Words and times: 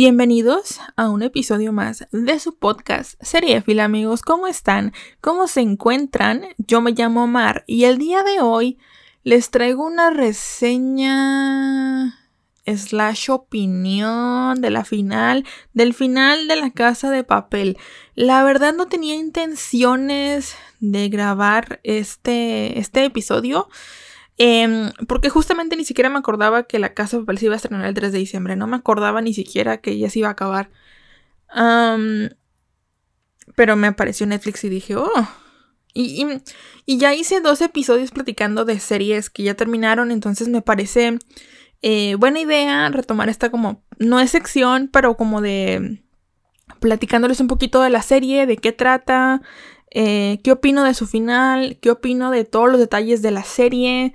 Bienvenidos 0.00 0.78
a 0.94 1.10
un 1.10 1.24
episodio 1.24 1.72
más 1.72 2.06
de 2.12 2.38
su 2.38 2.56
podcast 2.56 3.20
Seriefil, 3.20 3.80
amigos. 3.80 4.22
¿Cómo 4.22 4.46
están? 4.46 4.92
¿Cómo 5.20 5.48
se 5.48 5.60
encuentran? 5.60 6.44
Yo 6.56 6.80
me 6.80 6.92
llamo 6.92 7.26
Mar 7.26 7.64
y 7.66 7.82
el 7.82 7.98
día 7.98 8.22
de 8.22 8.40
hoy 8.40 8.78
les 9.24 9.50
traigo 9.50 9.84
una 9.84 10.10
reseña 10.10 11.36
slash 12.64 13.28
opinión 13.30 14.60
de 14.60 14.70
la 14.70 14.84
final, 14.84 15.44
del 15.72 15.94
final 15.94 16.46
de 16.46 16.54
la 16.54 16.70
casa 16.70 17.10
de 17.10 17.24
papel. 17.24 17.76
La 18.14 18.44
verdad 18.44 18.74
no 18.74 18.86
tenía 18.86 19.16
intenciones 19.16 20.54
de 20.78 21.08
grabar 21.08 21.80
este, 21.82 22.78
este 22.78 23.04
episodio. 23.04 23.68
Em, 24.38 24.92
porque 25.08 25.30
justamente 25.30 25.76
ni 25.76 25.84
siquiera 25.84 26.08
me 26.08 26.18
acordaba 26.18 26.62
que 26.62 26.78
la 26.78 26.94
casa 26.94 27.18
de 27.18 27.36
se 27.36 27.46
iba 27.46 27.54
a 27.54 27.56
estrenar 27.56 27.86
el 27.86 27.94
3 27.94 28.12
de 28.12 28.18
diciembre. 28.18 28.54
No 28.54 28.68
me 28.68 28.76
acordaba 28.76 29.20
ni 29.20 29.34
siquiera 29.34 29.78
que 29.78 29.98
ya 29.98 30.08
se 30.08 30.20
iba 30.20 30.28
a 30.28 30.32
acabar. 30.32 30.70
pero 33.56 33.76
me 33.76 33.88
apareció 33.88 34.26
Netflix 34.26 34.62
y 34.64 34.68
dije, 34.68 34.96
oh. 34.96 35.28
Y, 35.94 36.24
y, 36.86 36.98
ya 36.98 37.14
hice 37.14 37.40
dos 37.40 37.60
episodios 37.60 38.12
platicando 38.12 38.64
de 38.64 38.78
series 38.78 39.30
que 39.30 39.42
ya 39.42 39.54
terminaron. 39.54 40.12
Entonces 40.12 40.46
me 40.48 40.62
parece 40.62 41.18
eh, 41.82 42.14
buena 42.16 42.40
idea 42.40 42.88
retomar 42.90 43.28
esta 43.28 43.50
como. 43.50 43.82
No 43.98 44.20
es 44.20 44.30
sección, 44.30 44.88
pero 44.92 45.16
como 45.16 45.40
de. 45.40 46.04
Platicándoles 46.80 47.40
un 47.40 47.48
poquito 47.48 47.80
de 47.82 47.90
la 47.90 48.02
serie, 48.02 48.46
de 48.46 48.56
qué 48.58 48.70
trata. 48.72 49.42
Eh, 49.90 50.40
qué 50.42 50.52
opino 50.52 50.84
de 50.84 50.94
su 50.94 51.06
final, 51.06 51.78
qué 51.80 51.90
opino 51.90 52.30
de 52.30 52.44
todos 52.44 52.70
los 52.70 52.78
detalles 52.78 53.22
de 53.22 53.30
la 53.30 53.42
serie 53.42 54.12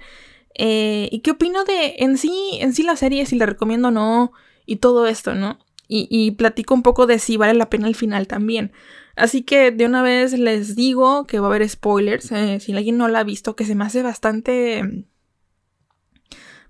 eh, 0.55 1.09
y 1.11 1.19
qué 1.19 1.31
opino 1.31 1.63
de 1.63 1.95
en 1.99 2.17
sí, 2.17 2.57
en 2.59 2.73
sí 2.73 2.83
la 2.83 2.95
serie, 2.95 3.25
si 3.25 3.37
la 3.37 3.45
recomiendo 3.45 3.87
o 3.87 3.91
no 3.91 4.31
y 4.65 4.77
todo 4.77 5.07
esto, 5.07 5.33
¿no? 5.33 5.59
Y, 5.95 6.31
platico 6.31 6.73
un 6.73 6.81
poco 6.81 7.05
de 7.05 7.19
si 7.19 7.37
vale 7.37 7.53
la 7.53 7.69
pena 7.69 7.87
el 7.87 7.93
final 7.93 8.25
también. 8.25 8.71
Así 9.15 9.43
que 9.43 9.69
de 9.69 9.85
una 9.85 10.01
vez 10.01 10.33
les 10.33 10.75
digo 10.75 11.27
que 11.27 11.39
va 11.39 11.47
a 11.47 11.49
haber 11.51 11.69
spoilers. 11.69 12.31
Eh, 12.31 12.59
si 12.59 12.73
alguien 12.73 12.97
no 12.97 13.07
la 13.07 13.19
ha 13.19 13.23
visto, 13.23 13.55
que 13.55 13.63
se 13.63 13.75
me 13.75 13.85
hace 13.85 14.01
bastante 14.01 15.05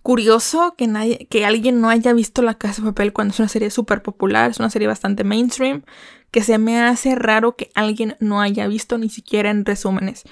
curioso 0.03 0.75
que, 0.77 0.85
nadie, 0.85 1.27
que 1.29 1.45
alguien 1.45 1.81
no 1.81 1.89
haya 1.89 2.13
visto 2.13 2.41
La 2.41 2.55
Casa 2.55 2.81
de 2.81 2.89
Papel 2.89 3.13
cuando 3.13 3.33
es 3.33 3.39
una 3.39 3.47
serie 3.47 3.71
súper 3.71 4.03
popular, 4.03 4.51
es 4.51 4.59
una 4.59 4.69
serie 4.69 4.87
bastante 4.87 5.23
mainstream, 5.23 5.83
que 6.29 6.43
se 6.43 6.57
me 6.57 6.81
hace 6.81 7.15
raro 7.15 7.55
que 7.55 7.71
alguien 7.73 8.17
no 8.19 8.41
haya 8.41 8.67
visto 8.67 8.97
ni 8.97 9.09
siquiera 9.09 9.49
en 9.49 9.65
resúmenes. 9.65 10.23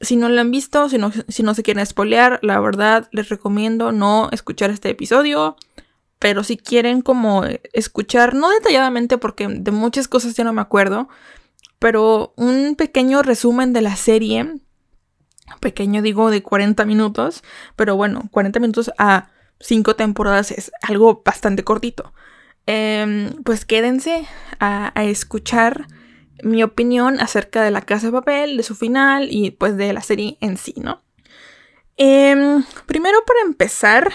Si 0.00 0.16
no 0.16 0.28
lo 0.28 0.40
han 0.40 0.50
visto, 0.50 0.88
si 0.88 0.98
no, 0.98 1.12
si 1.28 1.42
no 1.42 1.54
se 1.54 1.62
quieren 1.62 1.86
spoilear, 1.86 2.40
la 2.42 2.60
verdad 2.60 3.08
les 3.12 3.28
recomiendo 3.28 3.92
no 3.92 4.28
escuchar 4.32 4.70
este 4.70 4.90
episodio. 4.90 5.56
Pero 6.18 6.44
si 6.44 6.56
quieren 6.56 7.02
como 7.02 7.44
escuchar, 7.72 8.34
no 8.34 8.50
detalladamente 8.50 9.18
porque 9.18 9.48
de 9.48 9.70
muchas 9.70 10.08
cosas 10.08 10.34
ya 10.34 10.44
no 10.44 10.52
me 10.52 10.62
acuerdo, 10.62 11.08
pero 11.78 12.32
un 12.36 12.74
pequeño 12.74 13.22
resumen 13.22 13.72
de 13.72 13.82
la 13.82 13.96
serie, 13.96 14.54
pequeño 15.60 16.02
digo 16.02 16.30
de 16.30 16.42
40 16.42 16.84
minutos, 16.84 17.42
pero 17.76 17.96
bueno, 17.96 18.28
40 18.30 18.60
minutos 18.60 18.90
a 18.98 19.30
5 19.60 19.96
temporadas 19.96 20.50
es 20.50 20.72
algo 20.82 21.22
bastante 21.24 21.64
cortito. 21.64 22.12
Em, 22.66 23.30
pues 23.44 23.64
quédense 23.64 24.26
a, 24.58 24.92
escuchar 24.96 25.86
mi 26.42 26.62
opinión 26.62 27.20
acerca 27.20 27.62
de 27.62 27.70
la 27.70 27.80
casa 27.80 28.06
de 28.08 28.12
papel, 28.12 28.56
de 28.56 28.62
su 28.64 28.74
final 28.74 29.28
y 29.30 29.52
pues 29.52 29.76
de 29.76 29.92
la 29.92 30.02
serie 30.02 30.36
en 30.40 30.56
sí, 30.56 30.74
¿no? 30.76 31.02
Em, 31.96 32.64
primero 32.86 33.24
para 33.24 33.40
empezar, 33.40 34.12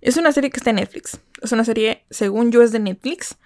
es 0.00 0.16
una 0.16 0.32
serie 0.32 0.50
que 0.50 0.58
está 0.58 0.70
en 0.70 0.76
Netflix. 0.76 1.20
Es 1.40 1.52
una 1.52 1.64
serie, 1.64 2.04
según 2.10 2.50
yo, 2.50 2.62
es 2.62 2.72
de 2.72 2.80
Netflix. 2.80 3.38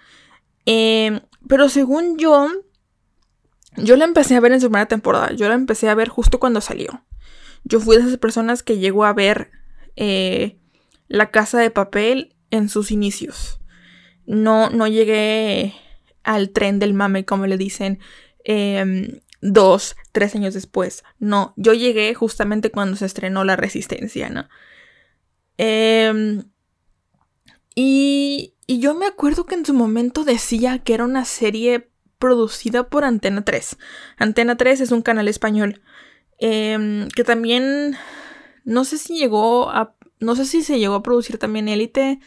Em, 0.65 1.21
pero 1.47 1.69
según 1.69 2.17
yo, 2.17 2.49
yo 3.77 3.95
la 3.95 4.05
empecé 4.05 4.35
a 4.35 4.39
ver 4.39 4.51
en 4.51 4.61
su 4.61 4.67
primera 4.67 4.87
temporada. 4.87 5.31
Yo 5.33 5.47
la 5.47 5.55
empecé 5.55 5.89
a 5.89 5.95
ver 5.95 6.09
justo 6.09 6.39
cuando 6.39 6.61
salió. 6.61 7.03
Yo 7.63 7.79
fui 7.79 7.97
de 7.97 8.03
esas 8.03 8.17
personas 8.17 8.63
que 8.63 8.77
llegó 8.77 9.05
a 9.05 9.13
ver 9.13 9.51
eh, 9.95 10.57
La 11.07 11.31
Casa 11.31 11.59
de 11.59 11.71
Papel 11.71 12.35
en 12.51 12.69
sus 12.69 12.91
inicios. 12.91 13.59
No, 14.25 14.69
no 14.69 14.87
llegué 14.87 15.73
al 16.23 16.51
tren 16.51 16.79
del 16.79 16.93
mame, 16.93 17.25
como 17.25 17.47
le 17.47 17.57
dicen, 17.57 17.99
em, 18.43 19.19
dos, 19.41 19.95
tres 20.11 20.35
años 20.35 20.53
después. 20.53 21.03
No, 21.19 21.53
yo 21.57 21.73
llegué 21.73 22.13
justamente 22.13 22.71
cuando 22.71 22.95
se 22.95 23.05
estrenó 23.05 23.43
La 23.43 23.55
Resistencia, 23.55 24.29
¿no? 24.29 24.47
Em, 25.57 26.43
y, 27.75 28.55
y 28.67 28.79
yo 28.79 28.93
me 28.95 29.05
acuerdo 29.05 29.45
que 29.45 29.55
en 29.55 29.65
su 29.65 29.73
momento 29.73 30.23
decía 30.23 30.79
que 30.79 30.93
era 30.93 31.05
una 31.05 31.25
serie 31.25 31.89
producida 32.19 32.89
por 32.89 33.03
Antena 33.03 33.43
3. 33.43 33.77
Antena 34.17 34.57
3 34.57 34.81
es 34.81 34.91
un 34.91 35.01
canal 35.01 35.27
español 35.27 35.81
em, 36.39 37.07
que 37.09 37.23
también 37.23 37.95
no 38.63 38.83
sé 38.83 38.97
si 38.97 39.17
llegó 39.17 39.69
a 39.69 39.95
no 40.19 40.35
sé 40.35 40.45
si 40.45 40.63
se 40.63 40.79
llegó 40.79 40.95
a 40.95 41.03
producir 41.03 41.37
también 41.37 41.67
Élite 41.67 42.19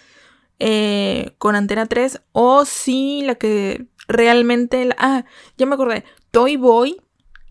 eh, 0.59 1.35
con 1.39 1.57
Antena 1.57 1.87
3 1.87 2.23
o 2.33 2.65
si 2.65 3.23
la 3.23 3.37
que 3.37 3.87
realmente... 4.09 4.89
ah, 4.99 5.25
ya 5.57 5.67
me 5.67 5.75
acordé. 5.75 6.05
Toy 6.31 6.57
Boy, 6.57 7.01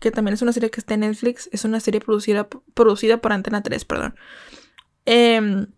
que 0.00 0.10
también 0.10 0.34
es 0.34 0.42
una 0.42 0.52
serie 0.52 0.70
que 0.70 0.80
está 0.80 0.94
en 0.94 1.00
Netflix, 1.00 1.48
es 1.52 1.64
una 1.64 1.80
serie 1.80 2.00
producida, 2.00 2.48
producida 2.74 3.18
por 3.20 3.32
Antena 3.32 3.62
3, 3.62 3.84
perdón. 3.84 4.14
Em, 5.06 5.68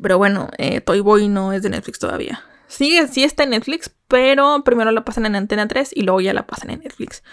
pero 0.00 0.18
bueno, 0.18 0.48
eh, 0.58 0.80
Toy 0.80 1.00
Boy 1.00 1.28
no 1.28 1.52
es 1.52 1.62
de 1.62 1.70
Netflix 1.70 1.98
todavía. 1.98 2.42
Sí, 2.70 3.00
sí 3.10 3.24
está 3.24 3.42
en 3.42 3.50
Netflix, 3.50 3.90
pero 4.06 4.62
primero 4.62 4.92
la 4.92 5.04
pasan 5.04 5.26
en 5.26 5.34
Antena 5.34 5.66
3 5.66 5.90
y 5.92 6.02
luego 6.02 6.20
ya 6.20 6.32
la 6.32 6.46
pasan 6.46 6.70
en 6.70 6.80
Netflix. 6.80 7.24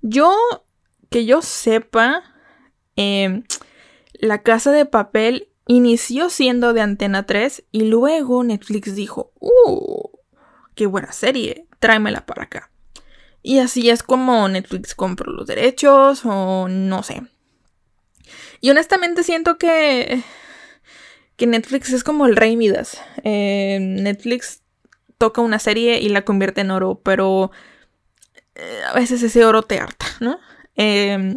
yo, 0.00 0.32
que 1.10 1.26
yo 1.26 1.42
sepa, 1.42 2.22
em, 2.94 3.42
La 4.12 4.42
Casa 4.42 4.70
de 4.70 4.86
Papel 4.86 5.48
inició 5.66 6.30
siendo 6.30 6.72
de 6.72 6.82
Antena 6.82 7.26
3 7.26 7.64
y 7.72 7.86
luego 7.86 8.44
Netflix 8.44 8.94
dijo, 8.94 9.32
¡Uh! 9.40 10.10
¡Qué 10.76 10.86
buena 10.86 11.10
serie! 11.10 11.66
Tráemela 11.80 12.26
para 12.26 12.44
acá. 12.44 12.70
Y 13.42 13.58
así 13.58 13.90
es 13.90 14.04
como 14.04 14.48
Netflix 14.48 14.94
compró 14.94 15.32
los 15.32 15.48
derechos 15.48 16.22
o 16.24 16.68
no 16.68 17.02
sé. 17.02 17.22
Y 18.60 18.70
honestamente 18.70 19.24
siento 19.24 19.58
que, 19.58 20.22
que 21.36 21.46
Netflix 21.46 21.92
es 21.92 22.04
como 22.04 22.26
el 22.26 22.36
rey 22.36 22.56
Midas. 22.56 23.00
Eh, 23.24 23.78
Netflix 23.80 24.62
toca 25.18 25.40
una 25.40 25.58
serie 25.58 26.00
y 26.00 26.08
la 26.08 26.24
convierte 26.24 26.62
en 26.62 26.70
oro, 26.70 27.00
pero 27.02 27.50
eh, 28.54 28.80
a 28.88 28.94
veces 28.94 29.22
ese 29.22 29.44
oro 29.44 29.62
te 29.62 29.78
harta, 29.78 30.06
¿no? 30.20 30.38
Eh, 30.76 31.34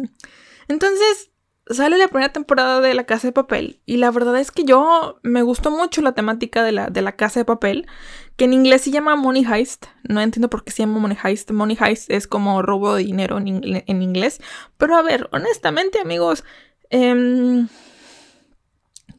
entonces, 0.68 1.30
sale 1.70 1.98
la 1.98 2.08
primera 2.08 2.32
temporada 2.32 2.80
de 2.80 2.94
La 2.94 3.04
Casa 3.04 3.28
de 3.28 3.32
Papel 3.32 3.80
y 3.86 3.96
la 3.96 4.10
verdad 4.10 4.38
es 4.38 4.50
que 4.50 4.64
yo 4.64 5.18
me 5.22 5.42
gustó 5.42 5.70
mucho 5.70 6.02
la 6.02 6.12
temática 6.12 6.62
de 6.62 6.72
la, 6.72 6.88
de 6.88 7.02
la 7.02 7.12
Casa 7.12 7.40
de 7.40 7.44
Papel, 7.44 7.86
que 8.36 8.44
en 8.44 8.52
inglés 8.52 8.82
se 8.82 8.90
llama 8.90 9.16
Money 9.16 9.44
Heist. 9.44 9.86
No 10.02 10.20
entiendo 10.20 10.50
por 10.50 10.64
qué 10.64 10.72
se 10.72 10.82
llama 10.82 10.98
Money 10.98 11.18
Heist. 11.22 11.50
Money 11.50 11.76
Heist 11.80 12.10
es 12.10 12.26
como 12.26 12.62
robo 12.62 12.94
de 12.94 13.04
dinero 13.04 13.38
en, 13.38 14.02
inglés. 14.02 14.40
Pero 14.78 14.96
a 14.96 15.02
ver, 15.02 15.28
honestamente 15.32 16.00
amigos, 16.00 16.44
em, 16.88 17.68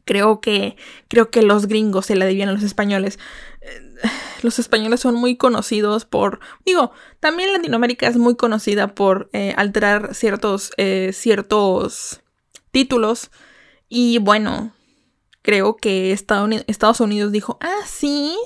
creo 0.04 0.40
que 0.40 0.76
creo 1.08 1.30
que 1.30 1.42
los 1.42 1.66
gringos 1.66 2.06
se 2.06 2.16
la 2.16 2.24
debían 2.24 2.48
a 2.48 2.52
los 2.52 2.62
españoles. 2.62 3.18
Eh, 3.60 3.92
los 4.42 4.58
españoles 4.58 5.00
son 5.00 5.14
muy 5.14 5.36
conocidos 5.36 6.04
por, 6.04 6.40
digo, 6.64 6.92
también 7.20 7.52
Latinoamérica 7.52 8.06
es 8.08 8.16
muy 8.16 8.36
conocida 8.36 8.94
por 8.94 9.30
eh, 9.32 9.54
alterar 9.56 10.14
ciertos, 10.14 10.72
eh, 10.76 11.10
ciertos 11.12 12.22
títulos. 12.70 13.30
Y 13.88 14.18
bueno, 14.18 14.74
creo 15.42 15.76
que 15.76 16.12
Estados 16.12 17.00
Unidos 17.00 17.30
dijo, 17.32 17.58
ah, 17.60 17.80
sí, 17.86 18.36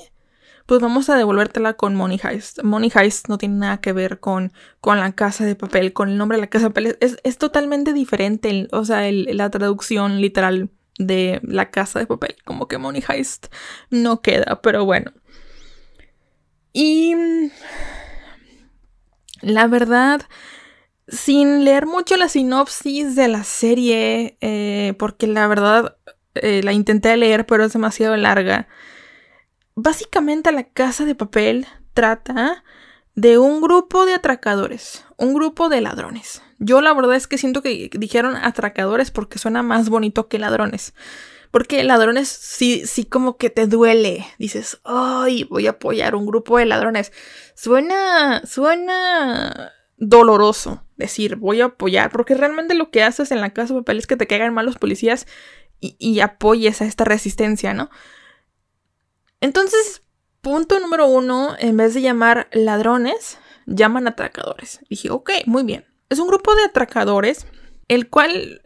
pues 0.67 0.81
vamos 0.81 1.09
a 1.09 1.15
devolvértela 1.15 1.73
con 1.73 1.95
Money 1.95 2.19
Heist. 2.21 2.61
Money 2.61 2.91
Heist 2.93 3.29
no 3.29 3.37
tiene 3.37 3.55
nada 3.55 3.79
que 3.79 3.93
ver 3.93 4.19
con, 4.19 4.51
con 4.81 4.99
la 4.99 5.13
casa 5.13 5.45
de 5.45 5.55
papel, 5.55 5.93
con 5.93 6.09
el 6.09 6.17
nombre 6.17 6.37
de 6.37 6.41
la 6.41 6.49
casa 6.49 6.65
de 6.65 6.71
papel. 6.71 6.97
Es, 6.99 7.37
totalmente 7.37 7.93
diferente, 7.93 8.67
o 8.73 8.83
sea, 8.83 9.09
la 9.09 9.49
traducción 9.49 10.19
literal 10.19 10.69
de 10.97 11.39
la 11.43 11.69
casa 11.71 11.99
de 11.99 12.07
papel. 12.07 12.35
Como 12.45 12.67
que 12.67 12.77
Money 12.77 13.03
Heist 13.07 13.47
no 13.89 14.21
queda, 14.21 14.61
pero 14.61 14.85
bueno. 14.85 15.11
Y 16.73 17.15
la 19.41 19.67
verdad, 19.67 20.21
sin 21.07 21.63
leer 21.63 21.85
mucho 21.85 22.17
la 22.17 22.29
sinopsis 22.29 23.15
de 23.15 23.27
la 23.27 23.43
serie, 23.43 24.37
eh, 24.41 24.93
porque 24.99 25.27
la 25.27 25.47
verdad 25.47 25.97
eh, 26.35 26.61
la 26.63 26.73
intenté 26.73 27.15
leer, 27.17 27.45
pero 27.45 27.63
es 27.63 27.73
demasiado 27.73 28.15
larga. 28.17 28.67
Básicamente 29.75 30.51
la 30.51 30.63
casa 30.63 31.05
de 31.05 31.15
papel 31.15 31.67
trata 31.93 32.63
de 33.15 33.37
un 33.37 33.61
grupo 33.61 34.05
de 34.05 34.13
atracadores, 34.13 35.05
un 35.17 35.33
grupo 35.33 35.69
de 35.69 35.81
ladrones. 35.81 36.41
Yo 36.59 36.81
la 36.81 36.93
verdad 36.93 37.15
es 37.15 37.27
que 37.27 37.37
siento 37.37 37.61
que 37.61 37.89
dijeron 37.93 38.35
atracadores 38.35 39.11
porque 39.11 39.39
suena 39.39 39.63
más 39.63 39.89
bonito 39.89 40.27
que 40.27 40.39
ladrones. 40.39 40.93
Porque 41.51 41.83
ladrones 41.83 42.27
sí, 42.27 42.85
sí 42.85 43.05
como 43.05 43.37
que 43.37 43.49
te 43.49 43.67
duele. 43.67 44.25
Dices, 44.37 44.79
ay, 44.83 45.45
voy 45.45 45.67
a 45.67 45.71
apoyar 45.71 46.15
un 46.15 46.25
grupo 46.25 46.57
de 46.57 46.65
ladrones. 46.65 47.11
Suena, 47.55 48.41
suena 48.45 49.71
doloroso 49.97 50.83
decir, 50.97 51.37
voy 51.37 51.61
a 51.61 51.65
apoyar. 51.65 52.11
Porque 52.11 52.35
realmente 52.35 52.73
lo 52.73 52.91
que 52.91 53.03
haces 53.03 53.31
en 53.31 53.41
la 53.41 53.53
casa 53.53 53.73
de 53.73 53.81
papel 53.81 53.99
es 53.99 54.07
que 54.07 54.17
te 54.17 54.27
caigan 54.27 54.53
mal 54.53 54.65
los 54.65 54.77
policías 54.77 55.27
y, 55.79 55.95
y 55.99 56.19
apoyes 56.19 56.81
a 56.81 56.85
esta 56.85 57.05
resistencia, 57.05 57.73
¿no? 57.73 57.89
Entonces, 59.39 60.01
punto 60.41 60.79
número 60.79 61.07
uno, 61.07 61.55
en 61.59 61.77
vez 61.77 61.93
de 61.93 62.01
llamar 62.01 62.49
ladrones, 62.51 63.37
llaman 63.65 64.07
atracadores. 64.07 64.81
Dije, 64.89 65.11
ok, 65.11 65.31
muy 65.45 65.63
bien. 65.63 65.86
Es 66.09 66.19
un 66.19 66.27
grupo 66.27 66.55
de 66.55 66.63
atracadores, 66.63 67.47
el 67.87 68.09
cual 68.09 68.61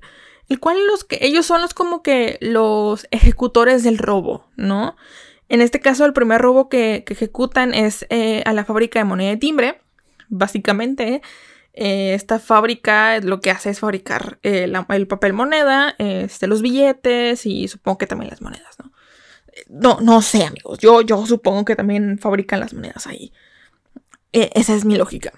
el 0.51 0.59
cual 0.59 0.85
los 0.87 1.05
que 1.05 1.17
ellos 1.21 1.45
son 1.45 1.61
los 1.61 1.73
como 1.73 2.03
que 2.03 2.37
los 2.41 3.07
ejecutores 3.11 3.83
del 3.83 3.97
robo, 3.97 4.49
¿no? 4.57 4.97
En 5.47 5.61
este 5.61 5.79
caso, 5.79 6.05
el 6.05 6.11
primer 6.11 6.41
robo 6.41 6.67
que, 6.67 7.05
ejecutan 7.07 7.73
es 7.73 8.05
eh, 8.09 8.43
a 8.45 8.51
la 8.51 8.65
fábrica 8.65 8.99
de 8.99 9.05
moneda 9.05 9.29
de 9.29 9.37
timbre. 9.37 9.81
Básicamente, 10.27 11.21
eh, 11.73 12.13
esta 12.13 12.39
fábrica 12.39 13.19
lo 13.19 13.39
que 13.39 13.51
hace 13.51 13.69
es 13.69 13.79
fabricar 13.79 14.39
eh, 14.43 14.69
el 14.89 15.07
papel 15.07 15.31
moneda, 15.31 15.95
este, 15.99 16.47
los 16.47 16.61
billetes 16.61 17.45
y 17.45 17.69
supongo 17.69 17.97
que 17.97 18.07
también 18.07 18.29
las 18.29 18.41
monedas, 18.41 18.77
¿no? 18.79 18.91
No, 19.67 20.01
no 20.01 20.21
sé, 20.21 20.43
amigos. 20.43 20.79
Yo, 20.79 21.01
yo 21.01 21.25
supongo 21.25 21.63
que 21.63 21.77
también 21.77 22.17
fabrican 22.17 22.59
las 22.59 22.73
monedas 22.73 23.07
ahí. 23.07 23.31
esa 24.33 24.75
es 24.75 24.83
mi 24.83 24.97
lógica. 24.97 25.31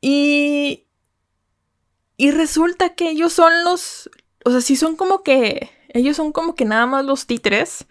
Y 0.00 0.82
y 2.22 2.30
resulta 2.30 2.90
que 2.90 3.10
ellos 3.10 3.32
son 3.32 3.64
los, 3.64 4.08
o 4.44 4.52
sea, 4.52 4.60
sí 4.60 4.76
son 4.76 4.94
como 4.94 5.24
que, 5.24 5.70
ellos 5.88 6.16
son 6.16 6.30
como 6.30 6.54
que 6.54 6.64
nada 6.64 6.86
más 6.86 7.04
los 7.04 7.26
títeres, 7.26 7.86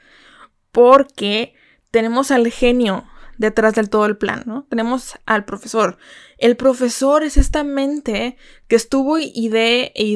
porque 0.71 1.53
tenemos 1.91 2.31
al 2.31 2.49
genio 2.49 3.03
detrás 3.37 3.75
del 3.75 3.89
todo 3.89 4.05
el 4.05 4.15
plan, 4.15 4.43
¿no? 4.45 4.63
Tenemos 4.69 5.15
al 5.25 5.43
profesor. 5.43 5.97
El 6.37 6.55
profesor 6.55 7.23
es 7.23 7.35
esta 7.35 7.65
mente 7.65 8.37
que 8.69 8.77
estuvo 8.77 9.17
y 9.19 9.49
de, 9.49 9.91
y 9.97 10.15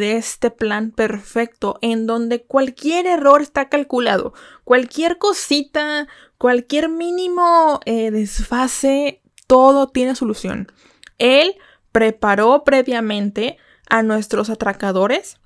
este 0.00 0.52
plan 0.52 0.92
perfecto 0.92 1.76
en 1.82 2.06
donde 2.06 2.44
cualquier 2.44 3.06
error 3.06 3.42
está 3.42 3.68
calculado, 3.68 4.32
cualquier 4.62 5.18
cosita, 5.18 6.06
cualquier 6.38 6.88
mínimo 6.88 7.80
eh, 7.84 8.12
desfase, 8.12 9.19
todo 9.50 9.88
tiene 9.88 10.14
solución. 10.14 10.70
Él 11.18 11.56
preparó 11.90 12.62
previamente 12.62 13.58
a 13.88 14.04
nuestros 14.04 14.48
atracadores 14.48 15.40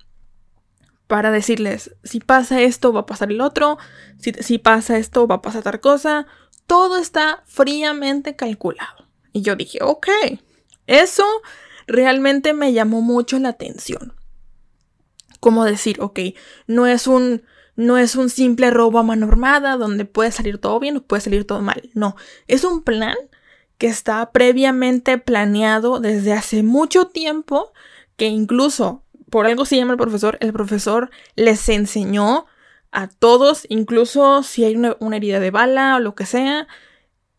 para 1.07 1.31
decirles, 1.31 1.95
si 2.03 2.19
pasa 2.19 2.61
esto, 2.61 2.93
va 2.93 2.99
a 2.99 3.05
pasar 3.07 3.31
el 3.31 3.41
otro, 3.41 3.79
si, 4.19 4.59
pasa 4.59 4.99
esto, 4.99 5.25
va 5.25 5.35
a 5.35 5.41
pasar 5.41 5.63
tal 5.63 5.79
cosa. 5.79 6.27
Todo 6.67 6.97
está 6.97 7.41
fríamente 7.47 8.35
calculado. 8.35 9.07
Y 9.33 9.41
yo 9.41 9.55
dije, 9.55 9.79
ok, 9.81 10.07
eso 10.85 11.25
realmente 11.87 12.53
me 12.53 12.73
llamó 12.73 13.01
mucho 13.01 13.39
la 13.39 13.49
atención. 13.49 14.13
Como 15.39 15.65
decir, 15.65 15.99
ok, 15.99 16.19
no 16.67 16.85
es 16.85 17.07
un, 17.07 17.41
no 17.75 17.97
es 17.97 18.15
un 18.15 18.29
simple 18.29 18.69
robo 18.69 18.99
a 18.99 19.03
mano 19.03 19.25
armada 19.25 19.77
donde 19.77 20.05
puede 20.05 20.31
salir 20.31 20.59
todo 20.59 20.79
bien 20.79 20.97
o 20.97 21.01
puede 21.01 21.21
salir 21.21 21.47
todo 21.47 21.63
mal. 21.63 21.89
No, 21.95 22.15
es 22.45 22.63
un 22.63 22.83
plan 22.83 23.15
que 23.77 23.87
está 23.87 24.31
previamente 24.31 25.17
planeado 25.17 25.99
desde 25.99 26.33
hace 26.33 26.63
mucho 26.63 27.07
tiempo, 27.07 27.73
que 28.15 28.27
incluso 28.27 29.03
por 29.29 29.45
algo 29.45 29.65
se 29.65 29.75
llama 29.75 29.93
el 29.93 29.97
profesor, 29.97 30.37
el 30.39 30.53
profesor 30.53 31.09
les 31.35 31.67
enseñó 31.69 32.45
a 32.91 33.07
todos, 33.07 33.65
incluso 33.67 34.43
si 34.43 34.63
hay 34.63 34.75
una, 34.75 34.95
herida 35.13 35.39
de 35.39 35.51
bala 35.51 35.97
o 35.97 35.99
lo 35.99 36.15
que 36.15 36.25
sea, 36.25 36.67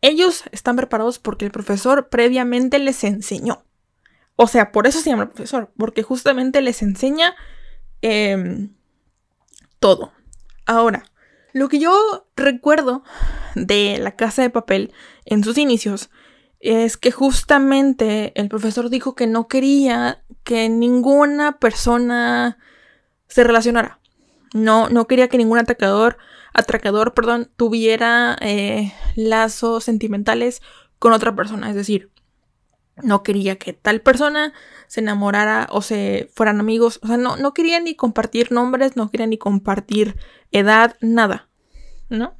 ellos 0.01 0.43
están 0.51 0.75
preparados 0.75 1.17
porque 1.17 1.45
el 1.45 1.51
profesor 1.51 2.09
previamente 2.09 2.77
les 2.77 3.03
enseñó. 3.03 3.63
O 4.35 4.45
sea, 4.45 4.71
por 4.71 4.85
eso 4.85 4.99
se 5.01 5.09
llama 5.09 5.23
el 5.23 5.29
profesor, 5.29 5.71
porque 5.75 6.03
justamente 6.03 6.61
les 6.61 6.83
enseña 6.83 7.35
em, 8.03 8.75
todo. 9.79 10.13
Ahora, 10.67 11.05
lo 11.53 11.69
que 11.69 11.79
yo 11.79 12.27
recuerdo 12.35 13.03
de 13.55 13.97
la 13.99 14.15
casa 14.15 14.43
de 14.43 14.51
papel 14.51 14.93
en 15.25 15.43
sus 15.43 15.57
inicios 15.57 16.11
es 16.59 16.97
que 16.97 17.11
justamente 17.11 18.33
el 18.39 18.49
profesor 18.49 18.89
dijo 18.89 19.15
que 19.15 19.27
no 19.27 19.47
quería 19.47 20.23
que 20.43 20.69
ninguna 20.69 21.59
persona 21.59 22.57
se 23.27 23.43
relacionara. 23.43 23.99
No, 24.53 24.89
no 24.89 25.07
quería 25.07 25.27
que 25.27 25.37
ningún 25.37 25.59
atacador, 25.59 26.17
atracador, 26.53 27.13
perdón, 27.13 27.51
tuviera 27.55 28.37
eh, 28.41 28.93
lazos 29.15 29.83
sentimentales 29.83 30.61
con 30.99 31.13
otra 31.13 31.35
persona. 31.35 31.69
Es 31.69 31.75
decir, 31.75 32.11
no 33.03 33.21
quería 33.23 33.57
que 33.57 33.73
tal 33.73 34.01
persona 34.01 34.53
se 34.87 35.01
enamorara 35.01 35.67
o 35.69 35.81
se 35.81 36.31
fueran 36.33 36.59
amigos. 36.59 36.99
O 37.03 37.07
sea, 37.07 37.17
no, 37.17 37.37
no 37.37 37.53
quería 37.53 37.79
ni 37.79 37.95
compartir 37.95 38.51
nombres, 38.51 38.95
no 38.95 39.11
quería 39.11 39.27
ni 39.27 39.37
compartir 39.37 40.15
edad, 40.51 40.95
nada. 41.01 41.49
¿No? 42.09 42.35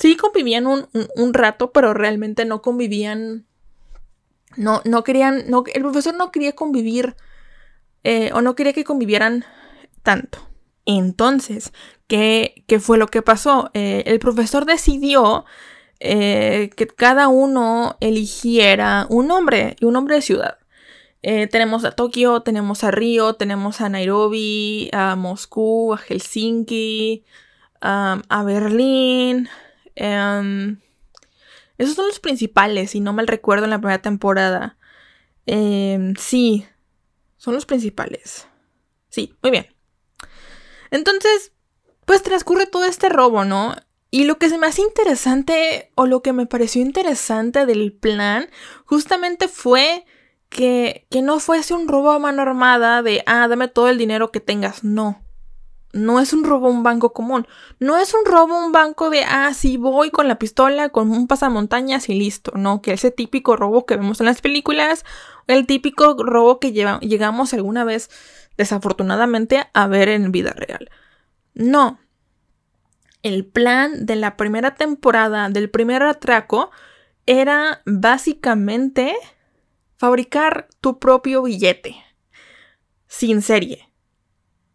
Sí 0.00 0.16
convivían 0.16 0.66
un, 0.66 1.34
rato, 1.34 1.72
pero 1.72 1.92
realmente 1.92 2.46
no 2.46 2.62
convivían. 2.62 3.44
No, 4.56 4.80
no 4.86 5.04
querían. 5.04 5.44
No, 5.50 5.62
el 5.74 5.82
profesor 5.82 6.14
no 6.14 6.32
quería 6.32 6.54
convivir. 6.54 7.16
Eh, 8.02 8.30
o 8.32 8.40
no 8.40 8.54
quería 8.54 8.72
que 8.72 8.82
convivieran 8.82 9.44
tanto. 10.02 10.38
Entonces, 10.86 11.74
¿qué, 12.06 12.64
qué 12.66 12.80
fue 12.80 12.96
lo 12.96 13.08
que 13.08 13.20
pasó? 13.20 13.70
Eh, 13.74 14.04
el 14.06 14.18
profesor 14.20 14.64
decidió 14.64 15.44
eh, 16.00 16.70
que 16.76 16.86
cada 16.86 17.28
uno 17.28 17.98
eligiera 18.00 19.06
un 19.10 19.26
nombre, 19.26 19.76
y 19.80 19.84
un 19.84 19.92
nombre 19.92 20.14
de 20.14 20.22
ciudad. 20.22 20.56
tenemos 21.20 21.84
a 21.84 21.90
Tokio, 21.90 22.40
tenemos 22.40 22.84
a 22.84 22.90
Río, 22.90 23.34
tenemos 23.34 23.82
a 23.82 23.90
Nairobi, 23.90 24.88
a 24.94 25.14
Moscú, 25.14 25.92
a 25.92 25.98
Helsinki, 25.98 27.22
a 27.82 28.42
Berlín, 28.46 29.50
Em, 29.94 30.78
esos 31.78 31.94
son 31.94 32.06
los 32.06 32.20
principales, 32.20 32.90
si 32.90 33.00
no 33.00 33.12
mal 33.12 33.26
recuerdo 33.26 33.64
en 33.64 33.70
la 33.70 33.78
primera 33.78 34.02
temporada. 34.02 34.76
Em, 35.46 36.14
sí, 36.16 36.66
son 37.36 37.54
los 37.54 37.66
principales. 37.66 38.46
Sí, 39.08 39.34
muy 39.42 39.50
bien. 39.50 39.66
Entonces, 40.90 41.52
pues 42.04 42.22
transcurre 42.22 42.66
todo 42.66 42.84
este 42.84 43.08
robo, 43.08 43.44
¿no? 43.44 43.74
Y 44.10 44.24
lo 44.24 44.38
que 44.38 44.48
se 44.48 44.58
me 44.58 44.66
hace 44.66 44.82
interesante, 44.82 45.92
o 45.94 46.06
lo 46.06 46.20
que 46.22 46.32
me 46.32 46.46
pareció 46.46 46.82
interesante 46.82 47.64
del 47.64 47.92
plan, 47.92 48.50
justamente 48.84 49.46
fue 49.46 50.04
que, 50.48 51.06
que 51.10 51.22
no 51.22 51.38
fuese 51.38 51.74
un 51.74 51.86
robo 51.86 52.10
a 52.10 52.18
mano 52.18 52.42
armada 52.42 53.02
de, 53.02 53.22
ah, 53.26 53.46
dame 53.48 53.68
todo 53.68 53.88
el 53.88 53.98
dinero 53.98 54.32
que 54.32 54.40
tengas. 54.40 54.82
No. 54.82 55.22
No 55.92 56.20
es 56.20 56.32
un 56.32 56.44
robo 56.44 56.68
un 56.68 56.82
banco 56.82 57.12
común. 57.12 57.48
No 57.80 57.98
es 57.98 58.14
un 58.14 58.24
robo 58.24 58.56
un 58.64 58.70
banco 58.70 59.10
de, 59.10 59.24
ah, 59.24 59.52
sí, 59.54 59.76
voy 59.76 60.10
con 60.10 60.28
la 60.28 60.38
pistola, 60.38 60.90
con 60.90 61.10
un 61.10 61.26
pasamontañas 61.26 62.08
y 62.08 62.14
listo. 62.14 62.52
No, 62.54 62.80
que 62.80 62.92
ese 62.92 63.10
típico 63.10 63.56
robo 63.56 63.86
que 63.86 63.96
vemos 63.96 64.20
en 64.20 64.26
las 64.26 64.40
películas, 64.40 65.04
el 65.48 65.66
típico 65.66 66.14
robo 66.18 66.60
que 66.60 66.72
llegamos 66.72 67.52
alguna 67.54 67.84
vez, 67.84 68.08
desafortunadamente, 68.56 69.66
a 69.72 69.86
ver 69.88 70.08
en 70.08 70.30
vida 70.30 70.52
real. 70.52 70.90
No. 71.54 71.98
El 73.22 73.44
plan 73.44 74.06
de 74.06 74.16
la 74.16 74.36
primera 74.36 74.76
temporada, 74.76 75.48
del 75.50 75.70
primer 75.70 76.04
atraco, 76.04 76.70
era 77.26 77.82
básicamente 77.84 79.16
fabricar 79.96 80.68
tu 80.80 80.98
propio 80.98 81.42
billete. 81.42 81.96
Sin 83.08 83.42
serie. 83.42 83.90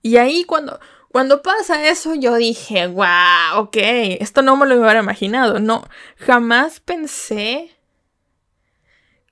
Y 0.02 0.18
ahí 0.18 0.44
cuando, 0.44 0.80
cuando 1.16 1.42
pasa 1.42 1.88
eso, 1.88 2.14
yo 2.14 2.36
dije, 2.36 2.88
wow, 2.88 3.60
ok, 3.60 3.78
esto 4.20 4.42
no 4.42 4.58
me 4.58 4.66
lo 4.66 4.76
hubiera 4.76 5.00
imaginado. 5.00 5.62
No, 5.62 5.88
jamás 6.18 6.82
pensé 6.82 7.72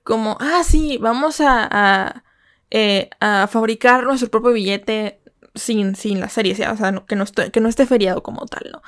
como, 0.02 0.38
ah, 0.40 0.62
sí, 0.64 0.96
vamos 0.96 1.42
a, 1.42 2.24
eh, 2.70 3.10
a, 3.20 3.48
fabricar 3.48 4.04
nuestro 4.04 4.30
propio 4.30 4.54
billete 4.54 5.20
sin, 5.54 5.94
sin 5.94 6.20
la 6.20 6.30
serie, 6.30 6.52
o 6.70 6.74
sea, 6.74 7.04
que, 7.06 7.16
no 7.16 7.24
esté, 7.24 7.50
que 7.50 7.60
no 7.60 7.68
esté 7.68 7.84
feriado 7.84 8.22
como 8.22 8.46
tal, 8.46 8.70
¿no? 8.72 8.80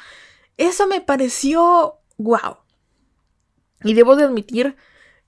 Eso 0.56 0.86
me 0.86 1.02
pareció 1.02 1.98
wow. 2.16 2.60
Y 3.84 3.92
debo 3.92 4.16
de 4.16 4.24
admitir 4.24 4.74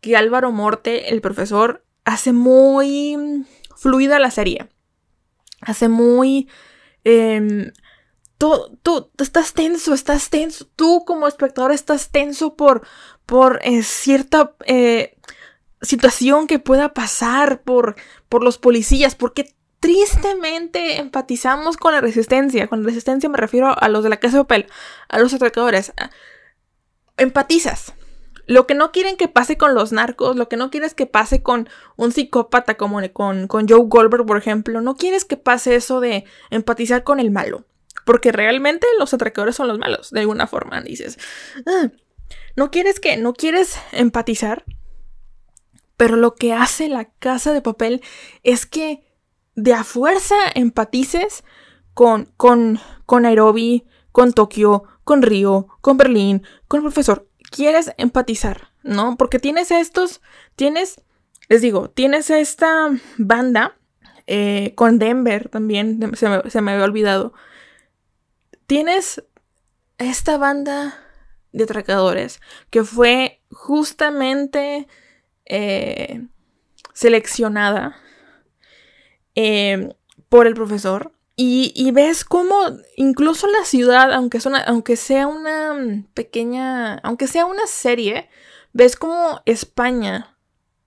que 0.01 0.17
Álvaro 0.17 0.53
Morte, 0.53 1.11
el 1.13 1.21
profesor, 1.21 1.85
hace 2.07 2.33
muy 2.33 3.45
fluida 3.77 4.19
la 4.19 4.31
serie. 4.31 4.71
Hace 5.61 5.91
muy... 5.91 6.49
Em, 7.11 7.73
tú, 8.37 9.11
estás 9.19 9.55
tenso, 9.55 9.95
estás 9.95 10.29
tenso. 10.29 10.67
Tú 10.77 11.05
como 11.07 11.27
espectador 11.27 11.73
estás 11.73 12.11
tenso 12.11 12.55
por, 12.55 12.87
por 13.25 13.61
eh, 13.63 13.83
cierta 13.83 14.55
eh, 14.67 15.17
situación 15.81 16.47
que 16.47 16.59
pueda 16.59 16.93
pasar, 16.93 17.63
por, 17.63 17.97
por 18.29 18.45
los 18.45 18.59
policías, 18.59 19.15
porque 19.15 19.55
tristemente 19.81 20.99
empatizamos 20.99 21.79
con 21.79 21.95
la 21.95 22.03
resistencia. 22.03 22.67
Con 22.67 22.83
la 22.83 22.89
resistencia 22.89 23.31
me 23.31 23.39
refiero 23.39 23.75
a 23.79 23.89
los 23.89 24.05
de 24.05 24.11
la 24.11 24.19
casa 24.19 24.37
de 24.37 24.45
papel, 24.45 24.67
a 25.09 25.19
los 25.19 25.33
atracadores. 25.33 25.95
Empatizas. 27.17 27.95
Lo 28.49 28.67
que 28.67 28.75
no 28.75 28.93
quieren 28.93 29.19
que 29.19 29.29
pase 29.29 29.59
con 29.59 29.75
los 29.75 29.93
narcos, 29.93 30.35
lo 30.35 30.49
que 30.49 30.57
no 30.57 30.71
quieres 30.71 30.95
que 30.95 31.05
pase 31.05 31.43
con 31.43 31.69
un 31.97 32.13
psicópata 32.13 32.79
como 32.79 32.99
con, 33.13 33.47
con 33.47 33.69
Joe 33.69 33.85
Goldberg, 33.85 34.25
por 34.25 34.39
ejemplo, 34.39 34.81
no 34.81 34.97
quieres 34.97 35.27
que 35.27 35.37
pase 35.37 35.75
eso 35.75 36.01
de 36.01 36.25
empatizar 36.49 37.05
con 37.05 37.21
el 37.21 37.31
malo. 37.31 37.67
Porque 38.07 38.33
realmente 38.33 38.87
los 38.99 39.13
atracadores 39.13 39.55
son 39.55 39.69
los 39.69 39.79
malos, 39.79 40.11
de 40.13 40.21
alguna 40.21 40.47
forma. 40.47 40.81
Dices, 40.81 41.19
ah, 41.67 41.91
no 42.57 42.71
quieres 42.71 43.01
que, 43.01 43.19
no 43.19 43.35
quieres 43.35 43.79
empatizar. 43.93 44.65
Pero 45.99 46.17
lo 46.17 46.35
que 46.35 46.55
hace 46.55 46.89
la 46.89 47.05
casa 47.05 47.53
de 47.53 47.61
papel 47.61 48.01
es 48.45 48.65
que 48.65 49.05
de 49.57 49.75
a 49.75 49.85
fuerza 49.85 50.37
empatices 50.55 51.45
con, 51.93 52.33
con, 52.39 52.81
con 53.05 53.25
Nairobi, 53.25 53.85
con 54.11 54.33
Tokio, 54.33 54.85
con 55.05 55.21
Río, 55.21 55.69
con 55.83 55.99
Berlín, 55.99 56.45
con 56.67 56.79
el 56.79 56.85
profesor. 56.85 57.28
Quieres 57.51 57.93
empatizar, 57.97 58.73
¿no? 58.83 59.17
Porque 59.17 59.39
tienes 59.39 59.71
estos, 59.71 60.21
tienes, 60.57 61.01
les 61.49 61.63
digo, 61.63 61.91
tienes 61.91 62.31
esta 62.31 62.91
banda 63.17 63.79
eh, 64.31 64.75
con 64.75 64.99
Denver 64.99 65.49
también, 65.49 66.13
se 66.15 66.29
me, 66.29 66.73
había 66.73 66.85
olvidado. 66.85 67.33
Tienes 68.67 69.25
esta 69.97 70.37
banda 70.37 71.03
de 71.53 71.65
atracadores 71.65 72.41
que 72.69 72.85
fue 72.85 73.41
justamente 73.51 74.87
eh, 75.47 76.27
seleccionada 76.93 77.97
eh, 79.35 79.95
por 80.29 80.47
el 80.47 80.53
profesor. 80.53 81.13
Y, 81.41 81.93
ves 81.93 82.25
cómo 82.25 82.57
incluso 82.97 83.47
la 83.47 83.65
ciudad, 83.65 84.13
aunque, 84.13 84.41
aunque 84.67 84.97
sea 84.97 85.29
una 85.29 86.05
pequeña, 86.13 86.97
aunque 86.97 87.29
sea 87.29 87.47
una 87.47 87.65
serie, 87.69 88.29
ves 88.73 88.97
cómo 88.97 89.41
España 89.47 90.37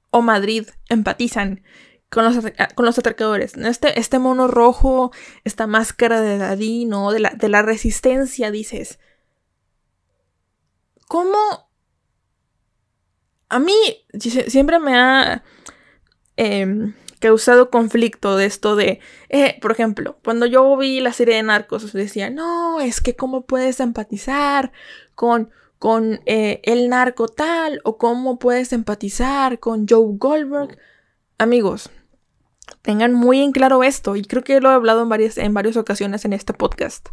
o 0.09 0.21
Madrid 0.21 0.67
empatizan 0.89 1.63
con 2.09 2.25
los, 2.25 2.43
con 2.75 2.85
los 2.85 2.99
atracadores. 2.99 3.55
Este, 3.55 3.97
este 3.97 4.19
mono 4.19 4.49
rojo, 4.49 5.13
esta 5.45 5.67
máscara 5.67 6.19
de 6.19 6.37
Daddy, 6.37 6.83
¿no? 6.83 7.13
De 7.13 7.21
la, 7.21 7.29
de 7.29 7.47
la 7.47 7.61
resistencia, 7.61 8.51
dices. 8.51 8.99
¿Cómo? 11.07 11.69
A 13.47 13.59
mí 13.59 13.73
siempre 14.47 14.79
me 14.79 14.97
ha... 14.97 15.45
Em, 16.35 16.93
causado 17.21 17.69
conflicto 17.69 18.35
de 18.35 18.45
esto 18.45 18.75
de, 18.75 18.99
eh, 19.29 19.57
por 19.61 19.71
ejemplo, 19.71 20.17
cuando 20.23 20.47
yo 20.47 20.75
vi 20.75 20.99
la 20.99 21.13
serie 21.13 21.35
de 21.35 21.43
Narcos, 21.43 21.93
decía, 21.93 22.29
no, 22.29 22.81
es 22.81 22.99
que 22.99 23.15
cómo 23.15 23.45
puedes 23.45 23.79
empatizar 23.79 24.73
con, 25.15 25.51
con 25.79 26.19
eh, 26.25 26.59
el 26.63 26.89
narco 26.89 27.27
tal 27.27 27.79
o 27.85 27.97
cómo 27.97 28.39
puedes 28.39 28.73
empatizar 28.73 29.59
con 29.59 29.85
Joe 29.87 30.17
Goldberg. 30.17 30.77
Amigos, 31.37 31.91
tengan 32.81 33.13
muy 33.13 33.39
en 33.39 33.51
claro 33.51 33.83
esto, 33.83 34.15
y 34.15 34.23
creo 34.23 34.43
que 34.43 34.59
lo 34.59 34.71
he 34.71 34.73
hablado 34.73 35.03
en 35.03 35.09
varias, 35.09 35.37
en 35.37 35.53
varias 35.53 35.77
ocasiones 35.77 36.25
en 36.25 36.33
este 36.33 36.53
podcast. 36.53 37.09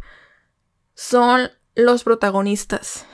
Son 0.95 1.51
los 1.75 2.03
protagonistas. 2.03 3.05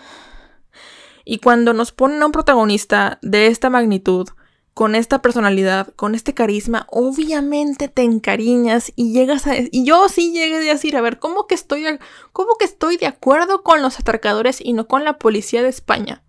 Y 1.25 1.39
cuando 1.39 1.73
nos 1.73 1.91
ponen 1.91 2.21
a 2.21 2.27
un 2.27 2.31
protagonista 2.31 3.19
de 3.21 3.47
esta 3.47 3.69
magnitud, 3.69 4.29
con 4.75 4.94
esta 4.94 5.22
personalidad, 5.22 5.94
con 5.96 6.15
este 6.15 6.34
carisma, 6.34 6.86
obviamente 6.91 7.88
te 7.88 8.01
encariñas 8.01 8.91
y 8.98 9.13
llegas 9.13 9.48
a... 9.48 9.53
Y 9.55 9.86
yo 9.86 10.10
sí 10.10 10.34
llegué 10.34 10.58
a 10.58 10.74
decir, 10.74 10.98
a 10.98 11.01
ver, 11.01 11.17
¿cómo 11.17 11.48
que 11.48 11.55
estoy, 11.55 11.86
cómo 12.34 12.55
que 12.60 12.65
estoy 12.65 12.98
de 12.98 13.08
acuerdo 13.08 13.63
con 13.63 13.82
los 13.82 14.01
atracadores 14.01 14.60
y 14.60 14.74
no 14.74 14.86
con 14.89 15.05
la 15.05 15.17
policía 15.17 15.63
de 15.63 15.70
España? 15.70 16.25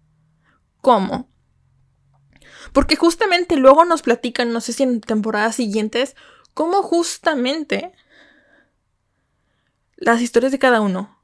¿Cómo? 0.81 1.29
Porque 2.73 2.95
justamente 2.95 3.57
luego 3.57 3.85
nos 3.85 4.03
platican, 4.03 4.53
no 4.53 4.61
sé 4.61 4.73
si 4.73 4.85
en 4.85 5.01
temporadas 5.01 5.57
siguientes, 5.57 6.15
cómo 6.55 6.85
justamente 6.85 7.95
las 9.97 10.23
historias 10.23 10.53
de 10.53 10.61
cada 10.61 10.81
uno. 10.81 11.21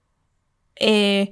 Eh, 0.74 1.30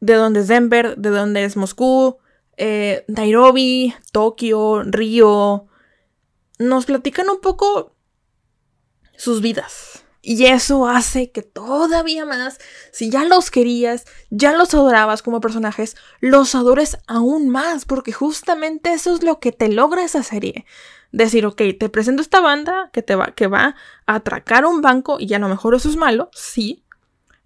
de 0.00 0.12
dónde 0.12 0.40
es 0.40 0.48
Denver, 0.48 0.94
de 0.98 1.08
dónde 1.08 1.44
es 1.44 1.56
Moscú, 1.56 2.18
eh, 2.56 3.04
Nairobi, 3.08 3.94
Tokio, 4.12 4.82
Río, 4.82 5.66
nos 6.58 6.86
platican 6.86 7.28
un 7.28 7.40
poco 7.40 7.94
sus 9.16 9.40
vidas. 9.40 10.04
Y 10.28 10.46
eso 10.46 10.88
hace 10.88 11.30
que 11.30 11.42
todavía 11.42 12.24
más, 12.24 12.58
si 12.90 13.10
ya 13.10 13.24
los 13.24 13.48
querías, 13.52 14.06
ya 14.28 14.56
los 14.56 14.74
adorabas 14.74 15.22
como 15.22 15.40
personajes, 15.40 15.96
los 16.18 16.56
adores 16.56 16.98
aún 17.06 17.48
más, 17.48 17.84
porque 17.84 18.10
justamente 18.10 18.92
eso 18.92 19.14
es 19.14 19.22
lo 19.22 19.38
que 19.38 19.52
te 19.52 19.68
logra 19.68 20.04
esa 20.04 20.24
serie. 20.24 20.66
Decir, 21.12 21.46
ok, 21.46 21.62
te 21.78 21.88
presento 21.88 22.22
esta 22.22 22.40
banda 22.40 22.90
que, 22.92 23.02
te 23.02 23.14
va, 23.14 23.36
que 23.36 23.46
va 23.46 23.76
a 24.06 24.14
atracar 24.16 24.66
un 24.66 24.82
banco 24.82 25.18
y 25.20 25.32
a 25.32 25.38
lo 25.38 25.48
mejor 25.48 25.76
eso 25.76 25.88
es 25.88 25.96
malo, 25.96 26.28
sí, 26.32 26.84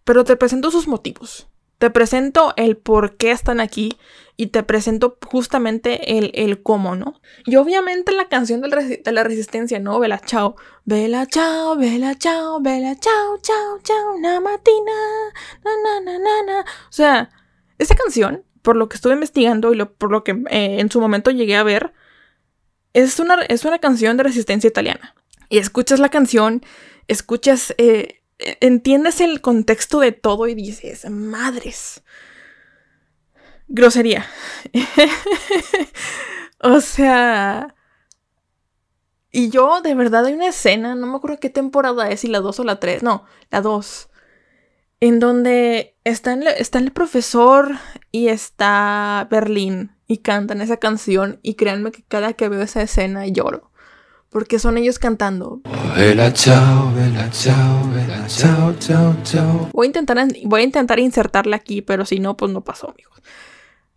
pero 0.05 0.25
te 0.25 0.37
presento 0.37 0.71
sus 0.71 0.89
motivos. 0.89 1.50
Te 1.81 1.89
presento 1.89 2.53
el 2.59 2.77
por 2.77 3.17
qué 3.17 3.31
están 3.31 3.59
aquí 3.59 3.97
y 4.37 4.49
te 4.49 4.63
presento 4.63 5.17
justamente 5.27 6.19
el, 6.19 6.31
el 6.35 6.63
cómo, 6.63 6.95
¿no? 6.95 7.23
Y 7.47 7.57
obviamente 7.57 8.13
la 8.13 8.29
canción 8.29 8.61
de 8.61 9.13
la 9.13 9.25
resistencia, 9.25 9.79
¿no? 9.79 9.99
Vela 9.99 10.19
chao, 10.19 10.57
vela 10.85 11.27
chao, 11.27 11.79
vela 11.79 12.15
chao, 12.17 12.61
vela 12.61 12.95
chao, 13.01 13.39
chao, 13.41 13.79
chao, 13.83 14.15
una 14.15 14.41
matina, 14.41 14.93
na, 15.65 16.01
na, 16.03 16.19
na, 16.19 16.43
na. 16.43 16.61
O 16.61 16.93
sea, 16.93 17.31
esta 17.79 17.95
canción, 17.95 18.45
por 18.61 18.77
lo 18.77 18.91
que 18.91 18.97
estuve 18.97 19.15
investigando 19.15 19.73
y 19.73 19.83
por 19.83 20.13
lo 20.13 20.23
que 20.23 20.33
eh, 20.51 20.81
en 20.81 20.91
su 20.91 21.01
momento 21.01 21.31
llegué 21.31 21.57
a 21.57 21.63
ver, 21.63 21.95
es 22.93 23.19
una, 23.21 23.37
es 23.45 23.65
una 23.65 23.79
canción 23.79 24.19
de 24.19 24.25
resistencia 24.25 24.69
italiana. 24.69 25.15
Y 25.49 25.57
escuchas 25.57 25.99
la 25.99 26.11
canción, 26.11 26.63
escuchas... 27.09 27.75
Eh, 27.79 28.20
entiendes 28.61 29.21
el 29.21 29.41
contexto 29.41 30.01
de 30.01 30.13
todo 30.13 30.47
y 30.47 30.55
dices, 30.55 31.09
madres. 31.11 32.03
Grosería. 33.69 34.27
o 36.61 36.81
sea... 36.81 37.75
Y 39.33 39.51
yo, 39.51 39.81
de 39.81 39.95
verdad, 39.95 40.27
hay 40.27 40.35
una 40.35 40.49
escena, 40.49 40.97
no 40.97 41.07
me 41.07 41.17
acuerdo 41.17 41.39
qué 41.39 41.51
temporada 41.51 42.11
es, 42.11 42.21
si 42.21 42.27
la 42.27 42.41
2 42.41 42.61
o 42.61 42.65
la 42.65 42.81
3, 42.81 43.05
no, 43.05 43.25
la 43.51 43.61
2, 43.61 44.11
en 44.99 45.21
donde 45.21 45.97
está, 46.03 46.35
está 46.35 46.79
el 46.81 46.91
profesor 46.91 47.77
y 48.11 48.27
está 48.27 49.29
Berlín 49.31 49.93
y 50.09 50.19
cantan 50.19 50.61
esa 50.61 50.79
canción 50.79 51.39
y 51.43 51.55
créanme 51.55 51.93
que 51.93 52.03
cada 52.03 52.33
que 52.33 52.49
veo 52.49 52.63
esa 52.63 52.83
escena 52.83 53.25
lloro 53.29 53.70
porque 54.31 54.59
son 54.59 54.79
ellos 54.79 54.99
cantando. 54.99 55.61
chao, 56.33 56.93
chao, 57.31 57.83
chao, 58.29 58.75
chao, 58.79 59.17
chao. 59.25 59.69
Voy 59.73 59.87
a 59.87 59.89
intentar, 59.89 60.29
voy 60.45 60.61
a 60.61 60.65
intentar 60.65 61.01
insertarla 61.01 61.57
aquí, 61.57 61.83
pero 61.83 62.07
si 62.07 62.21
no, 62.21 62.37
pues 62.37 62.53
no 62.53 62.63
pasó, 62.63 62.91
amigos. 62.91 63.21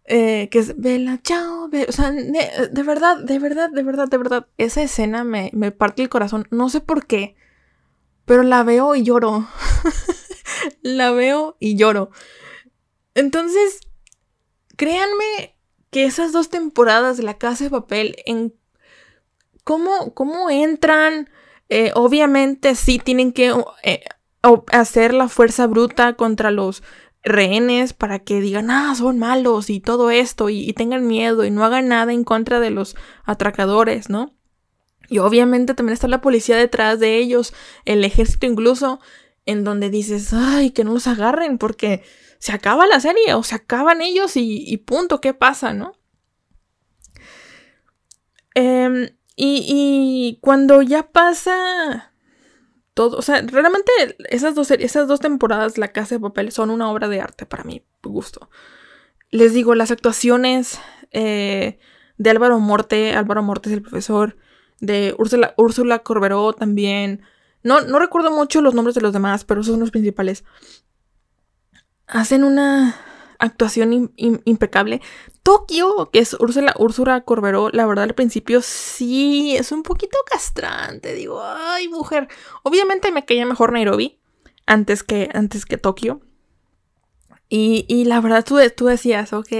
Eh, 0.05 0.49
que 0.51 0.59
es 0.59 0.79
Vela, 0.81 1.21
chao, 1.21 1.69
o 1.87 1.91
sea, 1.91 2.11
de, 2.11 2.83
verdad, 2.83 3.17
de 3.23 3.39
verdad, 3.39 3.69
de 3.69 3.83
verdad, 3.83 4.07
de 4.09 4.17
verdad, 4.17 4.47
esa 4.57 4.81
escena 4.81 5.23
me, 5.23 5.49
me 5.53 5.71
parte 5.71 6.01
el 6.01 6.09
corazón, 6.09 6.45
no 6.51 6.67
sé 6.67 6.81
por 6.81 7.05
qué, 7.05 7.37
pero 8.25 8.43
la 8.43 8.63
veo 8.63 8.95
y 8.95 9.03
lloro, 9.03 9.47
la 10.81 11.11
veo 11.11 11.55
y 11.59 11.77
lloro. 11.77 12.09
Entonces, 13.15 13.79
créanme 14.75 15.57
que 15.89 16.05
esas 16.05 16.33
dos 16.33 16.49
temporadas 16.49 17.15
de 17.15 17.23
La 17.23 17.37
Casa 17.37 17.63
de 17.63 17.69
Papel 17.69 18.17
en 18.25 18.53
¿Cómo, 19.63 20.49
entran? 20.49 21.29
Eh, 21.69 21.91
obviamente 21.95 22.75
sí 22.75 22.99
tienen 22.99 23.31
que 23.31 23.53
eh, 23.83 24.03
hacer 24.71 25.13
la 25.13 25.29
fuerza 25.29 25.67
bruta 25.67 26.13
contra 26.13 26.51
los 26.51 26.83
rehenes 27.23 27.93
para 27.93 28.19
que 28.19 28.41
digan, 28.41 28.69
ah, 28.69 28.93
son 28.95 29.17
malos 29.17 29.69
y 29.69 29.79
todo 29.79 30.11
esto 30.11 30.49
y, 30.49 30.73
tengan 30.73 31.07
miedo 31.07 31.45
y 31.45 31.51
no 31.51 31.63
hagan 31.63 31.87
nada 31.87 32.11
en 32.11 32.25
contra 32.25 32.59
de 32.59 32.69
los 32.69 32.95
atracadores, 33.23 34.09
¿no? 34.09 34.35
Y 35.09 35.19
obviamente 35.19 35.73
también 35.73 35.93
está 35.93 36.07
la 36.07 36.21
policía 36.21 36.57
detrás 36.57 36.99
de 36.99 37.17
ellos, 37.17 37.53
el 37.85 38.03
ejército 38.03 38.45
incluso, 38.45 38.99
en 39.45 39.63
donde 39.63 39.89
dices, 39.89 40.33
ay, 40.33 40.71
que 40.71 40.83
no 40.83 40.93
los 40.93 41.07
agarren 41.07 41.57
porque 41.57 42.03
se 42.39 42.51
acaba 42.51 42.87
la 42.87 42.99
serie 42.99 43.33
o 43.33 43.43
se 43.43 43.55
acaban 43.55 44.01
ellos 44.01 44.35
y, 44.35 44.65
y 44.67 44.77
punto, 44.77 45.21
¿qué 45.21 45.33
pasa, 45.33 45.73
no? 45.73 45.93
Em, 48.55 49.09
y, 49.35 50.37
cuando 50.41 50.81
ya 50.81 51.11
pasa 51.11 52.13
todo, 52.93 53.17
o 53.17 53.21
sea, 53.21 53.41
realmente 53.41 53.91
esas 54.29 54.53
dos, 54.53 54.69
esas 54.71 55.07
dos 55.07 55.19
temporadas, 55.19 55.77
La 55.77 55.87
Casa 55.89 56.15
de 56.15 56.21
Papel, 56.21 56.51
son 56.51 56.69
una 56.69 56.91
obra 56.91 57.07
de 57.07 57.21
arte 57.21 57.45
para 57.45 57.63
mi 57.63 57.83
gusto. 58.03 58.49
Les 59.31 59.53
digo, 59.53 59.73
las 59.73 59.89
actuaciones 59.89 60.79
eh, 61.11 61.79
de 62.17 62.29
Álvaro 62.29 62.59
Morte, 62.59 63.15
Álvaro 63.15 63.41
Morte 63.41 63.69
es 63.69 63.73
el 63.73 63.81
profesor, 63.81 64.37
de 64.79 65.15
Úrsula, 65.17 65.53
Úrsula 65.57 65.99
Corberó 65.99 66.53
también. 66.53 67.21
No, 67.63 67.81
no 67.81 67.99
recuerdo 67.99 68.31
mucho 68.31 68.61
los 68.61 68.73
nombres 68.73 68.95
de 68.95 69.01
los 69.01 69.13
demás, 69.13 69.45
pero 69.45 69.61
esos 69.61 69.71
son 69.71 69.79
los 69.79 69.91
principales. 69.91 70.43
Hacen 72.05 72.43
una 72.43 72.95
actuación 73.39 74.11
impecable. 74.15 75.01
Tokio, 75.43 76.09
que 76.11 76.19
es 76.19 76.35
Úrsula, 76.39 76.73
Úrsula 76.77 77.21
Corberó, 77.21 77.69
la 77.69 77.85
verdad 77.85 78.05
al 78.05 78.15
principio 78.15 78.61
sí 78.61 79.55
es 79.57 79.73
un 79.73 79.83
poquito 79.83 80.17
castrante. 80.25 81.13
Digo, 81.13 81.41
ay, 81.43 81.89
mujer. 81.89 82.29
Obviamente 82.63 83.11
me 83.11 83.25
caía 83.25 83.45
mejor 83.45 83.73
Nairobi 83.73 84.19
antes 84.65 85.03
que, 85.03 85.29
antes 85.33 85.65
que 85.65 85.77
Tokio. 85.77 86.21
Y, 87.49 87.85
y 87.89 88.05
la 88.05 88.21
verdad 88.21 88.45
tú, 88.45 88.57
tú 88.75 88.85
decías, 88.85 89.33
ok, 89.33 89.51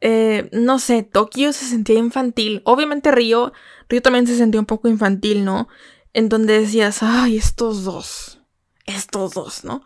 eh, 0.00 0.48
no 0.52 0.78
sé, 0.78 1.02
Tokio 1.02 1.52
se 1.52 1.66
sentía 1.66 1.98
infantil. 1.98 2.62
Obviamente 2.64 3.10
Río, 3.10 3.52
Río 3.88 4.00
también 4.00 4.26
se 4.26 4.36
sentía 4.36 4.60
un 4.60 4.66
poco 4.66 4.88
infantil, 4.88 5.44
¿no? 5.44 5.68
En 6.14 6.28
donde 6.28 6.58
decías, 6.58 7.02
ay, 7.02 7.36
estos 7.36 7.84
dos, 7.84 8.40
estos 8.86 9.34
dos, 9.34 9.62
¿no? 9.64 9.84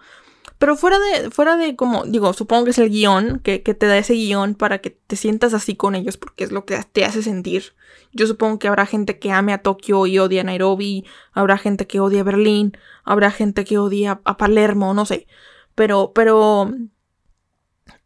Pero 0.64 0.76
fuera 0.78 0.98
de, 0.98 1.30
fuera 1.30 1.58
de 1.58 1.76
como, 1.76 2.04
digo, 2.06 2.32
supongo 2.32 2.64
que 2.64 2.70
es 2.70 2.78
el 2.78 2.88
guion, 2.88 3.40
que, 3.40 3.58
te 3.58 3.86
da 3.86 3.98
ese 3.98 4.14
guion 4.14 4.54
para 4.54 4.78
que 4.78 4.88
te 4.88 5.14
sientas 5.14 5.52
así 5.52 5.76
con 5.76 5.94
ellos, 5.94 6.16
porque 6.16 6.42
es 6.42 6.52
lo 6.52 6.64
que 6.64 6.82
te 6.90 7.04
hace 7.04 7.22
sentir. 7.22 7.74
Yo 8.14 8.26
supongo 8.26 8.58
que 8.58 8.68
habrá 8.68 8.86
gente 8.86 9.18
que 9.18 9.30
ame 9.30 9.52
a 9.52 9.58
Tokio 9.58 10.06
y 10.06 10.18
odia 10.18 10.40
a 10.40 10.44
Nairobi, 10.44 11.04
habrá 11.32 11.58
gente 11.58 11.86
que 11.86 12.00
odia 12.00 12.22
a 12.22 12.24
Berlín, 12.24 12.78
habrá 13.04 13.30
gente 13.30 13.66
que 13.66 13.76
odia 13.76 14.22
a 14.24 14.38
Palermo, 14.38 14.94
no 14.94 15.04
sé. 15.04 15.26
Pero, 15.74 16.12
pero... 16.14 16.72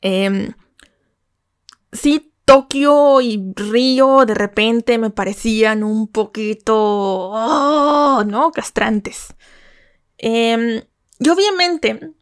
Eh, 0.02 0.50
sí, 1.92 2.32
Tokio 2.44 3.20
y 3.20 3.52
Río 3.54 4.26
de 4.26 4.34
repente 4.34 4.98
me 4.98 5.10
parecían 5.10 5.84
un 5.84 6.08
poquito, 6.08 6.74
oh, 6.76 8.24
¿no? 8.26 8.50
Castrantes. 8.50 9.36
Em, 10.16 10.82
y 11.20 11.28
obviamente, 11.28 12.14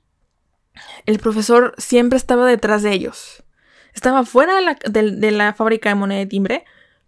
el 1.07 1.19
profesor 1.19 1.75
siempre 1.79 2.17
estaba 2.17 2.47
detrás 2.47 2.83
de 2.83 2.93
ellos. 2.93 3.45
Estaba 3.95 4.27
fuera 4.27 4.61
de 4.85 5.31
la, 5.33 5.55
fábrica 5.55 5.89
de 5.89 5.95
moneda 5.95 6.19
de 6.19 6.27
timbre, 6.27 6.65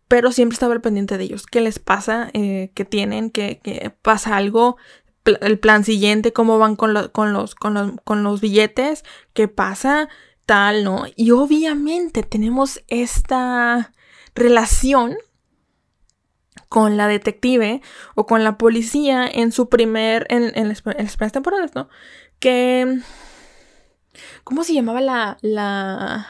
pero 0.09 0.33
siempre 0.33 0.55
estaba 0.55 0.73
al 0.73 0.81
pendiente 0.81 1.19
de 1.19 1.25
ellos. 1.25 1.47
¿Qué 1.47 1.61
les 1.61 1.79
pasa? 1.79 2.31
Eh, 2.33 2.73
¿Qué 2.75 2.87
tienen? 2.87 3.31
¿Qué, 3.31 3.93
pasa 4.03 4.37
algo? 4.37 4.77
el 5.43 5.59
plan 5.59 5.85
siguiente, 5.85 6.33
cómo 6.33 6.59
van 6.59 6.75
con, 6.75 6.95
los, 6.95 8.41
billetes, 8.41 9.05
qué 9.35 9.47
pasa, 9.47 10.09
tal, 10.47 10.85
¿no? 10.85 11.05
Y 11.17 11.33
obviamente 11.33 12.23
tenemos 12.23 12.83
esta 12.89 13.93
relación 14.35 15.19
con 16.71 16.97
la 16.97 17.09
detective 17.09 17.83
o 18.15 18.25
con 18.25 18.43
la 18.43 18.57
policía 18.57 19.29
en 19.29 19.53
su 19.53 19.69
primer, 19.69 20.27
en, 20.31 20.69
las 20.69 20.81
primeras 20.81 21.33
temporadas, 21.33 21.75
¿no? 21.75 21.91
Que... 22.39 23.01
¿Cómo 24.45 24.65
se 24.65 24.75
llamaba 24.75 25.01
la... 25.01 25.39
la... 25.43 26.29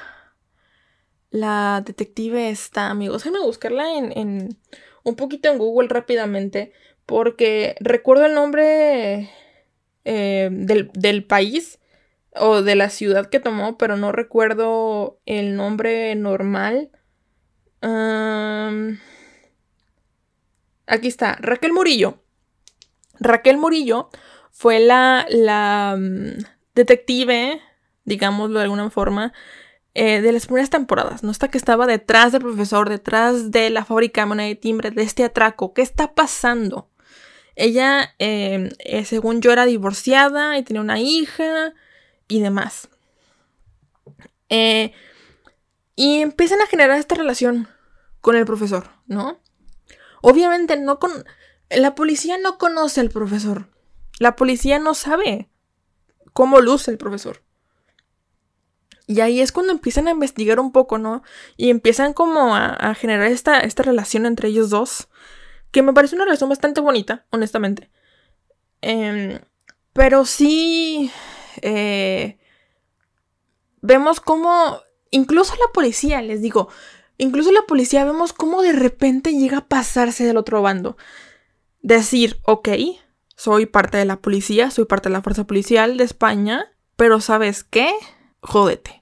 La 1.31 1.83
detective 1.85 2.49
esta, 2.49 2.89
amigos? 2.89 3.23
Déjenme 3.23 3.45
buscarla 3.45 3.99
en, 3.99 4.17
en... 4.17 4.59
Un 5.05 5.15
poquito 5.15 5.51
en 5.51 5.59
Google 5.59 5.89
rápidamente. 5.89 6.73
Porque 7.05 7.77
recuerdo 7.81 8.25
el 8.25 8.35
nombre 8.35 9.31
eh, 10.05 10.49
del, 10.51 10.91
del 10.95 11.25
país 11.25 11.79
o 12.35 12.63
de 12.63 12.77
la 12.77 12.91
ciudad 12.91 13.29
que 13.29 13.41
tomó, 13.41 13.77
pero 13.79 13.97
no 13.97 14.13
recuerdo 14.13 15.21
el 15.27 15.57
nombre 15.57 16.15
normal. 16.15 16.91
aquí 20.87 21.09
está, 21.09 21.37
Raquel 21.41 21.73
Murillo. 21.73 22.23
Raquel 23.21 23.59
Murillo 23.59 24.09
fue 24.51 24.81
la, 24.81 25.27
la 25.29 25.97
mm, 25.99 26.43
detective, 26.75 27.61
digámoslo 28.09 28.59
de 28.59 28.65
alguna 28.65 28.91
forma, 28.91 29.33
eh, 29.95 30.21
de 30.21 30.33
las 30.33 30.47
primeras 30.47 30.71
temporadas, 30.71 31.23
¿no? 31.23 31.31
Está 31.31 31.49
que 31.49 31.59
estaba 31.59 31.87
detrás 31.87 32.33
del 32.33 32.43
profesor, 32.43 32.89
detrás 32.89 33.51
de 33.51 33.71
la 33.71 33.85
fábrica 33.85 34.21
de 34.21 34.27
moneda 34.27 34.47
de 34.49 34.55
timbre, 34.55 34.91
de 34.91 35.03
este 35.03 35.25
atraco. 35.25 35.75
¿Qué 35.75 35.83
está 35.83 36.15
pasando? 36.15 36.89
Ella, 37.57 38.15
em, 38.19 38.71
eh, 38.79 39.05
según 39.05 39.41
yo, 39.41 39.51
era 39.51 39.67
divorciada 39.67 40.57
y 40.57 40.63
tenía 40.63 40.83
una 40.83 41.01
hija 41.01 41.75
y 42.29 42.41
demás. 42.41 42.89
Eh, 44.49 44.93
y 45.97 46.21
empiezan 46.21 46.61
a 46.61 46.67
generar 46.67 46.97
esta 46.99 47.17
relación 47.17 47.69
con 48.21 48.37
el 48.37 48.45
profesor, 48.47 48.91
¿no? 49.07 49.41
Obviamente 50.23 50.79
no 50.79 51.01
con... 51.01 51.11
La 51.71 51.95
policía 51.97 52.39
no 52.39 52.57
conoce 52.57 53.01
al 53.01 53.11
profesor. 53.11 53.67
La 54.21 54.37
policía 54.37 54.79
no 54.79 54.95
sabe 54.95 55.51
cómo 56.33 56.61
luce 56.61 56.93
el 56.93 56.99
profesor. 56.99 57.43
Y 59.09 59.21
ahí 59.21 59.41
es 59.41 59.53
cuando 59.53 59.73
empiezan 59.73 60.07
a 60.07 60.11
investigar 60.11 60.61
un 60.61 60.71
poco, 60.71 60.99
¿no? 60.99 61.23
Y 61.57 61.71
empiezan 61.71 62.13
como 62.13 62.55
a, 62.55 62.95
generar 62.95 63.27
esta, 63.27 63.59
esta, 63.61 63.83
relación 63.83 64.27
entre 64.27 64.51
ellos 64.51 64.69
dos. 64.69 65.09
Que 65.71 65.83
me 65.83 65.95
parece 65.95 66.15
una 66.15 66.27
relación 66.27 66.51
bastante 66.51 66.83
bonita, 66.83 67.25
honestamente. 67.31 67.91
Em, 68.83 69.41
pero 69.95 70.27
sí 70.27 71.11
eh, 71.63 72.39
vemos 73.81 74.21
cómo, 74.21 74.79
incluso 75.11 75.55
la 75.55 75.73
policía, 75.73 76.21
les 76.21 76.43
digo, 76.43 76.69
incluso 77.17 77.51
la 77.51 77.63
policía 77.63 78.05
vemos 78.05 78.35
cómo 78.35 78.61
de 78.61 78.73
repente 78.73 79.33
llega 79.33 79.59
a 79.59 79.69
pasarse 79.69 80.25
del 80.25 80.37
otro 80.37 80.61
bando. 80.61 80.99
Decir, 81.81 82.41
ok, 82.45 82.69
soy 83.37 83.65
parte 83.65 83.97
de 83.97 84.05
la 84.05 84.21
policía, 84.21 84.71
soy 84.71 84.85
parte 84.85 85.09
de 85.09 85.15
la 85.15 85.23
fuerza 85.23 85.47
policial 85.47 85.97
de 85.97 86.05
España, 86.05 86.67
pero 86.97 87.23
¿sabes 87.23 87.65
qué? 87.65 87.91
Jódete. 88.41 88.98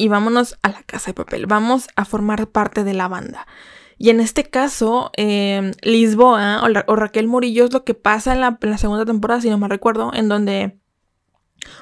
Y 0.00 0.08
vámonos 0.08 0.58
a 0.62 0.70
la 0.70 0.82
casa 0.82 1.08
de 1.08 1.14
papel, 1.14 1.46
vamos 1.46 1.88
a 1.94 2.06
formar 2.06 2.48
parte 2.48 2.84
de 2.84 2.94
la 2.94 3.06
banda. 3.06 3.46
Y 3.98 4.08
en 4.08 4.20
este 4.20 4.44
caso, 4.44 5.10
em, 5.12 5.72
Lisboa 5.82 6.62
o, 6.86 6.96
Raquel 6.96 7.28
Murillo 7.28 7.66
es 7.66 7.72
lo 7.74 7.84
que 7.84 7.92
pasa 7.92 8.32
en 8.32 8.40
la, 8.40 8.78
segunda 8.78 9.04
temporada, 9.04 9.42
si 9.42 9.50
no 9.50 9.58
me 9.58 9.68
recuerdo, 9.68 10.12
en 10.14 10.28
donde 10.30 10.80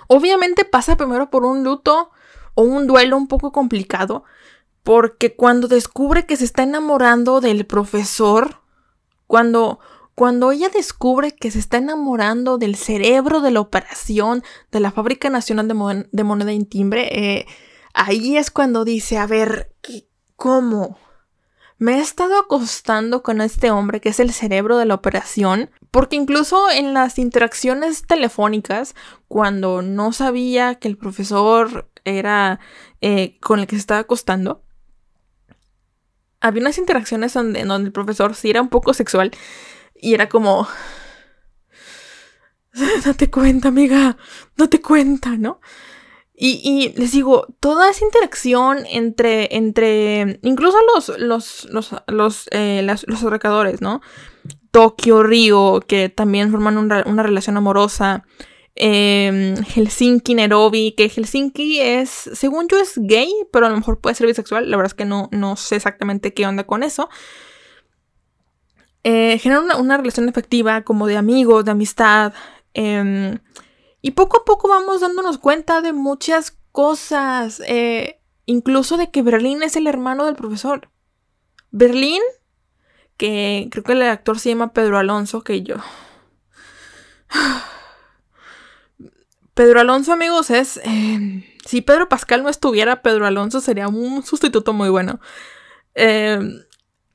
Obviamente 0.09 0.65
pasa 0.65 0.97
primero 0.97 1.31
por 1.31 1.45
un 1.45 1.63
luto 1.63 2.11
o 2.55 2.63
un 2.63 2.89
duelo 2.89 3.17
un 3.17 3.29
poco 3.29 3.53
complicado, 3.53 4.25
porque 4.83 5.37
cuando 5.37 5.69
descubre 5.69 6.27
que 6.27 6.37
se 6.37 6.45
está 6.45 6.65
enamorando 6.65 7.41
del 7.41 7.67
profesor, 7.67 8.63
cuando, 9.29 9.79
cuando 10.17 10.51
ella 10.51 10.71
descubre 10.71 11.33
que 11.33 11.53
se 11.53 11.61
está 11.61 11.77
enamorando 11.77 12.59
del 12.59 12.75
cerebro 12.75 13.41
de 13.41 13.53
la 13.53 13.61
operación 13.61 14.43
de 14.73 14.81
la 14.81 14.91
Fábrica 14.91 15.31
Nacional 15.31 15.69
de, 15.69 16.25
Moneda 16.25 16.53
y 16.53 16.65
Timbre, 16.65 17.09
eh, 17.13 17.47
ahí 17.99 18.37
es 18.37 18.51
cuando 18.51 18.85
dice, 18.85 19.19
a 19.19 19.27
ver, 19.27 19.75
¿cómo? 20.37 20.99
Me 21.79 21.99
he 21.99 22.01
estado 22.01 22.39
acostando 22.39 23.23
con 23.23 23.41
este 23.41 23.71
hombre 23.71 24.01
que 24.01 24.09
es 24.09 24.21
el 24.21 24.33
cerebro 24.33 24.79
de 24.79 24.87
la 24.87 24.95
operación, 24.95 25.71
porque 25.91 26.17
incluso 26.17 26.71
en 26.71 26.95
las 26.95 27.19
interacciones 27.19 28.07
telefónicas, 28.07 28.95
cuando 29.27 29.83
no 29.83 30.13
sabía 30.13 30.77
que 30.77 30.89
el 30.89 30.97
profesor 30.97 31.91
era 32.05 32.61
eh, 33.01 33.39
con 33.41 33.61
el 33.61 33.67
que 33.67 33.77
se 33.77 33.81
estaba 33.81 34.01
acostando, 34.01 34.63
había 36.41 36.63
unas 36.63 36.79
interacciones 36.79 37.35
donde, 37.35 37.65
donde 37.65 37.89
el 37.89 37.93
profesor 37.93 38.35
sí 38.37 38.51
era 38.51 38.63
un 38.63 38.69
poco 38.69 38.95
sexual 38.95 39.33
y 39.95 40.15
era 40.15 40.29
como... 40.29 40.69
Date 43.05 43.29
cuenta, 43.29 43.69
amiga, 43.69 44.17
date 44.57 44.81
cuenta, 44.81 45.37
¿no? 45.37 45.61
Y, 46.41 46.93
les 46.97 47.11
digo, 47.11 47.49
toda 47.59 47.91
esa 47.91 48.05
interacción 48.05 48.87
entre, 48.89 49.57
entre 49.57 50.39
incluso 50.43 50.79
los, 50.95 51.09
los, 51.19 51.65
los, 51.69 51.95
los, 52.07 52.49
eh, 52.53 52.83
los 52.85 53.25
atracadores, 53.25 53.81
¿no? 53.81 54.01
Tokio, 54.71 55.25
Río, 55.25 55.83
que 55.85 56.09
también 56.09 56.53
forman 56.53 56.79
una, 56.79 57.23
relación 57.25 57.57
amorosa. 57.57 58.25
Em, 58.77 59.57
Helsinki, 59.57 60.37
Nairobi, 60.37 60.93
que 60.93 61.09
Helsinki 61.09 61.81
es, 61.81 62.09
según 62.09 62.69
yo, 62.69 62.79
es 62.79 62.93
gay, 62.95 63.33
pero 63.53 63.67
a 63.67 63.71
lo 63.71 63.77
mejor 63.77 64.01
puede 64.01 64.15
ser 64.15 64.29
bisexual. 64.29 64.71
La 64.71 64.77
verdad 64.77 64.93
es 64.93 64.95
que 64.95 65.07
no, 65.07 65.29
no 65.33 65.57
sé 65.57 65.75
exactamente 65.75 66.35
qué 66.35 66.47
onda 66.47 66.63
con 66.63 66.85
eso. 66.85 67.09
Eh, 69.03 69.41
una, 69.45 69.77
una, 69.77 69.97
relación 69.97 70.29
efectiva 70.29 70.83
como 70.83 71.09
de 71.09 71.17
amigos, 71.17 71.65
de 71.65 71.73
amistad. 71.73 72.33
Eh, 72.75 73.39
y 74.01 74.13
poco 74.13 74.39
a 74.39 74.45
poco 74.45 74.69
vamos 74.69 75.01
dándonos 75.01 75.39
cuenta 75.39 75.81
de 75.81 75.93
muchas 75.93 76.57
cosas, 76.73 77.63
eh, 77.67 78.21
incluso 78.47 78.97
de 78.97 79.11
que 79.11 79.23
Berlín 79.23 79.63
es 79.63 79.77
el 79.77 79.87
hermano 79.87 80.27
del 80.27 80.37
profesor. 80.37 80.91
Berlín, 81.71 82.23
que 83.17 83.69
creo 83.71 83.85
que 83.85 83.93
el 83.93 84.03
actor 84.03 84.39
se 84.39 84.51
llama 84.51 84.73
Pedro 84.73 84.99
Alonso, 84.99 85.43
que 85.43 85.63
yo... 85.63 85.77
Pedro 89.55 89.81
Alonso, 89.81 90.13
amigos, 90.13 90.51
es... 90.51 90.79
Eh, 90.85 91.55
si 91.67 91.83
Pedro 91.83 92.09
Pascal 92.09 92.43
no 92.43 92.49
estuviera, 92.49 93.03
Pedro 93.03 93.27
Alonso 93.27 93.61
sería 93.61 93.89
un 93.89 94.25
sustituto 94.25 94.73
muy 94.73 94.89
bueno. 94.89 95.21
Eh, 95.95 96.39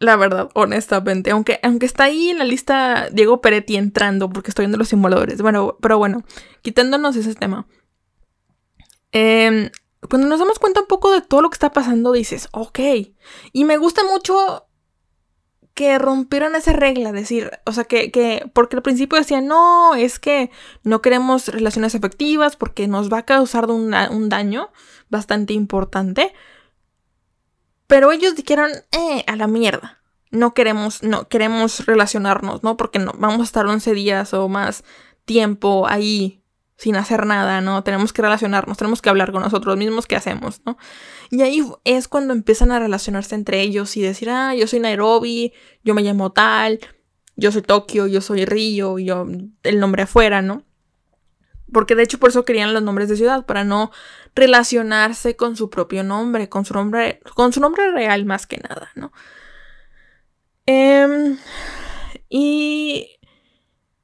la 0.03 0.15
verdad, 0.15 0.49
honestamente. 0.53 1.31
Aunque, 1.31 1.59
aunque 1.63 1.85
está 1.85 2.05
ahí 2.05 2.29
en 2.29 2.39
la 2.39 2.45
lista 2.45 3.09
Diego 3.11 3.41
Peretti 3.41 3.77
entrando, 3.77 4.29
porque 4.29 4.51
estoy 4.51 4.63
viendo 4.63 4.77
los 4.77 4.89
simuladores. 4.89 5.41
Bueno, 5.41 5.77
pero 5.81 5.97
bueno, 5.97 6.23
quitándonos 6.61 7.15
ese 7.15 7.35
tema. 7.35 7.67
Eh, 9.11 9.71
cuando 10.09 10.27
nos 10.27 10.39
damos 10.39 10.59
cuenta 10.59 10.81
un 10.81 10.87
poco 10.87 11.11
de 11.11 11.21
todo 11.21 11.41
lo 11.41 11.49
que 11.49 11.55
está 11.55 11.71
pasando, 11.71 12.11
dices, 12.11 12.49
ok. 12.51 12.79
Y 13.51 13.65
me 13.65 13.77
gusta 13.77 14.03
mucho 14.03 14.67
que 15.73 15.97
rompieron 15.97 16.55
esa 16.55 16.73
regla, 16.73 17.11
decir, 17.11 17.49
o 17.65 17.71
sea, 17.71 17.85
que, 17.85 18.11
que, 18.11 18.49
porque 18.53 18.75
al 18.75 18.83
principio 18.83 19.17
decían, 19.17 19.47
no, 19.47 19.95
es 19.95 20.19
que 20.19 20.51
no 20.83 21.01
queremos 21.01 21.47
relaciones 21.47 21.95
afectivas 21.95 22.55
porque 22.55 22.87
nos 22.87 23.11
va 23.11 23.19
a 23.19 23.25
causar 23.25 23.71
un, 23.71 23.93
un 23.93 24.29
daño 24.29 24.69
bastante 25.09 25.53
importante. 25.53 26.33
Pero 27.93 28.11
ellos 28.11 28.35
dijeron, 28.35 28.71
eh, 28.91 29.23
a 29.27 29.35
la 29.35 29.45
mierda. 29.45 30.01
No 30.31 30.55
queremos, 30.55 31.03
no, 31.03 31.27
queremos 31.27 31.85
relacionarnos, 31.85 32.63
¿no? 32.63 32.75
Porque 32.75 32.97
no, 32.97 33.11
vamos 33.19 33.41
a 33.41 33.43
estar 33.43 33.67
11 33.67 33.93
días 33.93 34.33
o 34.33 34.49
más 34.49 34.83
tiempo 35.25 35.85
ahí 35.87 36.41
sin 36.75 36.95
hacer 36.95 37.27
nada, 37.27 37.61
¿no? 37.61 37.83
Tenemos 37.83 38.11
que 38.11 38.23
relacionarnos, 38.23 38.79
tenemos 38.79 39.03
que 39.03 39.09
hablar 39.11 39.31
con 39.31 39.43
nosotros 39.43 39.77
mismos, 39.77 40.07
¿qué 40.07 40.15
hacemos, 40.15 40.61
no? 40.65 40.75
Y 41.29 41.43
ahí 41.43 41.63
es 41.83 42.07
cuando 42.07 42.33
empiezan 42.33 42.71
a 42.71 42.79
relacionarse 42.79 43.35
entre 43.35 43.61
ellos 43.61 43.95
y 43.95 44.01
decir, 44.01 44.31
ah, 44.31 44.55
yo 44.55 44.65
soy 44.65 44.79
Nairobi, 44.79 45.53
yo 45.83 45.93
me 45.93 46.01
llamo 46.01 46.31
tal, 46.31 46.79
yo 47.35 47.51
soy 47.51 47.61
Tokio, 47.61 48.07
yo 48.07 48.21
soy 48.21 48.45
Río, 48.45 48.97
yo 48.97 49.27
el 49.61 49.79
nombre 49.79 50.01
afuera, 50.01 50.41
¿no? 50.41 50.63
Porque 51.73 51.95
de 51.95 52.03
hecho 52.03 52.19
por 52.19 52.29
eso 52.29 52.45
querían 52.45 52.73
los 52.73 52.83
nombres 52.83 53.09
de 53.09 53.17
ciudad, 53.17 53.45
para 53.45 53.63
no 53.63 53.91
relacionarse 54.35 55.35
con 55.35 55.55
su 55.57 55.69
propio 55.69 56.03
nombre, 56.03 56.47
con 56.47 56.63
su 56.65 56.73
nombre, 56.73 57.19
con 57.35 57.51
su 57.51 57.59
nombre 57.59 57.91
real 57.91 58.25
más 58.25 58.47
que 58.47 58.57
nada, 58.57 58.91
¿no? 58.95 59.11
Em, 60.65 61.37
y 62.29 63.17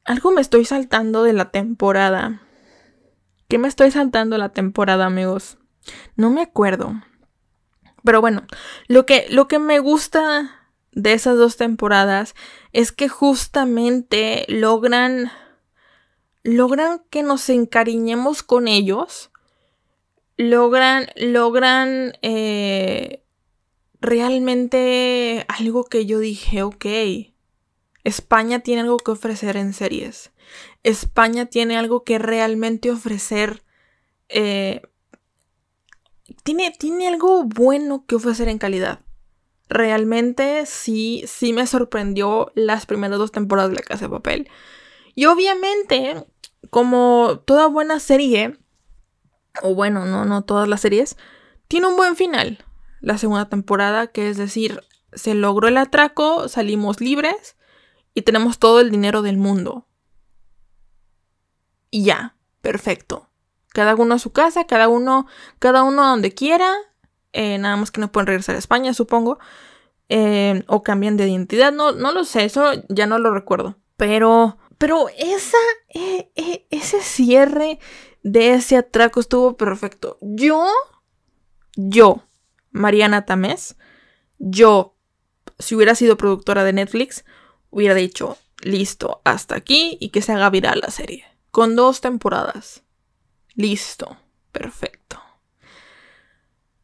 algo 0.04 0.32
me 0.32 0.42
estoy 0.42 0.66
saltando 0.66 1.24
de 1.24 1.34
la 1.34 1.52
temporada. 1.52 2.42
¿Qué 3.48 3.58
me 3.58 3.68
estoy 3.68 3.92
saltando 3.92 4.38
la 4.38 4.50
temporada, 4.50 5.06
amigos? 5.06 5.58
No 6.16 6.30
me 6.30 6.42
acuerdo. 6.42 6.94
Pero 8.04 8.22
bueno, 8.22 8.44
lo 8.88 9.06
que, 9.06 9.28
lo 9.30 9.48
que 9.48 9.60
me 9.60 9.80
gusta 9.80 10.68
de 10.92 11.14
esas 11.14 11.38
dos 11.38 11.58
temporadas 11.58 12.36
es 12.74 12.92
que 12.92 13.10
justamente 13.10 14.46
logran 14.48 15.32
logran 16.44 17.02
que 17.10 17.24
nos 17.24 17.50
encariñemos 17.50 18.44
con 18.44 18.68
ellos 18.68 19.32
logran 20.38 21.08
logran 21.16 22.14
eh, 22.22 23.24
realmente 24.00 25.46
algo 25.48 25.84
que 25.84 26.06
yo 26.06 26.20
dije 26.20 26.64
ok 26.64 26.86
España 28.04 28.60
tiene 28.60 28.82
algo 28.82 28.98
que 28.98 29.12
ofrecer 29.12 29.58
en 29.58 29.74
series 29.74 30.32
España 30.84 31.46
tiene 31.48 31.78
algo 31.78 32.04
que 32.04 32.20
realmente 32.20 32.92
ofrecer. 32.92 33.64
Eh, 34.30 34.82
tiene, 36.44 36.72
tiene 36.78 37.08
algo 37.08 37.44
bueno 37.44 38.06
que 38.06 38.16
ofrecer 38.16 38.48
en 38.48 38.60
calidad. 38.60 39.02
Realmente 39.68 40.66
sí, 40.66 41.24
sí 41.28 41.54
me 41.54 41.68
sorprendió 41.68 42.52
las 42.56 42.86
primeras 42.86 43.20
dos 43.20 43.32
temporadas 43.32 43.72
de 43.72 43.78
La 43.78 43.84
Casa 43.84 44.06
de 44.06 44.12
Papel. 44.12 44.50
Y 45.16 45.26
obviamente, 45.26 46.26
como 46.70 47.42
toda 47.46 47.68
buena 47.68 48.00
serie, 48.00 48.58
o 49.62 49.76
bueno, 49.76 50.06
no, 50.06 50.26
no 50.26 50.44
todas 50.44 50.68
las 50.68 50.82
series, 50.82 51.18
tiene 51.68 51.88
un 51.88 51.98
buen 51.98 52.16
final. 52.16 52.66
La 53.02 53.18
segunda 53.18 53.50
temporada, 53.50 54.08
que 54.08 54.30
es 54.30 54.38
decir, 54.38 54.82
se 55.14 55.34
logró 55.34 55.68
el 55.68 55.78
atraco, 55.78 56.48
salimos 56.48 57.02
libres 57.02 57.56
y 58.14 58.24
tenemos 58.24 58.60
todo 58.60 58.80
el 58.80 58.92
dinero 58.92 59.22
del 59.22 59.38
mundo 59.38 59.90
y 61.92 62.04
ya, 62.04 62.36
perfecto. 62.62 63.30
Cada 63.70 63.96
uno 63.96 64.16
a 64.16 64.20
su 64.20 64.32
casa, 64.32 64.66
cada 64.66 64.88
uno, 64.88 65.28
cada 65.60 65.84
uno 65.84 66.04
a 66.04 66.10
donde 66.10 66.34
quiera. 66.34 66.74
Eh, 67.34 67.58
nada 67.58 67.76
más 67.78 67.92
que 67.92 68.02
no 68.02 68.12
pueden 68.12 68.28
regresar 68.28 68.56
a 68.56 68.60
España, 68.60 68.94
supongo. 68.94 69.40
Eh, 70.10 70.64
o 70.68 70.84
cambian 70.84 71.18
de 71.18 71.28
identidad. 71.28 71.72
No, 71.72 71.92
no 71.92 72.12
lo 72.12 72.24
sé, 72.24 72.46
eso 72.46 72.72
ya 72.90 73.06
no 73.06 73.20
lo 73.20 73.32
recuerdo. 73.32 73.78
Pero, 73.98 74.58
pero 74.80 75.10
esa, 75.18 75.58
eh, 75.94 76.66
ese 76.72 77.02
cierre 77.02 77.80
de 78.24 78.54
ese 78.54 78.78
atraco 78.78 79.20
estuvo 79.20 79.58
perfecto. 79.58 80.18
Yo, 80.22 80.66
yo, 81.76 82.24
Mariana 82.72 83.26
Tamés, 83.26 83.76
yo, 84.38 84.96
si 85.60 85.76
hubiera 85.76 85.96
sido 85.96 86.18
productora 86.18 86.64
de 86.64 86.74
Netflix, 86.74 87.26
hubiera 87.70 87.94
dicho, 87.94 88.38
listo, 88.62 89.22
hasta 89.26 89.56
aquí 89.56 89.98
y 90.00 90.10
que 90.10 90.22
se 90.22 90.32
haga 90.32 90.50
viral 90.50 90.80
la 90.80 90.92
serie 90.92 91.26
con 91.52 91.76
dos 91.76 92.00
temporadas. 92.00 92.84
Listo, 93.56 94.18
perfecto. 94.54 95.22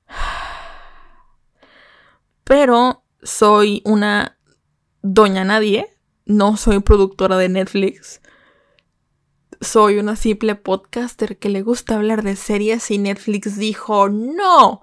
Pero 2.44 3.06
soy 3.24 3.82
una 3.86 4.38
doña 5.02 5.46
nadie, 5.46 5.95
no 6.26 6.58
soy 6.58 6.80
productora 6.80 7.38
de 7.38 7.50
Netflix. 7.50 8.22
Soy 9.62 10.00
una 10.00 10.16
simple 10.16 10.56
podcaster 10.56 11.38
que 11.38 11.50
le 11.50 11.62
gusta 11.62 11.96
hablar 11.96 12.24
de 12.24 12.36
series 12.36 12.92
y 12.92 12.98
Netflix 12.98 13.58
dijo 13.58 14.10
no. 14.10 14.82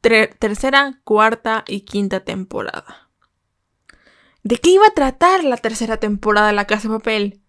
tercera, 0.00 1.00
cuarta 1.04 1.64
y 1.66 1.82
quinta 1.82 2.20
temporada. 2.20 3.10
¿De 4.42 4.56
qué 4.56 4.70
iba 4.70 4.86
a 4.86 4.94
tratar 4.94 5.44
la 5.44 5.56
tercera 5.56 5.98
temporada 5.98 6.48
de 6.48 6.54
La 6.54 6.66
Casa 6.66 6.88
de 6.88 6.94
Papel? 6.94 7.40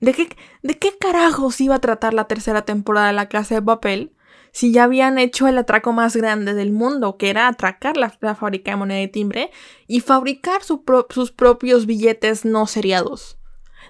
¿De 0.00 0.12
qué, 0.14 0.36
¿De 0.62 0.78
qué 0.78 0.96
carajos 0.98 1.60
iba 1.60 1.76
a 1.76 1.80
tratar 1.80 2.14
la 2.14 2.26
tercera 2.26 2.62
temporada 2.62 3.08
de 3.08 3.14
La 3.14 3.28
Casa 3.28 3.54
de 3.56 3.62
Papel 3.62 4.14
si 4.58 4.72
ya 4.72 4.82
habían 4.82 5.18
hecho 5.18 5.46
el 5.46 5.56
atraco 5.56 5.92
más 5.92 6.16
grande 6.16 6.52
del 6.52 6.72
mundo, 6.72 7.16
que 7.16 7.30
era 7.30 7.46
atracar 7.46 7.96
la, 7.96 8.10
fábrica 8.10 8.72
de 8.72 8.76
moneda 8.76 8.98
de 8.98 9.06
timbre 9.06 9.52
y 9.86 10.00
fabricar 10.00 10.62
sus 10.64 11.30
propios 11.30 11.86
billetes 11.86 12.44
no 12.44 12.66
seriados? 12.66 13.38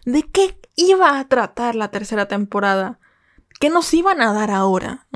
¿De 0.04 0.24
qué 0.24 0.60
iba 0.76 1.18
a 1.18 1.26
tratar 1.26 1.74
la 1.74 1.90
tercera 1.90 2.28
temporada? 2.28 3.00
¿Qué 3.58 3.70
nos 3.70 3.94
iban 3.94 4.20
a 4.20 4.34
dar 4.34 4.50
ahora? 4.50 5.06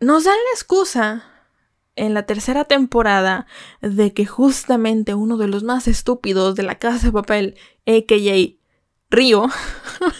Nos 0.00 0.24
dan 0.24 0.36
la 0.36 0.50
excusa 0.54 1.24
en 1.96 2.14
la 2.14 2.24
tercera 2.24 2.64
temporada 2.64 3.46
de 3.82 4.14
que 4.14 4.24
justamente 4.24 5.12
uno 5.12 5.36
de 5.36 5.48
los 5.48 5.64
más 5.64 5.86
estúpidos 5.86 6.54
de 6.54 6.62
la 6.62 6.78
casa 6.78 7.08
de 7.08 7.12
papel, 7.12 7.58
a.k.a. 7.86 8.63
Río. 9.14 9.48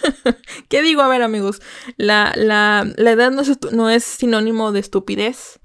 ¿Qué 0.68 0.82
digo? 0.82 1.02
A 1.02 1.08
ver, 1.08 1.22
amigos. 1.22 1.60
La, 1.96 2.32
edad 2.96 3.32
no 3.72 3.90
es, 3.90 4.04
sinónimo 4.04 4.72
de 4.72 4.80
estupidez 4.80 5.60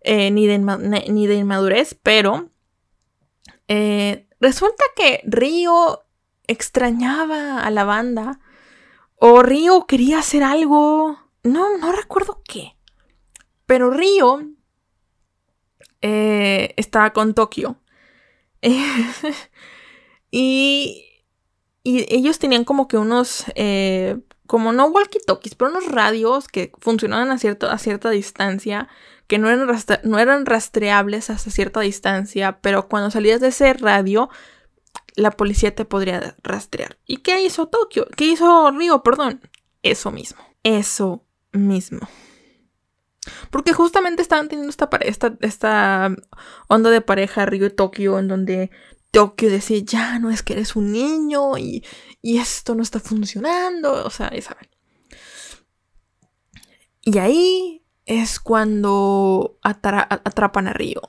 eh, 0.00 0.30
ni, 0.30 0.46
de 0.46 0.58
ni, 0.58 1.26
de 1.26 1.34
inmadurez, 1.34 1.96
pero 2.02 2.50
eh, 3.68 4.26
resulta 4.40 4.82
que 4.96 5.20
Río 5.24 6.04
extrañaba 6.46 7.60
a 7.60 7.70
la 7.70 7.84
banda. 7.84 8.40
O 9.16 9.42
Río 9.42 9.86
quería 9.86 10.18
hacer 10.18 10.42
algo. 10.42 11.18
No, 11.44 11.76
no 11.78 11.92
recuerdo 11.92 12.42
qué. 12.44 12.76
Pero 13.66 13.90
Río 13.90 14.48
eh, 16.00 16.74
estaba 16.76 17.12
con 17.12 17.34
Tokio. 17.34 17.76
y 20.30 21.11
y 21.82 22.06
ellos 22.14 22.38
tenían 22.38 22.64
como 22.64 22.88
que 22.88 22.96
unos, 22.96 23.44
eh, 23.54 24.18
como 24.46 24.72
no 24.72 24.88
walkie-talkies, 24.88 25.54
pero 25.56 25.70
unos 25.70 25.86
radios 25.86 26.48
que 26.48 26.72
funcionaban 26.78 27.30
a, 27.30 27.34
a 27.34 27.78
cierta 27.78 28.10
distancia, 28.10 28.88
que 29.26 29.38
no 29.38 29.48
eran, 29.48 29.68
no 30.04 30.18
eran 30.18 30.46
rastreables 30.46 31.30
hasta 31.30 31.50
cierta 31.50 31.80
distancia, 31.80 32.60
pero 32.60 32.88
cuando 32.88 33.10
salías 33.10 33.40
de 33.40 33.48
ese 33.48 33.72
radio, 33.74 34.28
la 35.14 35.30
policía 35.32 35.74
te 35.74 35.84
podría 35.84 36.36
rastrear. 36.42 36.98
¿Y 37.06 37.18
qué 37.18 37.42
hizo 37.42 37.66
Tokio? 37.68 38.06
¿Qué 38.16 38.26
hizo 38.26 38.70
Río? 38.70 39.02
Perdón. 39.02 39.40
Eso 39.82 40.10
mismo. 40.10 40.42
Eso 40.62 41.24
mismo. 41.52 42.08
Porque 43.50 43.72
justamente 43.72 44.22
estaban 44.22 44.48
teniendo 44.48 44.70
esta, 44.70 44.88
esta, 45.00 45.36
esta 45.40 46.14
onda 46.68 46.90
de 46.90 47.00
pareja 47.00 47.46
Río 47.46 47.66
y 47.66 47.70
Tokio 47.70 48.18
en 48.18 48.28
donde 48.28 48.70
Tokio 49.12 49.50
decía, 49.50 49.78
ya 49.84 50.18
no 50.18 50.30
es 50.30 50.42
que 50.42 50.54
eres 50.54 50.74
un 50.74 50.90
niño 50.90 51.58
y, 51.58 51.84
esto 52.22 52.74
no 52.74 52.82
está 52.82 52.98
funcionando, 52.98 54.04
o 54.04 54.10
sea, 54.10 54.30
ya 54.34 54.40
saben. 54.40 54.68
Y 57.02 57.18
ahí 57.18 57.84
es 58.06 58.40
cuando 58.40 59.58
atrapan 59.62 60.68
a 60.68 60.72
Río. 60.72 61.02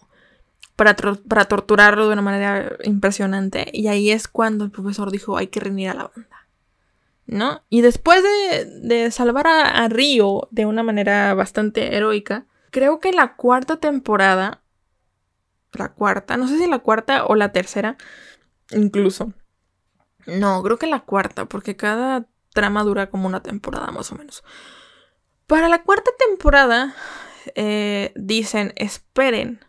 para, 0.76 0.96
para 0.96 1.46
torturarlo 1.46 2.08
de 2.08 2.14
una 2.14 2.22
manera 2.22 2.76
impresionante. 2.84 3.68
Y 3.72 3.88
ahí 3.88 4.12
es 4.12 4.28
cuando 4.28 4.66
el 4.66 4.72
profesor 4.72 5.10
dijo, 5.10 5.38
hay 5.38 5.48
que 5.48 5.62
reunir 5.62 5.90
a 5.90 5.94
la 5.94 6.12
banda. 6.14 6.48
¿No? 7.26 7.64
Y 7.70 7.82
después 7.82 8.22
de, 8.82 9.12
salvar 9.12 9.48
a, 9.48 9.86
a 9.86 9.88
Río 9.88 10.50
de 10.52 10.66
una 10.66 10.84
manera 10.84 11.34
bastante 11.36 11.96
heroica, 11.96 12.48
creo 12.70 13.00
que 13.00 13.14
la 13.14 13.36
cuarta 13.36 13.78
temporada, 13.78 14.63
la 15.74 15.90
cuarta, 15.94 16.38
no 16.38 16.48
sé 16.48 16.58
si 16.58 16.68
la 16.68 16.80
cuarta 16.80 17.26
o 17.26 17.36
la 17.36 17.52
tercera, 17.52 17.98
incluso. 18.72 19.34
No, 20.26 20.64
creo 20.64 20.78
que 20.78 20.88
la 20.88 21.02
cuarta, 21.02 21.46
porque 21.46 21.76
cada 21.76 22.28
trama 22.54 22.84
dura 22.84 23.10
como 23.10 23.28
una 23.28 23.44
temporada 23.44 23.92
más 23.92 24.12
o 24.12 24.16
menos. 24.16 24.44
Para 25.48 25.68
la 25.68 25.84
cuarta 25.84 26.12
temporada, 26.18 26.96
eh, 27.56 28.14
dicen, 28.16 28.74
esperen, 28.76 29.60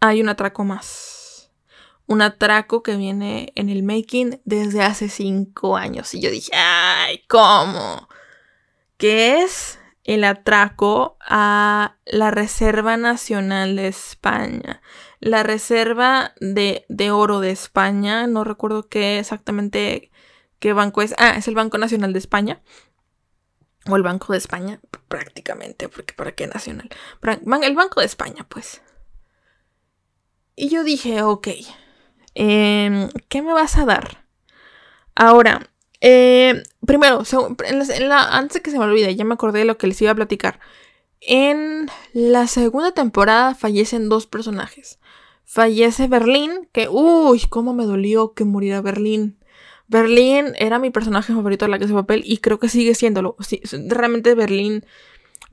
hay 0.00 0.20
un 0.20 0.28
atraco 0.28 0.64
más. 0.64 1.52
Un 2.06 2.20
atraco 2.20 2.82
que 2.82 2.96
viene 2.96 3.52
en 3.54 3.68
el 3.68 3.84
making 3.84 4.40
desde 4.44 4.82
hace 4.82 5.08
cinco 5.08 5.76
años. 5.76 6.12
Y 6.14 6.20
yo 6.20 6.30
dije, 6.30 6.50
ay, 6.54 7.22
¿cómo? 7.28 8.08
Que 8.96 9.42
es 9.42 9.78
el 10.04 10.24
atraco 10.24 11.16
a 11.20 11.96
la 12.06 12.30
Reserva 12.30 12.96
Nacional 12.96 13.76
de 13.76 13.88
España. 13.88 14.82
La 15.20 15.42
Reserva 15.42 16.34
de, 16.40 16.84
de 16.88 17.10
Oro 17.10 17.40
de 17.40 17.50
España. 17.50 18.26
No 18.26 18.44
recuerdo 18.44 18.88
qué 18.88 19.18
exactamente 19.18 20.10
qué 20.58 20.72
banco 20.72 21.02
es. 21.02 21.14
Ah, 21.18 21.34
es 21.36 21.48
el 21.48 21.54
Banco 21.54 21.78
Nacional 21.78 22.12
de 22.12 22.18
España 22.18 22.60
o 23.88 23.96
el 23.96 24.02
Banco 24.02 24.32
de 24.32 24.38
España, 24.38 24.80
prácticamente, 25.08 25.88
porque 25.88 26.14
¿para 26.14 26.32
qué 26.32 26.46
nacional? 26.46 26.88
El 27.62 27.74
Banco 27.74 28.00
de 28.00 28.06
España, 28.06 28.46
pues. 28.48 28.80
Y 30.54 30.68
yo 30.68 30.84
dije, 30.84 31.22
ok, 31.22 31.48
em, 32.34 33.08
¿qué 33.28 33.42
me 33.42 33.52
vas 33.52 33.76
a 33.78 33.84
dar? 33.84 34.24
Ahora, 35.14 35.68
eh, 36.04 36.64
primero, 36.84 37.22
antes 37.22 38.54
de 38.54 38.60
que 38.60 38.70
se 38.72 38.78
me 38.78 38.84
olvide, 38.84 39.14
ya 39.14 39.24
me 39.24 39.34
acordé 39.34 39.60
de 39.60 39.64
lo 39.64 39.78
que 39.78 39.86
les 39.86 40.02
iba 40.02 40.10
a 40.10 40.16
platicar. 40.16 40.58
En 41.20 41.88
la 42.12 42.48
segunda 42.48 42.90
temporada 42.90 43.54
fallecen 43.54 44.08
dos 44.08 44.26
personajes. 44.26 44.98
Fallece 45.44 46.08
Berlín, 46.08 46.68
que, 46.72 46.88
uy, 46.88 47.42
cómo 47.48 47.72
me 47.72 47.84
dolió 47.84 48.34
que 48.34 48.44
muriera 48.44 48.80
Berlín. 48.80 49.38
Berlín 49.86 50.54
era 50.56 50.80
mi 50.80 50.90
personaje 50.90 51.32
favorito 51.32 51.66
de 51.66 51.70
la 51.70 51.78
casa 51.78 51.90
de 51.90 52.00
papel 52.00 52.22
y 52.26 52.38
creo 52.38 52.58
que 52.58 52.68
sigue 52.68 52.96
siéndolo. 52.96 53.36
realmente 53.86 54.34
Berlín. 54.34 54.84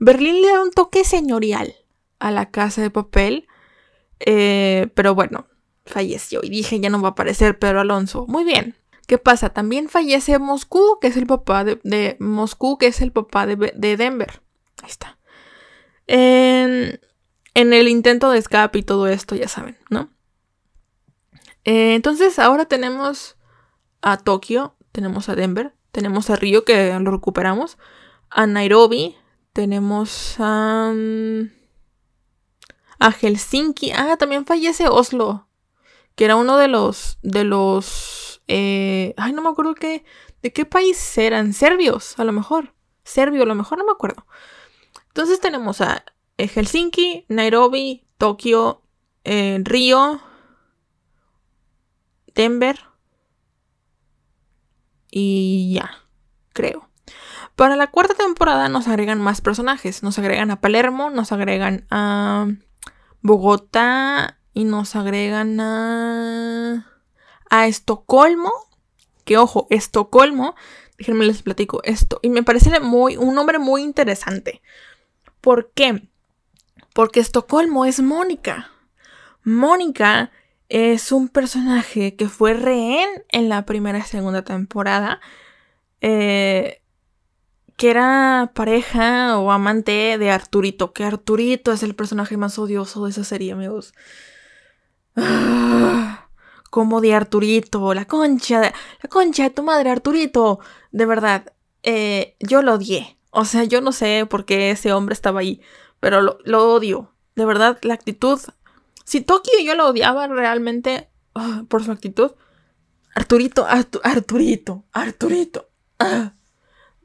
Berlín 0.00 0.42
le 0.42 0.48
da 0.48 0.62
un 0.62 0.72
toque 0.72 1.04
señorial 1.04 1.76
a 2.18 2.32
la 2.32 2.50
casa 2.50 2.82
de 2.82 2.90
papel. 2.90 3.46
Eh, 4.18 4.88
pero 4.94 5.14
bueno, 5.14 5.46
falleció 5.86 6.40
y 6.42 6.50
dije 6.50 6.80
ya 6.80 6.90
no 6.90 7.00
va 7.00 7.08
a 7.08 7.12
aparecer 7.12 7.58
Pedro 7.58 7.80
Alonso. 7.80 8.26
Muy 8.26 8.42
bien. 8.42 8.74
¿Qué 9.10 9.18
pasa? 9.18 9.48
También 9.50 9.88
fallece 9.88 10.38
Moscú, 10.38 10.98
que 11.00 11.08
es 11.08 11.16
el 11.16 11.26
papá 11.26 11.64
de, 11.64 12.16
Moscú, 12.20 12.78
que 12.78 12.86
es 12.86 13.00
el 13.00 13.10
papá 13.10 13.44
de, 13.44 13.96
Denver. 13.96 14.40
Ahí 14.84 14.88
está. 14.88 15.18
En, 16.06 17.00
el 17.54 17.88
intento 17.88 18.30
de 18.30 18.38
escape 18.38 18.78
y 18.78 18.82
todo 18.84 19.08
esto, 19.08 19.34
ya 19.34 19.48
saben, 19.48 19.76
¿no? 19.88 20.10
Eh, 21.64 21.96
entonces 21.96 22.38
ahora 22.38 22.66
tenemos 22.66 23.36
a 24.00 24.16
Tokio, 24.16 24.76
tenemos 24.92 25.28
a 25.28 25.34
Denver, 25.34 25.74
tenemos 25.90 26.30
a 26.30 26.36
Río 26.36 26.64
que 26.64 26.96
lo 27.00 27.10
recuperamos, 27.10 27.78
a 28.30 28.46
Nairobi, 28.46 29.16
tenemos 29.52 30.36
a, 30.38 30.92
mm, 30.94 31.50
a 33.00 33.10
Helsinki, 33.10 33.90
ah, 33.90 34.16
también 34.16 34.46
fallece 34.46 34.86
Oslo, 34.86 35.48
que 36.14 36.26
era 36.26 36.36
uno 36.36 36.56
de 36.58 36.68
los, 36.68 37.18
de 37.22 37.42
los, 37.42 38.29
eh, 38.52 39.14
ay, 39.16 39.32
no 39.32 39.42
me 39.42 39.48
acuerdo 39.48 39.76
qué, 39.76 40.04
de 40.42 40.52
qué 40.52 40.64
país 40.64 41.16
eran, 41.16 41.52
serbios, 41.52 42.18
a 42.18 42.24
lo 42.24 42.32
mejor, 42.32 42.74
serbio, 43.04 43.44
a 43.44 43.46
lo 43.46 43.54
mejor 43.54 43.78
no 43.78 43.84
me 43.84 43.92
acuerdo. 43.92 44.26
Entonces 45.06 45.38
tenemos 45.38 45.80
a 45.80 46.04
Helsinki, 46.36 47.26
Nairobi, 47.28 48.04
Tokio, 48.18 48.82
eh, 49.22 49.60
Río, 49.62 50.20
Denver, 52.34 52.80
y 55.12 55.74
ya, 55.74 55.90
creo. 56.52 56.88
Para 57.54 57.76
la 57.76 57.88
cuarta 57.88 58.14
temporada 58.14 58.68
nos 58.68 58.88
agregan 58.88 59.20
más 59.20 59.40
personajes. 59.40 60.02
Nos 60.02 60.18
agregan 60.18 60.50
a 60.50 60.60
Palermo, 60.60 61.10
nos 61.10 61.30
agregan 61.30 61.86
a 61.90 62.48
Bogotá 63.20 64.38
y 64.54 64.64
nos 64.64 64.96
agregan 64.96 65.60
a, 65.60 66.89
a 67.50 67.66
Estocolmo. 67.66 68.52
Que 69.24 69.36
ojo, 69.36 69.66
Estocolmo, 69.70 70.54
déjenme 70.98 71.26
les 71.26 71.42
platico 71.42 71.82
esto. 71.84 72.18
Y 72.22 72.30
me 72.30 72.42
parece 72.42 72.80
muy, 72.80 73.16
un 73.16 73.34
nombre 73.34 73.58
muy 73.58 73.82
interesante. 73.82 74.62
¿Por 75.40 75.70
qué? 75.72 76.08
Porque 76.94 77.20
Estocolmo 77.20 77.84
es 77.84 78.00
Mónica. 78.00 78.70
Mónica 79.44 80.30
es 80.68 81.12
un 81.12 81.28
personaje 81.28 82.16
que 82.16 82.28
fue 82.28 82.54
rehén 82.54 83.08
en 83.28 83.48
la 83.48 83.66
primera 83.66 83.98
y 83.98 84.02
segunda 84.02 84.42
temporada. 84.42 85.20
Eh, 86.00 86.80
que 87.80 87.88
era 87.88 88.52
pareja 88.54 89.38
o 89.38 89.50
amante 89.50 90.18
de 90.18 90.30
Arturito. 90.30 90.92
Que 90.92 91.04
Arturito 91.04 91.72
es 91.72 91.82
el 91.82 91.94
personaje 91.94 92.36
más 92.36 92.58
odioso 92.58 93.04
de 93.04 93.10
esa 93.10 93.24
serie, 93.24 93.52
amigos. 93.52 93.94
Ah, 95.16 96.09
como 96.70 97.00
de 97.00 97.14
Arturito, 97.14 97.92
la 97.94 98.06
concha 98.06 98.60
de, 98.60 98.72
la 99.02 99.08
concha 99.08 99.44
de 99.44 99.50
tu 99.50 99.62
madre, 99.62 99.90
Arturito. 99.90 100.60
De 100.92 101.04
verdad, 101.06 101.52
eh, 101.82 102.36
yo 102.40 102.62
lo 102.62 102.74
odié. 102.74 103.18
O 103.30 103.44
sea, 103.44 103.64
yo 103.64 103.80
no 103.80 103.92
sé 103.92 104.26
por 104.28 104.44
qué 104.44 104.70
ese 104.70 104.92
hombre 104.92 105.12
estaba 105.12 105.40
ahí, 105.40 105.60
pero 106.00 106.20
lo, 106.22 106.72
odio. 106.72 107.12
De 107.36 107.44
verdad, 107.44 107.78
la 107.82 107.94
actitud 107.94 108.40
si 109.04 109.20
Tokio 109.20 109.58
yo 109.64 109.74
lo 109.74 109.88
odiaba 109.88 110.28
realmente 110.28 111.10
ah, 111.34 111.64
por 111.68 111.84
su 111.84 111.90
actitud, 111.90 112.32
Arturito, 113.14 113.66
Arturito, 113.66 114.84
Arturito. 114.92 115.68
Ah, 115.98 116.34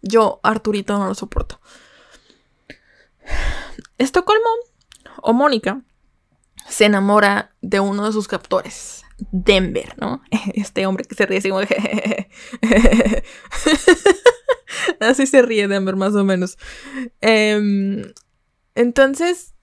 yo 0.02 0.40
Arturito 0.44 1.00
no 1.00 1.08
lo 1.08 1.16
soporto. 1.16 1.60
Estocolmo 3.98 4.50
o 5.22 5.34
Mónica 5.34 5.82
se 6.70 6.86
enamora 6.86 7.56
de 7.62 7.80
uno 7.80 8.06
de 8.06 8.12
sus 8.12 8.28
captores, 8.28 9.05
Denver, 9.18 9.96
¿no? 10.00 10.22
Este 10.54 10.86
hombre 10.86 11.06
que 11.06 11.16
se 11.16 11.26
ríe 11.26 11.40
así 11.40 11.50
así 15.00 15.28
se 15.28 15.42
ríe 15.42 15.68
Denver 15.68 15.96
más 15.96 16.16
o 16.16 16.24
menos. 16.24 16.58
Em, 17.22 18.14
entonces, 18.76 19.54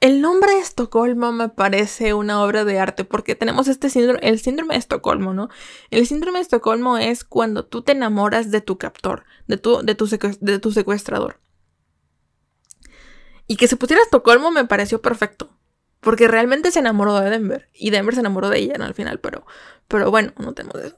el 0.00 0.20
nombre 0.20 0.52
de 0.52 0.60
Estocolmo 0.60 1.32
me 1.32 1.48
parece 1.48 2.14
una 2.14 2.42
obra 2.42 2.64
de 2.64 2.78
arte 2.78 3.04
porque 3.04 3.34
tenemos 3.34 3.66
este 3.66 3.90
síndrome, 3.90 4.20
el 4.22 4.38
síndrome 4.38 4.74
de 4.74 4.78
Estocolmo, 4.78 5.32
¿no? 5.34 5.48
El 5.90 6.06
síndrome 6.06 6.38
de 6.38 6.42
Estocolmo 6.42 6.98
es 6.98 7.24
cuando 7.24 7.64
tú 7.64 7.82
te 7.82 7.92
enamoras 7.92 8.50
de 8.50 8.60
tu 8.60 8.78
captor, 8.78 9.24
de 9.46 9.56
tu, 9.56 9.82
de 9.82 9.94
tu, 9.94 10.06
de 10.40 10.58
tu 10.58 10.70
secuestrador. 10.70 11.40
Y 13.48 13.56
que 13.56 13.68
se 13.68 13.76
pusiera 13.76 14.02
Estocolmo 14.02 14.50
me 14.50 14.64
pareció 14.64 15.00
perfecto. 15.00 15.55
Porque 16.00 16.28
realmente 16.28 16.70
se 16.70 16.78
enamoró 16.78 17.18
de 17.20 17.30
Denver. 17.30 17.68
Y 17.72 17.90
Denver 17.90 18.14
se 18.14 18.20
enamoró 18.20 18.48
de 18.48 18.58
ella, 18.58 18.74
¿no? 18.78 18.84
Al 18.84 18.94
final, 18.94 19.18
pero, 19.20 19.46
pero 19.88 20.10
bueno, 20.10 20.32
no 20.38 20.52
tenemos 20.52 20.80
eso. 20.82 20.96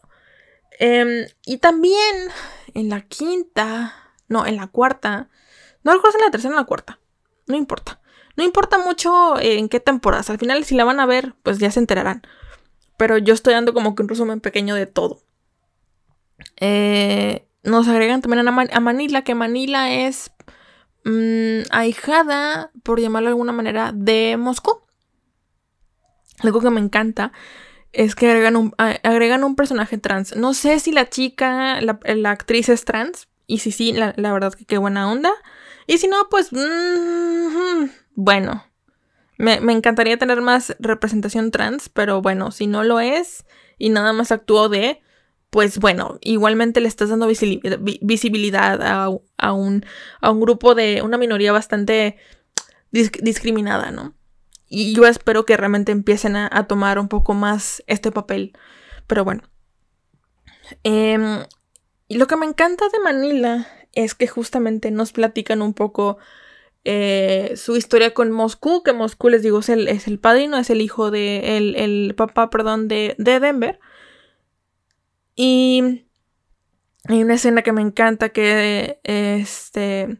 Em, 0.79 1.27
y 1.45 1.59
también 1.59 2.29
en 2.75 2.89
la 2.89 3.01
quinta, 3.03 3.95
no, 4.29 4.47
en 4.47 4.57
la 4.57 4.69
cuarta, 4.69 5.29
no 5.83 5.93
recuerdo 5.93 6.19
en 6.19 6.25
la 6.25 6.31
tercera 6.31 6.51
o 6.51 6.57
en 6.57 6.61
la 6.61 6.67
cuarta, 6.67 6.99
no 7.47 7.57
importa. 7.57 8.01
No 8.37 8.45
importa 8.45 8.79
mucho 8.79 9.39
en 9.41 9.69
qué 9.69 9.81
temporadas. 9.81 10.31
Al 10.31 10.39
final, 10.39 10.65
si 10.65 10.77
la 10.77 10.85
van 10.85 11.01
a 11.01 11.07
ver, 11.07 11.35
pues 11.43 11.59
ya 11.59 11.73
se 11.73 11.81
enterarán. 11.81 12.23
Pero 12.97 13.19
yo 13.19 13.35
estoy 13.35 13.55
dando 13.55 13.75
como 13.75 13.97
que 13.97 14.03
un 14.03 14.09
resumen 14.09 14.41
pequeño 14.41 14.77
de 14.77 14.87
todo. 14.87 15.23
Eh, 16.61 17.49
nos 17.65 17.89
agregan 17.89 18.23
también 18.23 18.47
a, 18.47 18.81
Manila, 18.81 19.23
que 19.23 19.35
Manila 19.35 19.93
es 19.93 20.31
mm, 21.05 21.63
ahijada, 21.71 22.71
por 22.85 23.01
llamarlo 23.01 23.29
de 23.29 23.33
alguna 23.33 23.53
manera, 23.53 23.91
de 23.93 24.37
Moscú. 24.37 24.83
Algo 26.41 26.61
que 26.61 26.71
me 26.71 26.81
encanta 26.81 27.33
es 27.93 28.15
que 28.15 28.29
agregan 28.29 28.57
un, 28.57 28.75
agregan 28.77 29.45
un 29.45 29.57
personaje 29.57 29.99
trans. 29.99 30.37
No 30.37 30.55
sé 30.55 30.79
si 30.81 30.93
la 30.93 31.09
chica, 31.09 31.81
la, 31.81 32.31
actriz 32.31 32.69
es 32.69 32.85
trans. 32.85 33.29
Y 33.47 33.59
si 33.59 33.73
sí, 33.73 33.93
la, 33.93 34.13
verdad 34.17 34.53
que 34.53 34.67
qué 34.67 34.79
buena 34.79 35.11
onda. 35.11 35.33
Y 35.87 35.99
si 35.99 36.09
no, 36.09 36.29
pues... 36.31 36.53
Mm, 36.53 37.89
bueno, 38.15 38.65
me, 39.39 39.55
encantaría 39.73 40.19
tener 40.19 40.41
más 40.43 40.77
representación 40.81 41.51
trans, 41.51 41.89
pero 41.89 42.21
bueno, 42.21 42.51
si 42.51 42.67
no 42.67 42.85
lo 42.85 43.01
es 43.01 43.47
y 43.79 43.89
nada 43.89 44.13
más 44.13 44.33
actúo 44.33 44.69
de, 44.69 45.01
pues 45.51 45.79
bueno, 45.79 46.19
igualmente 46.21 46.81
le 46.81 46.89
estás 46.89 47.09
dando 47.09 47.29
visibilidad 47.29 48.83
a, 49.39 49.53
un, 49.53 49.87
a 50.21 50.31
un 50.31 50.41
grupo 50.41 50.75
de 50.75 51.01
una 51.03 51.17
minoría 51.17 51.53
bastante 51.53 52.17
discriminada, 52.91 53.93
¿no? 53.93 54.18
Y 54.69 54.95
yo 54.95 55.07
espero 55.07 55.45
que 55.47 55.57
realmente 55.57 55.93
empiecen 55.93 56.37
a, 56.37 56.67
tomar 56.67 56.99
un 56.99 57.09
poco 57.09 57.35
más 57.35 57.83
este 57.87 58.13
papel. 58.13 58.53
Pero 59.07 59.25
bueno. 59.25 59.43
Em, 60.83 61.45
y 62.09 62.19
lo 62.19 62.27
que 62.27 62.37
me 62.37 62.47
encanta 62.47 62.85
de 62.93 63.01
Manila 63.01 63.67
es 63.95 64.15
que 64.15 64.27
justamente 64.27 64.91
nos 64.91 65.13
platican 65.13 65.63
un 65.63 65.73
poco 65.73 66.19
eh, 66.85 67.55
su 67.57 67.77
historia 67.77 68.13
con 68.15 68.31
Moscú, 68.31 68.83
que 68.83 68.93
Moscú, 68.93 69.31
les 69.31 69.43
digo, 69.43 69.61
es 69.61 69.71
el, 69.71 69.89
es 69.89 70.07
el 70.07 70.19
padrino, 70.19 70.59
es 70.59 70.71
el 70.71 70.81
hijo 70.83 71.11
de, 71.11 71.57
el, 71.57 71.75
el 71.77 72.15
papá, 72.15 72.51
perdón, 72.51 72.89
de, 72.89 73.15
de 73.19 73.41
Denver. 73.41 73.81
Y 75.35 76.05
hay 77.05 77.23
una 77.23 77.35
escena 77.35 77.63
que 77.63 77.73
me 77.73 77.81
encanta 77.81 78.31
que 78.31 79.01
este 79.05 80.19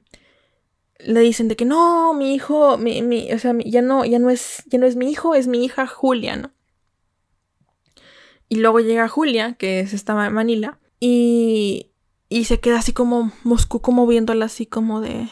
le 0.99 1.21
dicen 1.21 1.49
de 1.49 1.57
que 1.57 1.65
no, 1.65 2.15
mi 2.15 2.35
hijo, 2.35 2.79
mi, 2.79 3.03
mi, 3.03 3.33
o 3.33 3.39
sea, 3.39 3.55
ya 3.65 3.83
no, 3.83 4.05
ya 4.05 4.19
no 4.19 4.31
es, 4.31 4.65
ya 4.67 4.79
no 4.79 4.87
es 4.87 4.97
mi 4.97 5.11
hijo, 5.11 5.35
es 5.35 5.47
mi 5.47 5.65
hija 5.65 5.87
Julia, 5.87 6.37
¿no? 6.37 6.53
Y 8.49 8.57
luego 8.57 8.81
llega 8.81 9.09
Julia, 9.09 9.55
que 9.55 9.81
es 9.81 9.93
esta 9.93 10.15
Manila, 10.31 10.79
y, 11.01 11.93
y 12.29 12.45
se 12.45 12.61
queda 12.61 12.79
así 12.79 12.93
como 12.93 13.33
Moscú, 13.45 13.81
como 13.81 14.07
viéndola 14.07 14.47
así 14.47 14.67
como 14.67 15.01
de, 15.01 15.29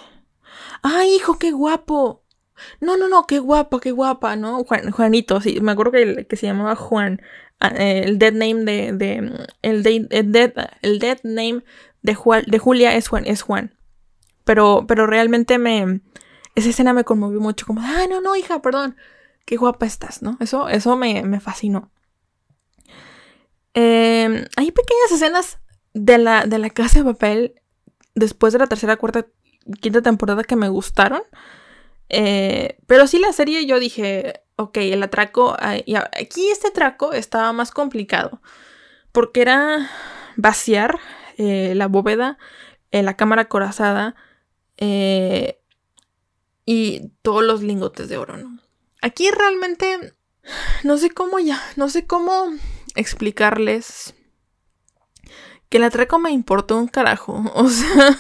¡ay, 0.83 1.15
hijo, 1.17 1.39
qué 1.39 1.51
guapo! 1.53 2.23
No, 2.81 2.97
no, 2.97 3.09
no, 3.09 3.27
qué 3.27 3.39
guapo, 3.39 3.81
qué 3.81 3.91
guapa, 3.91 4.37
¿no? 4.37 4.65
Juanito, 4.65 5.41
sí, 5.41 5.61
me 5.61 5.73
acuerdo 5.73 5.93
que, 5.93 6.27
que 6.27 6.37
se 6.37 6.47
llamaba 6.47 6.75
Juan. 6.75 7.21
Ah, 7.61 7.73
eh, 7.77 8.03
el 8.05 8.19
dead 8.19 8.33
name 8.33 8.65
de, 8.65 8.93
de 8.93 9.17
el, 9.63 10.09
el, 10.11 10.33
dead, 10.33 10.53
el 10.83 10.99
dead 10.99 11.19
name 11.23 11.65
de, 12.03 12.17
de 12.47 12.59
Julia 12.59 12.95
es 12.95 13.09
Juan, 13.09 13.27
es 13.27 13.43
Juan. 13.43 13.76
Pero, 14.47 14.85
pero 14.87 15.09
realmente 15.09 15.59
me. 15.59 16.01
Esa 16.55 16.71
escena 16.71 16.93
me 16.93 17.03
conmovió 17.03 17.41
mucho. 17.41 17.67
Como, 17.67 17.81
ah, 17.83 18.07
no, 18.09 18.21
no, 18.21 18.37
hija, 18.37 18.63
perdón. 18.63 18.97
Qué 19.45 19.57
guapa 19.57 19.87
estás, 19.87 20.23
¿no? 20.23 20.37
Eso, 20.39 20.69
eso 20.69 20.97
me, 20.97 21.41
fascinó. 21.41 21.91
Em, 23.75 24.45
hay 24.57 24.71
pequeñas 24.71 25.11
escenas 25.13 25.59
de 25.95 26.19
la, 26.19 26.47
de 26.47 26.59
la 26.59 26.71
casa 26.71 27.01
de 27.01 27.05
papel 27.05 27.61
después 28.15 28.53
de 28.53 28.61
la 28.61 28.69
tercera, 28.69 28.97
cuarta, 28.97 29.27
quinta 29.81 30.01
temporada 30.01 30.45
que 30.45 30.55
me 30.55 30.69
gustaron. 30.69 31.23
Eh, 32.09 32.79
pero 32.87 33.09
sí 33.09 33.19
la 33.19 33.33
serie 33.33 33.67
yo 33.67 33.81
dije, 33.81 34.45
ok, 34.55 34.77
el 34.77 35.03
atraco, 35.03 35.57
aquí 35.59 36.51
este 36.51 36.69
atraco 36.69 37.13
estaba 37.13 37.53
más 37.53 37.73
complicado. 37.73 38.41
Porque 39.11 39.43
era 39.43 39.91
vaciar 40.37 41.01
eh, 41.37 41.75
la 41.75 41.89
bóveda, 41.89 42.39
en 42.93 43.07
la 43.07 43.17
cámara 43.17 43.47
corazada, 43.47 44.15
eh, 44.77 45.61
y 46.65 47.11
todos 47.23 47.45
los 47.45 47.63
lingotes 47.63 48.09
de 48.09 48.17
oro, 48.17 48.37
¿no? 48.37 48.59
Aquí 49.03 49.31
realmente 49.31 50.15
no 50.85 50.97
sé 50.99 51.11
cómo 51.11 51.39
ya, 51.39 51.61
no 51.77 51.89
sé 51.89 52.07
cómo 52.07 52.47
explicarles 52.95 54.15
que 55.69 55.79
el 55.79 55.85
atraco 55.85 56.19
me 56.19 56.31
importó 56.31 56.77
un 56.77 56.89
carajo. 56.89 57.43
O 57.55 57.69
sea, 57.69 58.19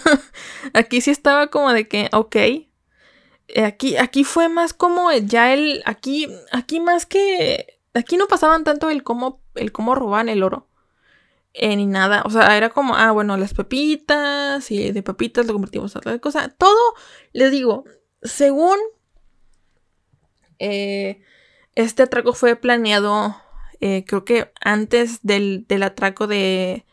aquí 0.75 1.01
sí 1.01 1.11
estaba 1.11 1.49
como 1.49 1.73
de 1.73 1.88
que, 1.88 2.09
ok. 2.12 2.37
Eh, 2.37 3.64
aquí, 3.64 3.97
aquí 3.97 4.25
fue 4.25 4.49
más 4.49 4.73
como 4.73 5.12
ya 5.12 5.55
el, 5.55 5.83
aquí, 5.87 6.29
aquí 6.51 6.81
más 6.81 7.07
que, 7.07 7.79
aquí 7.95 8.16
no 8.16 8.27
pasaban 8.27 8.64
tanto 8.64 8.90
el 8.90 9.05
cómo, 9.05 9.40
el 9.55 9.71
cómo 9.73 9.95
roban 9.95 10.29
el 10.29 10.42
oro. 10.42 10.65
Eh, 11.59 11.75
ni 11.75 11.87
nada. 11.87 12.23
O 12.27 12.31
sea, 12.31 12.55
era 12.57 12.69
como, 12.69 12.95
ah, 12.97 13.12
bueno, 13.12 13.37
las 13.38 13.55
pepitas 13.55 14.71
y 14.71 14.92
de 14.92 15.03
pepitas 15.03 15.47
lo 15.47 15.55
convertimos 15.55 15.97
a 15.97 16.01
otra 16.01 16.19
cosa. 16.19 16.51
Todo, 16.51 16.95
les 17.33 17.51
digo, 17.51 17.85
según 18.23 18.77
eh, 20.59 21.23
este 21.75 22.03
atraco 22.03 22.35
fue 22.35 22.57
planeado, 22.57 23.37
eh, 23.81 24.05
creo 24.07 24.25
que 24.27 24.53
antes 24.61 25.21
del, 25.23 25.66
atraco 25.83 26.27
de... 26.27 26.85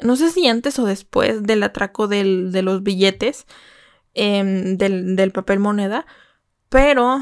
No 0.00 0.14
sé 0.16 0.30
si 0.30 0.46
antes 0.46 0.78
o 0.78 0.84
después 0.86 1.42
del 1.42 1.64
atraco 1.64 2.06
del, 2.06 2.52
de 2.52 2.62
los 2.62 2.84
billetes, 2.84 3.46
em, 4.14 4.76
del, 4.76 5.32
papel 5.32 5.58
moneda, 5.58 6.06
pero... 6.68 7.20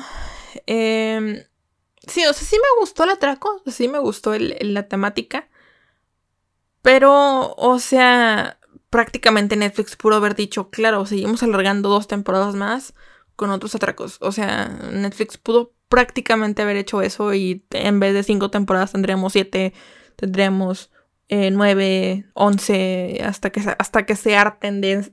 Em, 0.67 1.45
sí, 2.07 2.27
o 2.27 2.33
sea, 2.35 2.47
sí 2.47 2.57
me 2.57 2.81
gustó 2.81 3.05
el 3.05 3.11
atraco, 3.11 3.63
sí 3.67 3.89
me 3.89 3.99
gustó 4.01 4.35
la 4.39 4.87
temática. 4.89 5.49
Pero, 6.85 7.55
o 7.57 7.79
sea, 7.79 8.59
prácticamente 8.91 9.57
Netflix 9.57 9.97
pudo 9.97 10.17
haber 10.17 10.35
dicho, 10.35 10.69
claro, 10.69 11.07
seguimos 11.07 11.43
alargando 11.43 11.89
dos 11.89 12.09
temporadas 12.09 12.55
más 12.55 12.93
con 13.37 13.49
otros 13.49 13.75
atracos. 13.75 14.19
O 14.21 14.33
sea, 14.33 14.69
Netflix 14.93 15.39
pudo 15.39 15.73
prácticamente 15.89 16.61
haber 16.61 16.77
hecho 16.77 17.01
eso 17.01 17.33
y 17.33 17.65
en 17.71 18.01
vez 18.01 18.13
de 18.13 18.23
cinco 18.23 18.51
temporadas 18.51 18.93
tendríamos 18.93 19.33
siete, 19.33 19.73
tendríamos 20.17 20.93
eh, 21.29 21.51
nueve, 21.51 22.27
once, 22.35 23.19
hasta 23.25 23.49
que, 23.49 23.63
hasta 23.79 24.05
que 24.05 24.15
se 24.15 24.37
harten 24.37 24.83
de, 24.83 25.11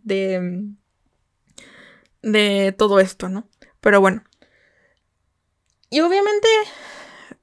de, 2.22 2.76
todo 2.78 3.00
esto, 3.00 3.30
¿no? 3.30 3.48
Pero 3.80 4.02
bueno. 4.02 4.26
Y 5.90 6.02
obviamente, 6.02 6.50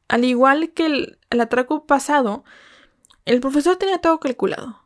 al 0.09 0.27
igual 0.27 0.75
que 0.75 1.17
el 1.31 1.41
atraco 1.41 1.87
pasado, 1.87 2.45
el 3.29 3.41
profesor 3.41 3.77
tenía 3.77 3.99
todo 3.99 4.19
calculado. 4.19 4.83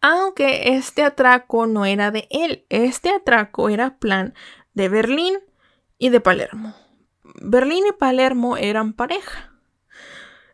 Aunque 0.00 0.76
este 0.76 1.02
atraco 1.02 1.66
no 1.66 1.86
era 1.86 2.10
de 2.10 2.28
él, 2.30 2.66
este 2.68 3.10
atraco 3.10 3.68
era 3.68 3.98
plan 3.98 4.34
de 4.74 4.88
Berlín 4.88 5.38
y 5.98 6.10
de 6.10 6.20
Palermo. 6.20 6.74
Berlín 7.40 7.84
y 7.88 7.92
Palermo 7.92 8.56
eran 8.56 8.92
pareja. 8.92 9.52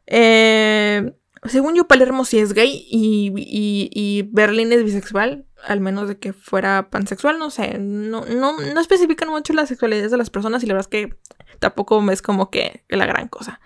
Eh, 0.06 1.14
según 1.44 1.74
yo, 1.74 1.86
Palermo 1.86 2.24
sí 2.24 2.38
es 2.38 2.54
gay 2.54 2.86
y, 2.90 4.22
Berlín 4.32 4.72
es 4.72 4.82
bisexual, 4.82 5.46
al 5.64 5.80
menos 5.80 6.08
de 6.08 6.18
que 6.18 6.32
fuera 6.32 6.88
pansexual, 6.88 7.38
no 7.38 7.50
sé, 7.50 7.78
no, 7.78 8.24
no, 8.24 8.58
no 8.58 8.80
especifican 8.80 9.28
mucho 9.28 9.52
las 9.52 9.68
sexualidades 9.68 10.10
de 10.10 10.16
las 10.16 10.30
personas 10.30 10.62
y 10.62 10.66
la 10.66 10.74
verdad 10.74 10.88
es 10.90 11.08
que 11.08 11.16
tampoco 11.58 12.10
es 12.10 12.22
como 12.22 12.50
que 12.50 12.84
la 12.88 13.04
gran 13.04 13.28
cosa. 13.28 13.60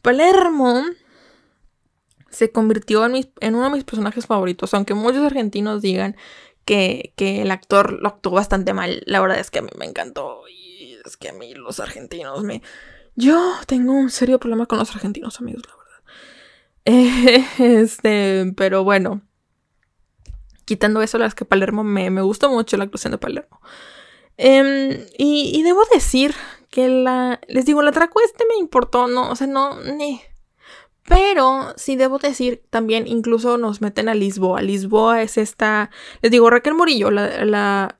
Palermo 0.00 0.84
se 2.32 2.50
convirtió 2.50 3.04
en, 3.04 3.54
uno 3.54 3.64
de 3.64 3.70
mis 3.70 3.84
personajes 3.84 4.26
favoritos, 4.26 4.74
aunque 4.74 4.94
muchos 4.94 5.22
argentinos 5.24 5.82
digan 5.82 6.16
que, 6.64 7.12
el 7.18 7.50
actor 7.50 7.92
lo 7.92 8.08
actuó 8.08 8.32
bastante 8.32 8.72
mal. 8.72 9.02
La 9.06 9.20
verdad 9.20 9.38
es 9.38 9.50
que 9.50 9.60
a 9.60 9.62
mí 9.62 9.70
me 9.78 9.84
encantó 9.84 10.42
y 10.48 10.96
es 11.04 11.16
que 11.16 11.28
a 11.28 11.32
mí 11.32 11.54
los 11.54 11.78
argentinos 11.78 12.42
me... 12.42 12.62
Yo 13.14 13.52
tengo 13.66 13.92
un 13.92 14.10
serio 14.10 14.40
problema 14.40 14.66
con 14.66 14.78
los 14.78 14.90
argentinos, 14.94 15.38
amigos, 15.40 15.62
la 15.68 16.94
verdad. 16.94 17.44
este, 17.58 18.52
pero 18.56 18.84
bueno. 18.84 19.20
Quitando 20.64 21.02
eso, 21.02 21.18
la 21.18 21.26
es 21.26 21.34
que 21.34 21.44
Palermo 21.44 21.84
me, 21.84 22.08
me 22.10 22.22
gustó 22.22 22.48
mucho 22.48 22.76
la 22.78 22.84
actuación 22.84 23.10
de 23.10 23.18
Palermo. 23.18 23.60
Em, 24.38 25.06
y, 25.18 25.62
debo 25.62 25.82
decir 25.92 26.34
que 26.70 26.88
la... 26.88 27.40
Les 27.48 27.66
digo, 27.66 27.82
el 27.82 27.88
atraco 27.88 28.20
este 28.24 28.46
me 28.48 28.56
importó, 28.56 29.06
no, 29.08 29.30
o 29.30 29.36
sea, 29.36 29.46
no... 29.46 29.76
Pero 31.04 31.74
sí 31.76 31.96
debo 31.96 32.18
decir, 32.18 32.62
también 32.70 33.06
incluso 33.06 33.58
nos 33.58 33.80
meten 33.80 34.08
a 34.08 34.14
Lisboa. 34.14 34.62
Lisboa 34.62 35.22
es 35.22 35.36
esta, 35.36 35.90
les 36.20 36.30
digo, 36.30 36.48
Raquel 36.48 36.74
Murillo, 36.74 37.10
la, 37.10 37.96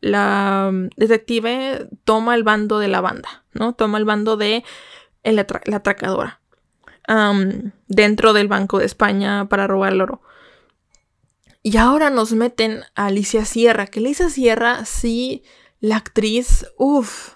mm, 0.73 0.89
detective, 0.97 1.89
toma 2.05 2.35
el 2.37 2.45
bando 2.45 2.79
de 2.79 2.89
la 2.89 3.01
banda, 3.01 3.45
¿no? 3.55 3.75
Toma 3.75 3.99
el 3.99 4.05
bando 4.05 4.37
de 4.37 4.65
la 5.25 5.47
atracadora 5.77 6.41
dentro 7.89 8.33
del 8.33 8.49
Banco 8.49 8.79
de 8.79 8.87
España 8.87 9.49
para 9.49 9.67
robar 9.67 9.93
el 9.93 10.01
oro. 10.01 10.23
Y 11.63 11.77
ahora 11.77 12.11
nos 12.11 12.33
meten 12.33 12.83
a 12.95 13.07
Alicia 13.07 13.45
Sierra, 13.45 13.87
que 13.87 14.01
Alicia 14.01 14.29
Sierra, 14.29 14.85
sí, 14.85 15.43
la 15.81 15.97
actriz, 15.97 16.67
uff. 16.77 17.35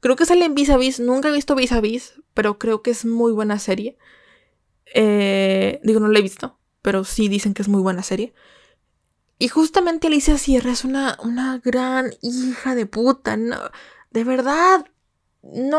Creo 0.00 0.16
que 0.16 0.26
sale 0.26 0.44
en 0.44 0.54
Vis 0.54 0.70
a 0.70 0.76
Vis, 0.76 1.00
nunca 1.00 1.28
he 1.28 1.32
visto 1.32 1.54
Vis 1.54 1.72
a 1.72 1.80
Vis, 1.80 2.14
pero 2.32 2.58
creo 2.58 2.82
que 2.82 2.90
es 2.90 3.04
muy 3.04 3.32
buena 3.32 3.58
serie. 3.58 3.98
Eh, 4.94 5.80
digo, 5.82 6.00
no 6.00 6.08
la 6.08 6.18
he 6.18 6.22
visto, 6.22 6.58
pero 6.82 7.04
sí 7.04 7.28
dicen 7.28 7.54
que 7.54 7.62
es 7.62 7.68
muy 7.68 7.82
buena 7.82 8.02
serie. 8.02 8.34
Y 9.38 9.48
justamente 9.48 10.06
Alicia 10.06 10.38
Sierra 10.38 10.72
es 10.72 10.84
una, 10.84 11.18
una 11.22 11.58
gran 11.58 12.12
hija 12.22 12.74
de 12.74 12.86
puta. 12.86 13.36
No, 13.36 13.56
de 14.10 14.24
verdad. 14.24 14.86
No. 15.42 15.78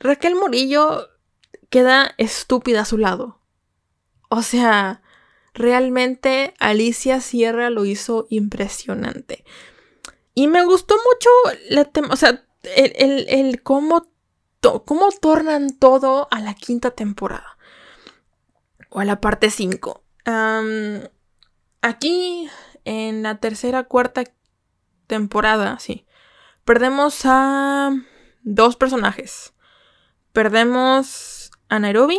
Raquel 0.00 0.34
Morillo 0.34 1.06
queda 1.70 2.14
estúpida 2.18 2.80
a 2.80 2.86
su 2.86 2.98
lado. 2.98 3.40
O 4.28 4.42
sea, 4.42 5.02
realmente 5.54 6.54
Alicia 6.58 7.20
Sierra 7.20 7.70
lo 7.70 7.84
hizo 7.84 8.26
impresionante. 8.30 9.44
Y 10.34 10.48
me 10.48 10.64
gustó 10.64 10.96
mucho 10.96 11.30
la 11.70 11.88
o 12.10 12.16
sea, 12.16 12.44
el, 12.74 13.26
el, 13.28 13.62
cómo, 13.62 14.10
cómo 14.60 15.08
tornan 15.20 15.78
todo 15.78 16.26
a 16.30 16.40
la 16.40 16.54
quinta 16.54 16.90
temporada 16.90 17.55
o 18.96 19.00
a 19.00 19.04
la 19.04 19.20
parte 19.20 19.50
5. 19.50 20.02
aquí, 21.82 22.48
en 22.84 23.22
la 23.22 23.38
tercera, 23.40 23.84
cuarta 23.84 24.24
temporada, 25.06 25.78
sí, 25.78 26.06
perdemos 26.64 27.20
a 27.24 27.90
dos 28.42 28.76
personajes. 28.76 29.52
perdemos 30.32 31.50
a 31.68 31.78
Nairobi 31.78 32.18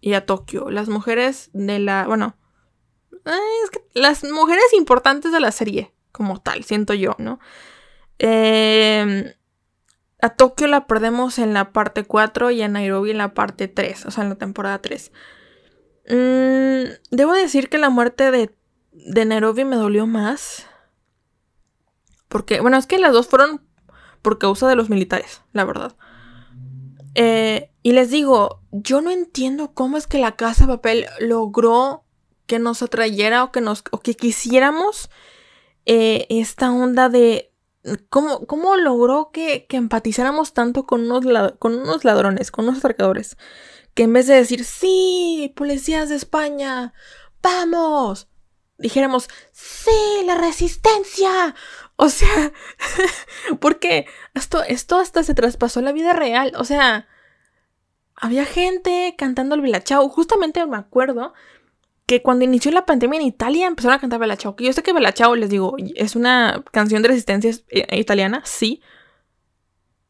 y 0.00 0.14
a 0.14 0.26
Tokio. 0.26 0.70
Las 0.70 0.88
mujeres 0.88 1.50
de 1.52 1.78
la. 1.78 2.06
Bueno. 2.08 2.36
Eh, 3.24 3.30
es 3.64 3.70
las 3.94 4.24
mujeres 4.24 4.72
importantes 4.72 5.30
de 5.30 5.38
la 5.38 5.52
serie, 5.52 5.92
como 6.10 6.40
tal, 6.40 6.64
siento 6.64 6.94
yo, 6.94 7.14
¿no? 7.18 7.38
Eh, 8.18 9.36
a 10.20 10.30
Tokio 10.30 10.66
la 10.66 10.88
perdemos 10.88 11.38
en 11.38 11.54
la 11.54 11.72
parte 11.72 12.02
4 12.02 12.50
y 12.50 12.62
a 12.62 12.68
Nairobi 12.68 13.12
en 13.12 13.18
la 13.18 13.34
parte 13.34 13.68
3, 13.68 14.06
o 14.06 14.10
sea, 14.10 14.24
en 14.24 14.30
la 14.30 14.36
temporada 14.36 14.82
3. 14.82 15.12
Mm, 16.08 16.92
debo 17.10 17.32
decir 17.32 17.68
que 17.68 17.78
la 17.78 17.90
muerte 17.90 18.30
de, 18.30 18.54
de 18.92 19.24
Nairobi 19.24 19.64
me 19.64 19.76
dolió 19.76 20.06
más. 20.06 20.66
Porque, 22.28 22.60
bueno, 22.60 22.76
es 22.76 22.86
que 22.86 22.98
las 22.98 23.12
dos 23.12 23.28
fueron 23.28 23.60
por 24.22 24.38
causa 24.38 24.68
de 24.68 24.76
los 24.76 24.88
militares, 24.88 25.42
la 25.52 25.64
verdad. 25.64 25.96
Eh, 27.14 27.70
y 27.82 27.92
les 27.92 28.10
digo, 28.10 28.62
yo 28.70 29.00
no 29.00 29.10
entiendo 29.10 29.74
cómo 29.74 29.96
es 29.96 30.06
que 30.06 30.18
la 30.18 30.36
Casa 30.36 30.66
Papel 30.66 31.06
logró 31.20 32.04
que 32.46 32.58
nos 32.58 32.82
atrayera 32.82 33.44
o 33.44 33.52
que, 33.52 33.60
nos, 33.60 33.84
o 33.90 34.00
que 34.00 34.14
quisiéramos 34.14 35.10
eh, 35.84 36.26
esta 36.30 36.72
onda 36.72 37.08
de, 37.08 37.52
¿Cómo, 38.08 38.76
logró 38.76 39.30
que, 39.32 39.66
empatizáramos 39.70 40.52
tanto 40.52 40.86
con 40.86 41.10
unos, 41.10 41.24
con 41.58 41.74
unos 41.74 42.04
ladrones, 42.04 42.52
con 42.52 42.66
unos 42.66 42.78
atracadores? 42.78 43.36
Que 43.94 44.04
en 44.04 44.12
vez 44.12 44.26
de 44.26 44.34
decir, 44.34 44.64
sí, 44.64 45.52
policías 45.56 46.08
de 46.08 46.16
España, 46.16 46.94
vamos, 47.42 48.28
dijéramos, 48.78 49.28
sí, 49.52 50.24
la 50.24 50.36
resistencia. 50.36 51.54
O 51.96 52.08
sea, 52.08 52.52
porque 53.60 54.06
esto, 54.34 54.62
esto 54.62 54.96
hasta 54.98 55.22
se 55.22 55.34
traspasó 55.34 55.80
la 55.80 55.92
vida 55.92 56.12
real. 56.12 56.52
O 56.56 56.64
sea, 56.64 57.06
había 58.16 58.44
gente 58.44 59.14
cantando 59.18 59.54
el 59.54 59.60
Vilachao. 59.60 60.08
Justamente 60.08 60.64
me 60.66 60.76
acuerdo 60.76 61.32
que 62.06 62.22
cuando 62.22 62.44
inició 62.44 62.70
la 62.72 62.86
pandemia 62.86 63.20
en 63.20 63.26
Italia 63.26 63.66
empezaron 63.66 63.96
a 63.96 64.00
cantar 64.00 64.20
Bella 64.20 64.36
Ciao. 64.36 64.56
Que 64.56 64.64
yo 64.64 64.72
sé 64.72 64.82
que 64.82 64.92
Bella 64.92 65.12
Ciao, 65.12 65.34
les 65.34 65.50
digo, 65.50 65.76
es 65.94 66.16
una 66.16 66.64
canción 66.70 67.02
de 67.02 67.08
resistencia 67.08 67.52
eh, 67.68 67.98
italiana, 67.98 68.42
sí. 68.44 68.82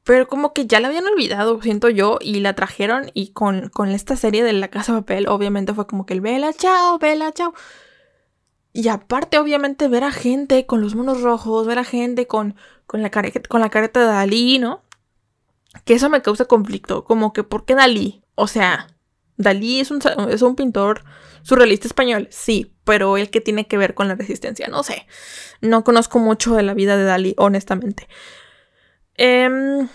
Pero 0.04 0.26
como 0.26 0.52
que 0.52 0.66
ya 0.66 0.80
la 0.80 0.88
habían 0.88 1.06
olvidado, 1.06 1.60
siento 1.62 1.88
yo, 1.88 2.18
y 2.20 2.40
la 2.40 2.54
trajeron 2.54 3.10
y 3.14 3.28
con, 3.28 3.68
con 3.68 3.88
esta 3.90 4.16
serie 4.16 4.42
de 4.42 4.52
La 4.52 4.68
Casa 4.68 4.92
Papel, 4.92 5.28
obviamente 5.28 5.74
fue 5.74 5.86
como 5.86 6.06
que 6.06 6.14
el 6.14 6.20
Bella 6.20 6.52
Ciao, 6.52 6.98
Bella 6.98 7.30
Ciao. 7.32 7.54
Y 8.72 8.88
aparte, 8.88 9.38
obviamente, 9.38 9.86
ver 9.88 10.02
a 10.02 10.10
gente 10.12 10.66
con 10.66 10.80
los 10.80 10.94
monos 10.94 11.20
rojos, 11.20 11.66
ver 11.66 11.78
a 11.78 11.84
gente 11.84 12.26
con, 12.26 12.56
con, 12.86 13.02
la, 13.02 13.10
con 13.10 13.60
la 13.60 13.70
careta 13.70 14.00
de 14.00 14.06
Dalí, 14.06 14.58
¿no? 14.58 14.82
Que 15.84 15.94
eso 15.94 16.08
me 16.08 16.22
causa 16.22 16.46
conflicto. 16.46 17.04
Como 17.04 17.32
que, 17.32 17.44
¿por 17.44 17.64
qué 17.64 17.74
Dalí? 17.74 18.24
O 18.34 18.46
sea, 18.46 18.88
Dalí 19.36 19.80
es 19.80 19.90
un, 19.90 20.00
es 20.30 20.42
un 20.42 20.56
pintor 20.56 21.04
surrealista 21.42 21.86
español, 21.86 22.28
sí, 22.30 22.74
pero 22.84 23.16
el 23.16 23.30
que 23.30 23.40
tiene 23.40 23.66
que 23.66 23.76
ver 23.76 23.94
con 23.94 24.08
la 24.08 24.14
resistencia, 24.14 24.68
no 24.68 24.82
sé. 24.82 25.06
No 25.60 25.84
conozco 25.84 26.18
mucho 26.18 26.54
de 26.54 26.62
la 26.62 26.74
vida 26.74 26.96
de 26.96 27.04
Dalí, 27.04 27.34
honestamente. 27.36 28.08
Em, 29.16 29.88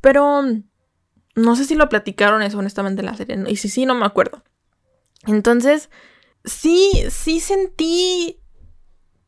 pero 0.00 0.42
no 1.34 1.56
sé 1.56 1.64
si 1.64 1.74
lo 1.74 1.88
platicaron 1.88 2.42
eso 2.42 2.58
honestamente 2.58 3.00
en 3.00 3.06
la 3.06 3.16
serie. 3.16 3.42
Y 3.48 3.56
si 3.56 3.68
sí, 3.68 3.86
no 3.86 3.94
me 3.94 4.06
acuerdo. 4.06 4.42
Entonces, 5.26 5.90
sí, 6.44 6.90
sí 7.10 7.40
sentí 7.40 8.40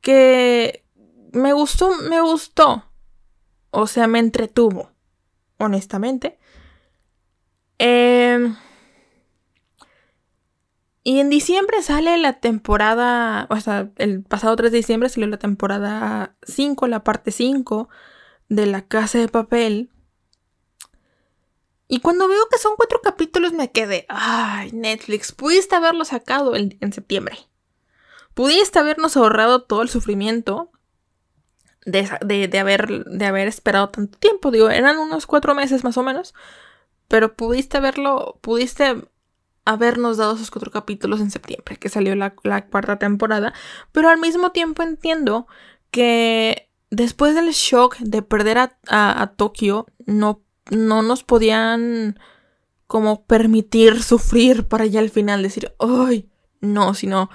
que 0.01 0.85
me 1.33 1.53
gustó, 1.53 1.91
me 2.09 2.21
gustó. 2.21 2.85
O 3.71 3.87
sea, 3.87 4.07
me 4.07 4.19
entretuvo, 4.19 4.91
honestamente. 5.59 6.39
Eh, 7.79 8.55
y 11.03 11.21
en 11.21 11.29
diciembre 11.29 11.83
sale 11.83 12.17
la 12.19 12.35
temporada, 12.41 13.47
o 13.51 13.61
sea, 13.61 13.91
el 13.97 14.23
pasado 14.23 14.57
3 14.57 14.73
de 14.73 14.79
diciembre 14.79 15.09
salió 15.09 15.27
la 15.29 15.39
temporada 15.39 16.37
5, 16.45 16.87
la 16.87 17.05
parte 17.05 17.31
5 17.31 17.89
de 18.55 18.67
La 18.67 18.87
Casa 18.87 19.19
de 19.19 19.29
Papel. 19.29 19.91
Y 21.89 22.01
cuando 22.01 22.29
veo 22.29 22.49
que 22.51 22.59
son 22.59 22.77
cuatro 22.77 23.01
capítulos 23.03 23.53
me 23.53 23.71
quedé, 23.71 24.07
ay, 24.09 24.73
Netflix, 24.73 25.33
pudiste 25.33 25.77
haberlo 25.77 26.05
sacado 26.05 26.57
en, 26.57 26.93
septiembre. 26.93 27.37
Pudiste 28.33 28.79
habernos 28.79 29.17
ahorrado 29.17 29.63
todo 29.63 29.83
el 29.83 29.89
sufrimiento 29.89 30.71
de, 31.85 32.49
de, 32.49 32.59
haber, 32.59 33.05
de 33.05 33.27
haber 33.27 33.49
esperado 33.49 33.91
tanto 33.91 34.19
tiempo. 34.19 34.51
Digo, 34.51 34.71
eran 34.71 34.99
unos 34.99 35.27
cuatro 35.27 35.55
meses 35.55 35.85
más 35.85 35.97
o 35.99 36.03
menos. 36.03 36.35
Pero 37.07 37.37
pudiste 37.37 37.77
haberlo, 37.77 38.39
pudiste 38.41 39.05
habernos 39.65 40.17
dado 40.17 40.35
esos 40.35 40.51
cuatro 40.51 40.71
capítulos 40.71 41.21
en 41.21 41.31
septiembre, 41.31 41.77
que 41.77 41.89
salió 41.89 42.15
la, 42.15 42.35
cuarta 42.35 42.99
temporada, 42.99 43.55
pero 43.93 44.09
al 44.09 44.19
mismo 44.19 44.53
tiempo 44.53 44.83
entiendo 44.83 45.47
que 45.91 46.71
después 46.95 47.35
del 47.35 47.51
shock 47.51 47.99
de 47.99 48.23
perder 48.23 48.59
a, 48.59 48.73
a, 48.89 49.27
Tokio, 49.35 49.87
no, 50.07 50.43
no 50.71 51.03
nos 51.03 51.23
podían 51.25 52.19
como 52.87 53.25
permitir 53.25 54.03
sufrir 54.03 54.65
para 54.65 54.87
ya 54.87 55.01
al 55.01 55.11
final 55.11 55.43
decir, 55.43 55.75
ay, 55.79 56.31
no, 56.61 56.95
sino 56.95 57.31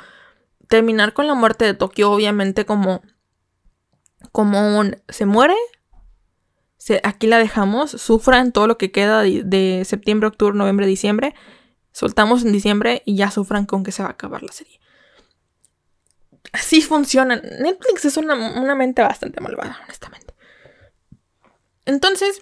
terminar 0.68 1.14
con 1.14 1.28
la 1.28 1.34
muerte 1.34 1.66
de 1.66 1.74
Tokio, 1.74 2.12
obviamente 2.12 2.66
como, 2.66 3.02
como 4.32 4.80
un, 4.80 4.98
se 5.10 5.26
muere, 5.26 5.56
aquí 7.04 7.28
la 7.28 7.38
dejamos, 7.38 7.92
sufran 7.92 8.52
todo 8.52 8.68
lo 8.68 8.78
que 8.78 8.92
queda 8.92 9.22
de, 9.22 9.44
de 9.44 9.84
septiembre, 9.86 10.28
octubre, 10.28 10.58
noviembre, 10.58 10.88
diciembre, 10.88 11.36
Soltamos 11.92 12.46
en 12.46 12.52
diciembre 12.52 13.02
y 13.06 13.16
ya 13.16 13.32
sufran 13.32 13.66
con 13.66 13.84
que 13.84 13.92
se 13.92 14.04
va 14.04 14.10
a 14.10 14.14
acabar 14.14 14.44
la 14.44 14.52
serie. 14.52 14.79
Así 16.52 16.82
funciona. 16.82 17.36
Netflix 17.36 18.06
es 18.06 18.18
una, 18.18 18.76
mente 18.76 19.02
bastante 19.02 19.42
malvada, 19.42 19.80
honestamente. 19.84 20.34
Entonces, 21.86 22.42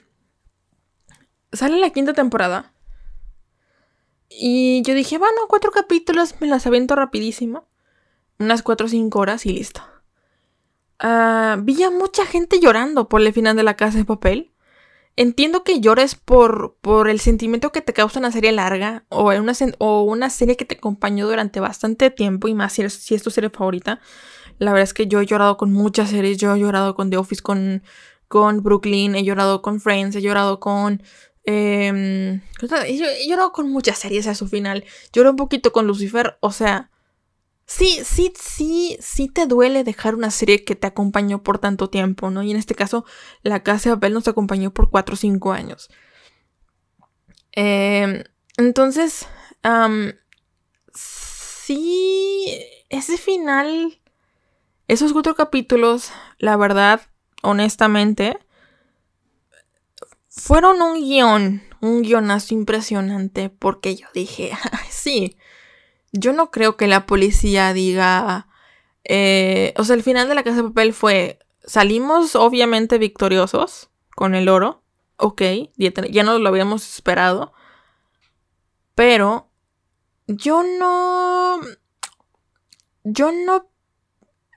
sale 1.52 1.78
la 1.80 1.90
quinta 1.90 2.14
temporada. 2.14 2.74
Y 4.30 4.82
yo 4.84 4.94
dije, 4.94 5.18
bueno, 5.18 5.42
cuatro 5.48 5.72
capítulos, 5.72 6.36
me 6.40 6.48
las 6.48 6.68
aviento 6.68 6.96
rapidísimo. 6.96 7.68
Unas 8.40 8.62
cuatro 8.62 8.86
o 8.86 8.90
cinco 8.90 9.20
horas 9.20 9.46
y 9.46 9.54
listo. 9.54 9.82
Uh, 11.04 11.62
vi 11.62 11.84
a 11.84 11.92
mucha 11.92 12.26
gente 12.26 12.60
llorando 12.60 13.08
por 13.08 13.22
el 13.22 13.34
final 13.34 13.56
de 13.56 13.64
la 13.64 13.76
casa 13.76 13.98
de 13.98 14.06
papel. 14.06 14.52
Entiendo 15.20 15.64
que 15.64 15.82
llores 15.82 16.14
por, 16.14 16.78
por 16.80 17.10
el 17.10 17.20
sentimiento 17.20 17.72
que 17.72 17.82
te 17.82 17.92
causa 17.92 18.20
una 18.20 18.32
serie 18.32 18.52
larga 18.52 19.04
o 19.10 19.32
una, 19.32 19.54
o 19.80 20.04
una 20.04 20.30
serie 20.30 20.56
que 20.56 20.64
te 20.64 20.76
acompañó 20.76 21.28
durante 21.28 21.60
bastante 21.60 22.12
tiempo 22.12 22.48
y 22.48 22.54
más 22.54 22.74
si, 22.74 22.84
es 22.84 23.24
tu 23.24 23.32
serie 23.32 23.50
favorita. 23.50 24.00
La 24.60 24.74
verdad 24.74 24.84
es 24.84 24.94
que 24.94 25.08
yo 25.08 25.20
he 25.20 25.26
llorado 25.26 25.58
con 25.58 25.74
muchas 25.74 26.12
series. 26.12 26.38
Yo 26.38 26.54
he 26.54 26.60
llorado 26.60 26.94
con 26.94 27.10
The 27.10 27.18
Office, 27.18 27.42
con, 27.42 27.82
con 28.28 28.62
Brooklyn, 28.62 29.16
he 29.16 29.24
llorado 29.24 29.64
con 29.64 29.82
Friends, 29.82 30.16
he 30.16 30.22
llorado 30.22 30.60
con... 30.60 31.02
Eh, 31.46 32.40
he 32.86 33.28
llorado 33.28 33.52
con 33.54 33.72
muchas 33.72 33.98
series 33.98 34.28
a 34.28 34.36
su 34.36 34.48
final. 34.48 34.86
Lloré 35.14 35.32
un 35.32 35.36
poquito 35.36 35.72
con 35.72 35.88
Lucifer. 35.88 36.38
O 36.42 36.52
sea, 36.52 36.92
sí, 37.68 38.00
sí, 38.04 38.34
sí, 38.40 38.98
sí 39.00 39.28
te 39.28 39.46
duele 39.46 39.84
dejar 39.84 40.16
una 40.16 40.32
serie 40.32 40.64
que 40.64 40.76
te 40.76 40.88
acompañó 40.88 41.44
por 41.44 41.60
tanto 41.60 41.90
tiempo, 41.90 42.32
¿no? 42.32 42.42
Y 42.42 42.52
en 42.52 42.58
este 42.58 42.74
caso, 42.74 43.06
La 43.44 43.62
Casa 43.62 43.90
de 43.90 43.96
Papel 43.98 44.14
nos 44.14 44.28
acompañó 44.28 44.74
por 44.74 44.90
4 44.90 45.14
o 45.14 45.18
5 45.18 45.52
años. 45.52 45.90
Em, 47.52 48.24
entonces, 48.58 49.28
sí, 50.94 52.60
ese 52.90 53.18
final, 53.18 54.00
esos 54.88 55.12
cuatro 55.12 55.36
capítulos, 55.36 56.12
la 56.38 56.56
verdad, 56.56 57.02
honestamente, 57.44 58.38
fueron 60.30 60.82
un 60.82 61.02
guion, 61.02 61.64
un 61.82 62.04
guionazo 62.04 62.54
impresionante, 62.54 63.50
porque 63.50 63.96
yo 63.96 64.08
dije, 64.14 64.52
sí, 64.90 65.38
yo 66.20 66.34
no 66.34 66.52
creo 66.52 66.78
que 66.78 66.88
la 66.88 67.06
policía 67.06 67.74
diga... 67.74 68.48
Eh, 69.04 69.74
o 69.78 69.84
sea, 69.84 69.96
el 69.96 70.04
final 70.04 70.28
de 70.28 70.36
la 70.36 70.44
casa 70.44 70.58
de 70.58 70.64
papel 70.64 70.94
fue... 70.94 71.40
Salimos 71.64 72.36
obviamente 72.36 72.98
victoriosos 72.98 73.90
con 74.16 74.36
el 74.36 74.50
oro. 74.50 74.84
Ok, 75.18 75.42
ya, 75.76 76.24
no 76.24 76.38
lo 76.40 76.50
habíamos 76.50 76.88
esperado. 76.88 77.54
Pero 78.96 79.50
yo 80.28 80.64
no... 80.64 81.60
Yo 83.04 83.32
no 83.32 83.70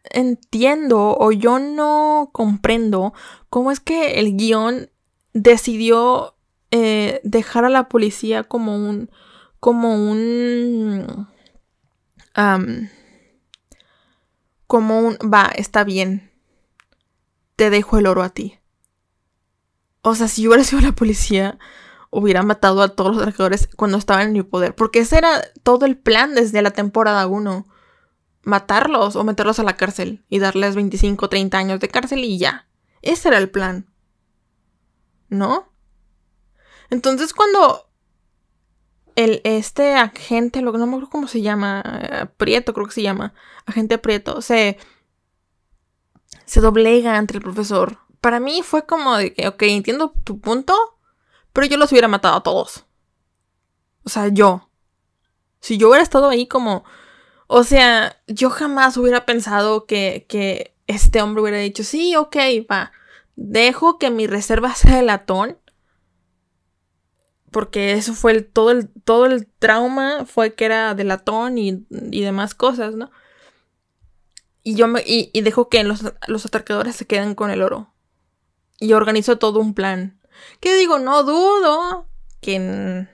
entiendo 0.04 1.16
o 1.18 1.30
yo 1.30 1.58
no 1.58 2.30
comprendo 2.32 3.12
cómo 3.48 3.70
es 3.70 3.78
que 3.78 4.18
el 4.18 4.36
guion 4.36 4.90
decidió 5.34 6.36
eh, 6.72 7.20
dejar 7.22 7.64
a 7.64 7.68
la 7.68 7.88
policía 7.88 8.42
como 8.44 8.74
un 8.74 9.10
como 9.60 9.94
un 9.94 11.28
como 14.66 15.00
un, 15.00 15.18
va, 15.32 15.50
está 15.54 15.84
bien, 15.84 16.30
te 17.56 17.70
dejo 17.70 17.98
el 17.98 18.06
oro 18.06 18.22
a 18.22 18.30
ti. 18.30 18.58
O 20.02 20.14
sea, 20.14 20.28
si 20.28 20.42
yo 20.42 20.50
hubiera 20.50 20.64
sido 20.64 20.82
la 20.82 20.92
policía, 20.92 21.58
hubiera 22.10 22.42
matado 22.42 22.82
a 22.82 22.88
todos 22.88 23.14
los 23.14 23.22
atracadores 23.22 23.68
cuando 23.76 23.98
estaban 23.98 24.28
en 24.28 24.32
mi 24.32 24.42
poder. 24.42 24.74
Porque 24.74 25.00
ese 25.00 25.18
era 25.18 25.42
todo 25.62 25.86
el 25.86 25.96
plan 25.96 26.34
desde 26.34 26.62
la 26.62 26.70
temporada 26.70 27.26
1. 27.26 27.66
Matarlos 28.42 29.16
o 29.16 29.24
meterlos 29.24 29.58
a 29.58 29.64
la 29.64 29.76
cárcel 29.76 30.24
y 30.28 30.38
darles 30.38 30.74
25 30.74 31.26
o 31.26 31.28
30 31.28 31.58
años 31.58 31.80
de 31.80 31.88
cárcel 31.88 32.24
y 32.24 32.38
ya. 32.38 32.66
Ese 33.02 33.28
era 33.28 33.38
el 33.38 33.50
plan. 33.50 33.86
¿No? 35.28 35.72
Entonces 36.88 37.34
cuando 37.34 37.89
el, 39.16 39.40
este 39.44 39.94
agente, 39.94 40.62
no 40.62 40.72
me 40.72 40.84
acuerdo 40.84 41.10
cómo 41.10 41.28
se 41.28 41.42
llama, 41.42 41.82
eh, 42.02 42.26
Prieto 42.36 42.72
creo 42.72 42.86
que 42.86 42.92
se 42.92 43.02
llama, 43.02 43.34
agente 43.66 43.98
Prieto, 43.98 44.42
se, 44.42 44.78
se 46.44 46.60
doblega 46.60 47.16
ante 47.16 47.34
el 47.34 47.42
profesor. 47.42 47.98
Para 48.20 48.40
mí 48.40 48.62
fue 48.62 48.86
como 48.86 49.16
de 49.16 49.32
que, 49.32 49.48
ok, 49.48 49.62
entiendo 49.62 50.12
tu 50.24 50.40
punto, 50.40 50.74
pero 51.52 51.66
yo 51.66 51.76
los 51.76 51.90
hubiera 51.92 52.08
matado 52.08 52.36
a 52.36 52.42
todos. 52.42 52.84
O 54.04 54.08
sea, 54.08 54.28
yo. 54.28 54.68
Si 55.60 55.78
yo 55.78 55.88
hubiera 55.88 56.02
estado 56.02 56.28
ahí 56.28 56.46
como... 56.46 56.84
O 57.46 57.64
sea, 57.64 58.16
yo 58.28 58.48
jamás 58.50 58.96
hubiera 58.96 59.26
pensado 59.26 59.84
que, 59.84 60.24
que 60.28 60.76
este 60.86 61.20
hombre 61.20 61.42
hubiera 61.42 61.58
dicho, 61.58 61.82
sí, 61.82 62.14
ok, 62.14 62.36
va, 62.70 62.92
dejo 63.36 63.98
que 63.98 64.10
mi 64.10 64.26
reserva 64.26 64.74
sea 64.74 65.00
el 65.00 65.06
latón 65.06 65.58
porque 67.50 67.92
eso 67.92 68.14
fue 68.14 68.32
el, 68.32 68.46
todo, 68.46 68.70
el, 68.70 68.88
todo 68.88 69.26
el 69.26 69.46
trauma, 69.46 70.24
fue 70.26 70.54
que 70.54 70.64
era 70.64 70.94
de 70.94 71.04
latón 71.04 71.58
y, 71.58 71.86
y 71.90 72.20
demás 72.22 72.54
cosas, 72.54 72.94
¿no? 72.94 73.10
Y 74.62 74.74
yo 74.74 74.86
me, 74.86 75.02
y, 75.06 75.30
y 75.32 75.40
dejo 75.40 75.68
que 75.68 75.82
los, 75.84 76.02
los 76.26 76.46
atracadores 76.46 76.96
se 76.96 77.06
queden 77.06 77.34
con 77.34 77.50
el 77.50 77.62
oro. 77.62 77.92
Y 78.78 78.92
organizo 78.92 79.38
todo 79.38 79.60
un 79.60 79.74
plan. 79.74 80.20
Que 80.60 80.76
digo, 80.76 80.98
no 80.98 81.22
dudo 81.22 82.06
que 82.40 82.54
en, 82.56 83.10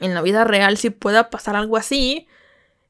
en 0.00 0.14
la 0.14 0.22
vida 0.22 0.44
real 0.44 0.76
sí 0.76 0.90
pueda 0.90 1.30
pasar 1.30 1.56
algo 1.56 1.76
así. 1.76 2.26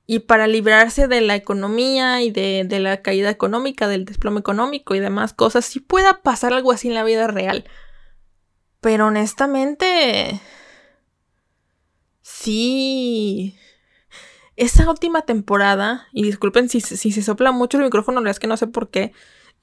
Y 0.06 0.20
para 0.20 0.46
librarse 0.46 1.06
de 1.08 1.20
la 1.20 1.36
economía 1.36 2.22
y 2.22 2.30
de, 2.30 2.64
de, 2.66 2.80
la 2.80 3.02
caída 3.02 3.28
económica, 3.28 3.88
del 3.88 4.06
desplome 4.06 4.40
económico 4.40 4.94
y 4.94 5.00
demás 5.00 5.34
cosas, 5.34 5.66
sí 5.66 5.80
pueda 5.80 6.22
pasar 6.22 6.54
algo 6.54 6.72
así 6.72 6.88
en 6.88 6.94
la 6.94 7.04
vida 7.04 7.26
real. 7.26 7.64
Pero 8.80 9.06
honestamente... 9.06 10.40
Sí. 12.22 13.56
Esa 14.56 14.90
última 14.90 15.22
temporada, 15.22 16.08
y 16.12 16.24
disculpen 16.24 16.68
si, 16.68 16.80
si 16.80 17.12
se 17.12 17.22
sopla 17.22 17.52
mucho 17.52 17.78
el 17.78 17.84
micrófono, 17.84 18.16
la 18.20 18.24
verdad 18.24 18.36
es 18.36 18.40
que 18.40 18.46
no 18.46 18.56
sé 18.56 18.66
por 18.66 18.90
qué. 18.90 19.12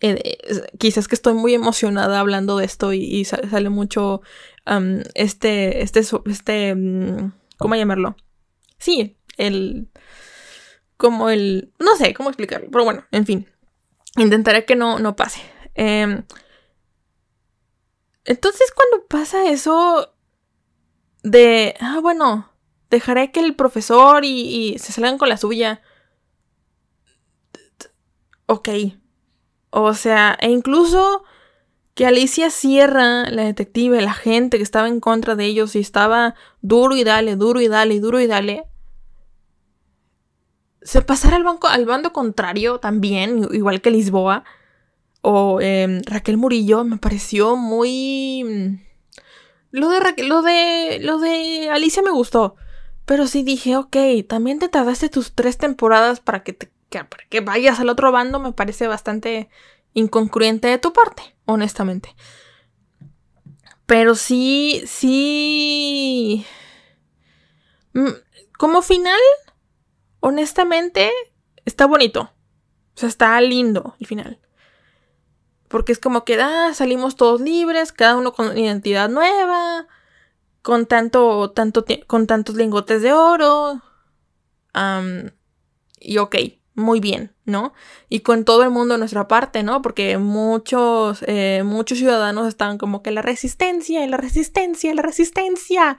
Eh, 0.02 0.38
quizás 0.78 1.08
que 1.08 1.16
estoy 1.16 1.34
muy 1.34 1.54
emocionada 1.54 2.20
hablando 2.20 2.58
de 2.58 2.66
esto 2.66 2.92
y, 2.94 3.24
sale, 3.26 3.70
mucho 3.70 4.22
um, 4.70 5.02
este, 5.14 5.84
este, 5.84 6.02
este, 6.26 6.74
um, 6.74 7.32
¿cómo 7.58 7.76
llamarlo? 7.76 8.16
Sí, 8.78 9.18
el, 9.38 9.90
como 10.98 11.30
el, 11.30 11.72
no 11.80 11.96
sé 11.96 12.14
cómo 12.14 12.30
explicarlo, 12.30 12.68
pero 12.72 12.84
bueno, 12.84 13.06
en 13.12 13.26
fin, 13.26 13.48
intentaré 14.18 14.66
que 14.66 14.76
no, 14.76 15.00
no 15.00 15.16
pase. 15.16 15.42
Eh, 15.76 16.24
entonces 18.26 18.72
cuando 18.76 19.08
pasa 19.08 19.50
eso 19.50 20.14
de, 21.24 21.76
ah, 21.80 22.00
bueno, 22.02 22.50
dejaré 22.90 23.32
que 23.32 23.40
el 23.40 23.56
profesor 23.56 24.26
y, 24.26 24.78
se 24.80 24.94
salgan 24.94 25.18
con 25.18 25.30
la 25.30 25.38
suya. 25.38 25.82
Ok. 28.48 28.70
O 29.72 29.94
sea, 29.94 30.38
e 30.40 30.50
incluso 30.50 31.24
que 31.96 32.06
Alicia 32.06 32.50
Sierra, 32.50 33.30
la 33.30 33.44
detective, 33.44 34.02
la 34.02 34.14
gente 34.14 34.58
que 34.58 34.64
estaba 34.64 34.88
en 34.88 35.00
contra 35.00 35.36
de 35.36 35.46
ellos 35.46 35.76
y 35.76 35.80
estaba 35.80 36.36
duro 36.62 36.96
y 36.96 37.04
dale, 37.04 37.36
duro 37.36 37.62
y 37.62 37.68
dale, 37.68 38.00
duro 38.00 38.20
y 38.20 38.28
dale, 38.28 38.66
se 40.82 41.02
pasara 41.02 41.38
al, 41.38 41.44
banco, 41.44 41.68
al 41.68 41.86
bando 41.86 42.14
contrario 42.14 42.80
también, 42.80 43.48
igual 43.52 43.82
que 43.82 43.92
Lisboa 43.92 44.44
o 45.28 45.60
em, 45.60 46.02
Raquel 46.06 46.38
Murillo 46.38 46.84
me 46.84 46.98
pareció 46.98 47.56
muy... 47.56 48.44
Mm, 48.44 48.86
lo 49.72 49.90
de, 49.90 50.24
lo 50.24 50.42
de, 50.44 51.00
lo 51.02 51.18
de 51.18 51.70
Alicia 51.72 52.04
me 52.04 52.12
gustó, 52.12 52.56
pero 53.06 53.26
sí 53.26 53.42
dije, 53.42 53.76
ok, 53.76 53.98
también 54.30 54.60
te 54.60 54.70
tardaste 54.70 55.10
tus 55.10 55.34
tres 55.34 55.58
temporadas 55.58 56.20
para 56.20 56.44
que, 56.44 56.54
te, 56.54 56.72
para 56.90 57.26
que 57.28 57.42
vayas 57.42 57.80
al 57.80 57.90
otro 57.90 58.12
bando, 58.12 58.40
me 58.40 58.54
parece 58.54 58.88
bastante 58.88 59.50
incongruente 59.94 60.68
de 60.68 60.78
tu 60.78 60.94
parte, 60.94 61.36
honestamente. 61.46 62.16
Pero 63.88 64.14
sí, 64.14 64.84
sí... 64.86 66.46
Mm, 67.94 68.14
como 68.60 68.84
final, 68.84 69.20
honestamente, 70.20 71.12
está 71.66 71.88
bonito. 71.88 72.32
O 72.96 73.00
sea, 73.00 73.10
está 73.10 73.42
lindo 73.42 73.96
el 74.00 74.06
final. 74.06 74.45
Porque 75.68 75.92
es 75.92 76.00
como 76.00 76.26
que, 76.26 76.40
ah, 76.42 76.74
salimos 76.74 77.16
todos 77.16 77.42
libres, 77.42 77.92
cada 77.92 78.16
uno 78.18 78.34
con 78.34 78.58
identidad 78.58 79.10
nueva, 79.10 79.88
con 80.62 80.86
tanto, 80.86 81.52
tanto, 81.52 81.86
con 82.08 82.28
tantos 82.28 82.56
lingotes 82.56 83.02
de 83.02 83.14
oro. 83.14 83.82
y 86.00 86.18
ok, 86.18 86.36
muy 86.76 87.00
bien, 87.00 87.34
¿no? 87.46 87.74
Y 88.10 88.20
con 88.20 88.44
todo 88.46 88.64
el 88.64 88.70
mundo 88.70 88.96
a 88.96 88.98
nuestra 88.98 89.28
parte, 89.28 89.64
¿no? 89.64 89.82
Porque 89.82 90.18
muchos, 90.18 91.24
eh, 91.28 91.64
muchos 91.66 91.98
ciudadanos 91.98 92.48
estaban 92.48 92.78
como 92.78 93.02
que 93.02 93.12
la 93.12 93.22
resistencia, 93.22 94.06
la 94.08 94.18
resistencia, 94.18 94.94
la 94.94 95.02
resistencia. 95.02 95.98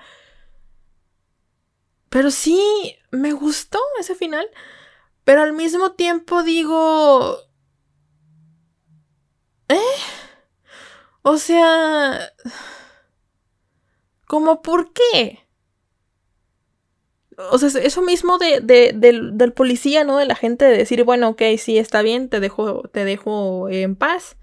Pero 2.10 2.30
sí, 2.30 2.96
me 3.10 3.32
gustó 3.32 3.80
ese 3.98 4.14
final. 4.14 4.46
Pero 5.24 5.42
al 5.42 5.54
mismo 5.54 5.92
tiempo 5.92 6.42
digo, 6.42 7.38
¿Eh? 9.68 9.80
O 11.22 11.38
sea... 11.38 12.32
¿Cómo 14.26 14.60
por 14.60 14.92
qué? 14.92 15.46
O 17.50 17.58
sea, 17.58 17.68
eso 17.80 18.02
mismo 18.02 18.38
de, 18.38 18.60
del, 18.60 19.52
policía, 19.52 20.04
¿no? 20.04 20.16
De 20.16 20.26
la 20.26 20.34
gente 20.34 20.64
de 20.64 20.76
decir, 20.76 21.04
bueno, 21.04 21.28
ok, 21.28 21.42
sí, 21.58 21.78
está 21.78 22.02
bien, 22.02 22.28
te 22.28 22.40
dejo, 22.40 22.88
te 22.88 23.04
dejo 23.04 23.68
en 23.68 23.94
paz. 23.94 24.36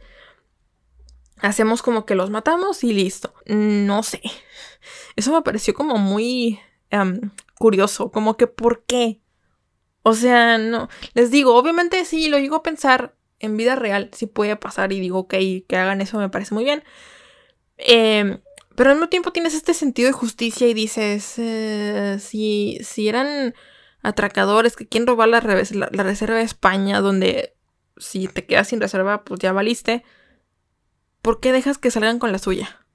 Hacemos 1.42 1.82
como 1.82 2.06
que 2.06 2.16
los 2.16 2.30
matamos 2.30 2.84
y 2.84 2.94
listo. 2.94 3.34
No 3.46 4.04
sé. 4.04 4.22
Eso 5.16 5.34
me 5.34 5.42
pareció 5.42 5.74
como 5.74 5.98
muy 5.98 6.60
curioso. 7.58 8.12
Como 8.12 8.38
que, 8.38 8.48
¿por 8.48 8.84
qué? 8.86 9.22
O 10.04 10.14
sea, 10.14 10.58
no. 10.58 10.88
Les 11.14 11.32
digo, 11.32 11.56
obviamente 11.56 12.06
sí, 12.06 12.30
lo 12.30 12.38
digo 12.38 12.58
a 12.58 12.64
pensar 12.64 13.16
en 13.44 13.58
vida 13.58 13.76
real 13.76 14.10
sí 14.14 14.26
puede 14.26 14.56
pasar 14.56 14.94
y 14.94 15.00
digo, 15.00 15.20
ok, 15.20 15.36
que 15.68 15.78
hagan 15.78 16.02
eso 16.02 16.18
me 16.18 16.30
parece 16.30 16.54
muy 16.54 16.64
bien. 16.64 16.84
Em, 17.78 18.40
pero 18.76 18.90
al 18.90 18.96
mismo 18.96 19.10
tiempo 19.10 19.32
tienes 19.32 19.54
este 19.54 19.74
sentido 19.74 20.08
de 20.08 20.14
justicia 20.14 20.68
y 20.68 20.74
dices, 20.74 21.36
eh, 21.38 22.18
si, 22.20 22.80
si 22.84 23.10
eran 23.10 23.54
atracadores 24.02 24.76
que 24.76 24.88
quieren 24.88 25.08
robar 25.08 25.30
la, 25.30 25.40
reserva 25.42 26.38
de 26.38 26.44
España, 26.44 27.02
donde 27.02 27.56
si 27.98 28.28
te 28.28 28.46
quedas 28.46 28.70
sin 28.70 28.82
reserva, 28.82 29.24
pues 29.24 29.40
ya 29.40 29.52
valiste, 29.52 30.04
¿por 31.22 31.40
qué 31.40 31.52
dejas 31.52 31.78
que 31.78 31.92
salgan 31.92 32.20
con 32.20 32.32
la 32.32 32.40
suya? 32.40 32.86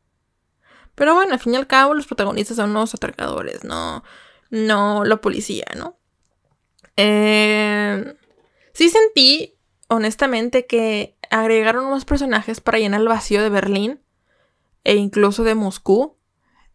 Pero 0.94 1.14
bueno, 1.14 1.34
al 1.34 1.40
fin 1.40 1.54
y 1.54 1.56
al 1.56 1.66
cabo 1.66 1.94
los 1.94 2.06
protagonistas 2.06 2.56
son 2.56 2.72
los 2.72 2.94
atracadores, 2.94 3.64
no, 3.64 4.02
no 4.50 5.04
la 5.04 5.18
policía, 5.18 5.66
¿no? 5.76 5.98
Eh, 6.96 8.16
sí 8.72 8.88
sentí 8.88 9.57
honestamente 9.88 10.66
que 10.66 11.16
agregaron 11.30 11.90
más 11.90 12.04
personajes 12.04 12.60
para 12.60 12.78
llenar 12.78 13.00
el 13.00 13.08
vacío 13.08 13.42
de 13.42 13.48
Berlín 13.48 14.00
e 14.84 14.94
incluso 14.96 15.42
de 15.42 15.54
Moscú. 15.54 16.16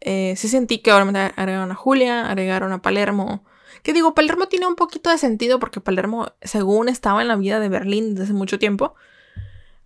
Eh, 0.01 0.33
sí 0.35 0.49
sentí 0.49 0.79
que 0.79 0.91
ahora 0.91 1.33
agregaron 1.37 1.71
a 1.71 1.75
Julia, 1.75 2.27
agregaron 2.27 2.71
a 2.73 2.81
Palermo. 2.81 3.45
Que 3.83 3.93
digo, 3.93 4.13
Palermo 4.13 4.47
tiene 4.47 4.67
un 4.67 4.75
poquito 4.75 5.09
de 5.09 5.17
sentido 5.17 5.59
porque 5.59 5.81
Palermo, 5.81 6.33
según 6.41 6.89
estaba 6.89 7.21
en 7.21 7.27
la 7.27 7.35
vida 7.35 7.59
de 7.59 7.69
Berlín 7.69 8.11
desde 8.11 8.25
hace 8.25 8.33
mucho 8.33 8.59
tiempo. 8.59 8.95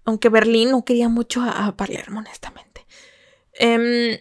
Aunque 0.06 0.30
Berlín 0.30 0.72
no 0.72 0.86
quería 0.86 1.10
mucho 1.10 1.42
a, 1.42 1.76
Palermo, 1.76 2.20
honestamente. 2.20 2.86
Em, 3.54 4.20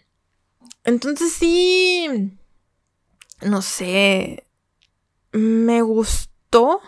entonces 0.85 1.33
sí. 1.33 2.33
No 3.43 3.63
sé. 3.63 4.45
Me 5.33 5.83
gustó 5.83 6.81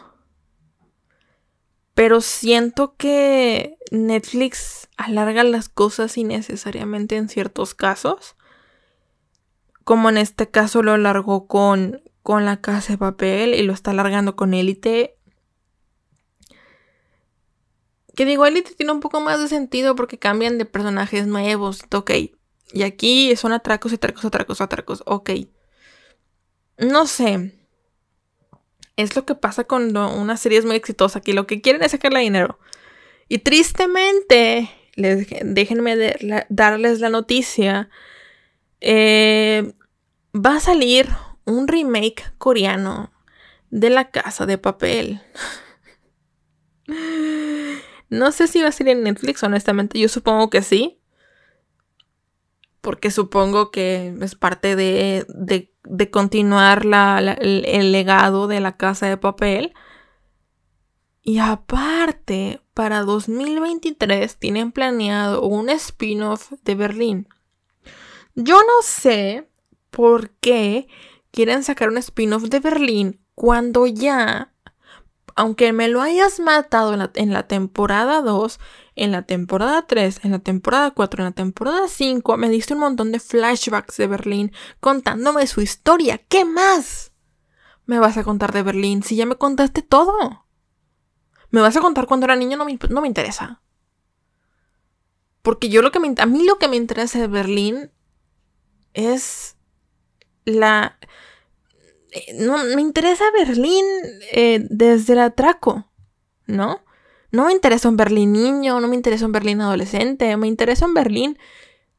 pero 1.98 2.20
siento 2.20 2.94
que 2.96 3.76
Netflix 3.90 4.88
alarga 4.96 5.42
las 5.42 5.68
cosas 5.68 6.16
innecesariamente 6.16 7.16
en 7.16 7.28
ciertos 7.28 7.74
casos. 7.74 8.36
Como 9.82 10.08
en 10.08 10.16
este 10.16 10.48
caso 10.48 10.84
lo 10.84 10.92
alargó 10.92 11.48
con, 11.48 12.00
con 12.22 12.44
la 12.44 12.60
casa 12.60 12.92
de 12.92 12.98
papel 12.98 13.52
y 13.52 13.62
lo 13.62 13.72
está 13.72 13.90
alargando 13.90 14.36
con 14.36 14.54
Élite. 14.54 15.16
Que 18.14 18.24
digo, 18.24 18.46
Élite 18.46 18.76
tiene 18.76 18.92
un 18.92 19.00
poco 19.00 19.20
más 19.20 19.40
de 19.40 19.48
sentido 19.48 19.96
porque 19.96 20.20
cambian 20.20 20.56
de 20.56 20.66
personajes 20.66 21.26
nuevos. 21.26 21.82
Ok, 21.92 22.12
Y 22.72 22.82
aquí 22.84 23.34
son 23.34 23.50
atracos, 23.50 23.92
atracos, 23.92 24.24
atracos, 24.24 24.60
atracos. 24.60 25.02
Ok. 25.04 25.30
No 26.78 27.08
sé. 27.08 27.57
Es 28.98 29.14
lo 29.14 29.24
que 29.24 29.36
pasa 29.36 29.62
cuando 29.62 30.12
una 30.12 30.36
serie 30.36 30.58
es 30.58 30.64
muy 30.64 30.74
exitosa, 30.74 31.20
que 31.20 31.32
lo 31.32 31.46
que 31.46 31.60
quieren 31.60 31.84
es 31.84 31.92
sacarle 31.92 32.18
dinero. 32.18 32.58
Y 33.28 33.38
tristemente, 33.38 34.68
les, 34.96 35.28
déjenme 35.44 36.16
darles 36.48 36.98
la 36.98 37.08
noticia. 37.08 37.88
Eh, 38.80 39.72
va 40.34 40.56
a 40.56 40.60
salir 40.60 41.08
un 41.44 41.68
remake 41.68 42.24
coreano 42.38 43.12
de 43.70 43.90
La 43.90 44.10
Casa 44.10 44.46
de 44.46 44.58
Papel. 44.58 45.22
No 48.10 48.32
sé 48.32 48.46
si 48.48 48.62
va 48.62 48.68
a 48.68 48.72
salir 48.72 48.96
en 48.96 49.02
Netflix, 49.02 49.42
honestamente. 49.42 49.98
Yo 49.98 50.08
supongo 50.08 50.48
que 50.48 50.62
sí. 50.62 50.97
Porque 52.80 53.10
supongo 53.10 53.70
que 53.70 54.14
es 54.20 54.34
parte 54.34 54.76
de, 54.76 55.26
de, 55.28 56.10
continuar 56.10 56.82
el, 57.40 57.92
legado 57.92 58.46
de 58.46 58.60
la 58.60 58.76
casa 58.76 59.06
de 59.06 59.16
papel. 59.16 59.74
Y 61.22 61.38
aparte, 61.38 62.62
para 62.74 63.02
2023 63.02 64.38
tienen 64.38 64.72
planeado 64.72 65.42
un 65.42 65.68
spin-off 65.70 66.52
de 66.62 66.74
Berlín. 66.74 67.28
Yo 68.34 68.60
no 68.60 68.82
sé 68.82 69.48
por 69.90 70.30
qué 70.30 70.86
quieren 71.32 71.64
sacar 71.64 71.88
un 71.88 71.98
spin-off 71.98 72.44
de 72.44 72.60
Berlín 72.60 73.20
cuando 73.34 73.86
ya 73.86 74.52
aunque 75.38 75.72
me 75.72 75.86
lo 75.86 76.02
hayas 76.02 76.40
matado 76.40 76.94
en 77.14 77.32
la, 77.32 77.46
temporada 77.46 78.22
2, 78.22 78.58
en 78.98 79.12
la 79.12 79.22
temporada 79.22 79.86
3, 79.86 80.20
en 80.24 80.32
la 80.32 80.38
temporada 80.38 80.90
4, 80.90 81.22
en 81.22 81.24
la 81.26 81.32
temporada 81.34 81.88
5, 81.88 82.36
me 82.36 82.48
diste 82.48 82.74
un 82.74 82.80
montón 82.80 83.12
de 83.12 83.20
flashbacks 83.20 83.96
de 83.96 84.06
Berlín 84.06 84.52
contándome 84.80 85.46
su 85.46 85.60
historia. 85.60 86.18
¿Qué 86.18 86.44
más? 86.44 87.12
Me 87.86 87.98
vas 87.98 88.16
a 88.16 88.24
contar 88.24 88.52
de 88.52 88.62
Berlín 88.62 89.02
si 89.02 89.16
ya 89.16 89.26
me 89.26 89.36
contaste 89.36 89.82
todo. 89.82 90.46
Me 91.50 91.60
vas 91.60 91.76
a 91.76 91.80
contar 91.80 92.06
cuando 92.06 92.26
era 92.26 92.36
niño, 92.36 92.56
no 92.56 92.64
me, 92.64 92.78
no 92.90 93.00
me 93.00 93.08
interesa. 93.08 93.62
Porque 95.42 95.68
yo 95.68 95.80
lo 95.80 95.90
que 95.90 96.00
me, 96.00 96.12
a 96.18 96.26
mí 96.26 96.44
lo 96.44 96.58
que 96.58 96.68
me 96.68 96.76
interesa 96.76 97.18
de 97.20 97.28
Berlín 97.28 97.90
es 98.92 99.56
la 100.44 100.98
eh, 102.10 102.34
no 102.34 102.56
me 102.58 102.80
interesa 102.80 103.24
Berlín 103.32 103.84
eh, 104.32 104.66
desde 104.70 105.12
el 105.12 105.18
atraco, 105.20 105.90
¿no? 106.46 106.82
No 107.30 107.46
me 107.46 107.52
interesa 107.52 107.88
un 107.88 107.96
Berlín 107.96 108.32
niño, 108.32 108.80
no 108.80 108.88
me 108.88 108.96
interesa 108.96 109.26
un 109.26 109.32
Berlín 109.32 109.60
adolescente, 109.60 110.36
me 110.36 110.46
interesa 110.46 110.86
un 110.86 110.94
Berlín 110.94 111.38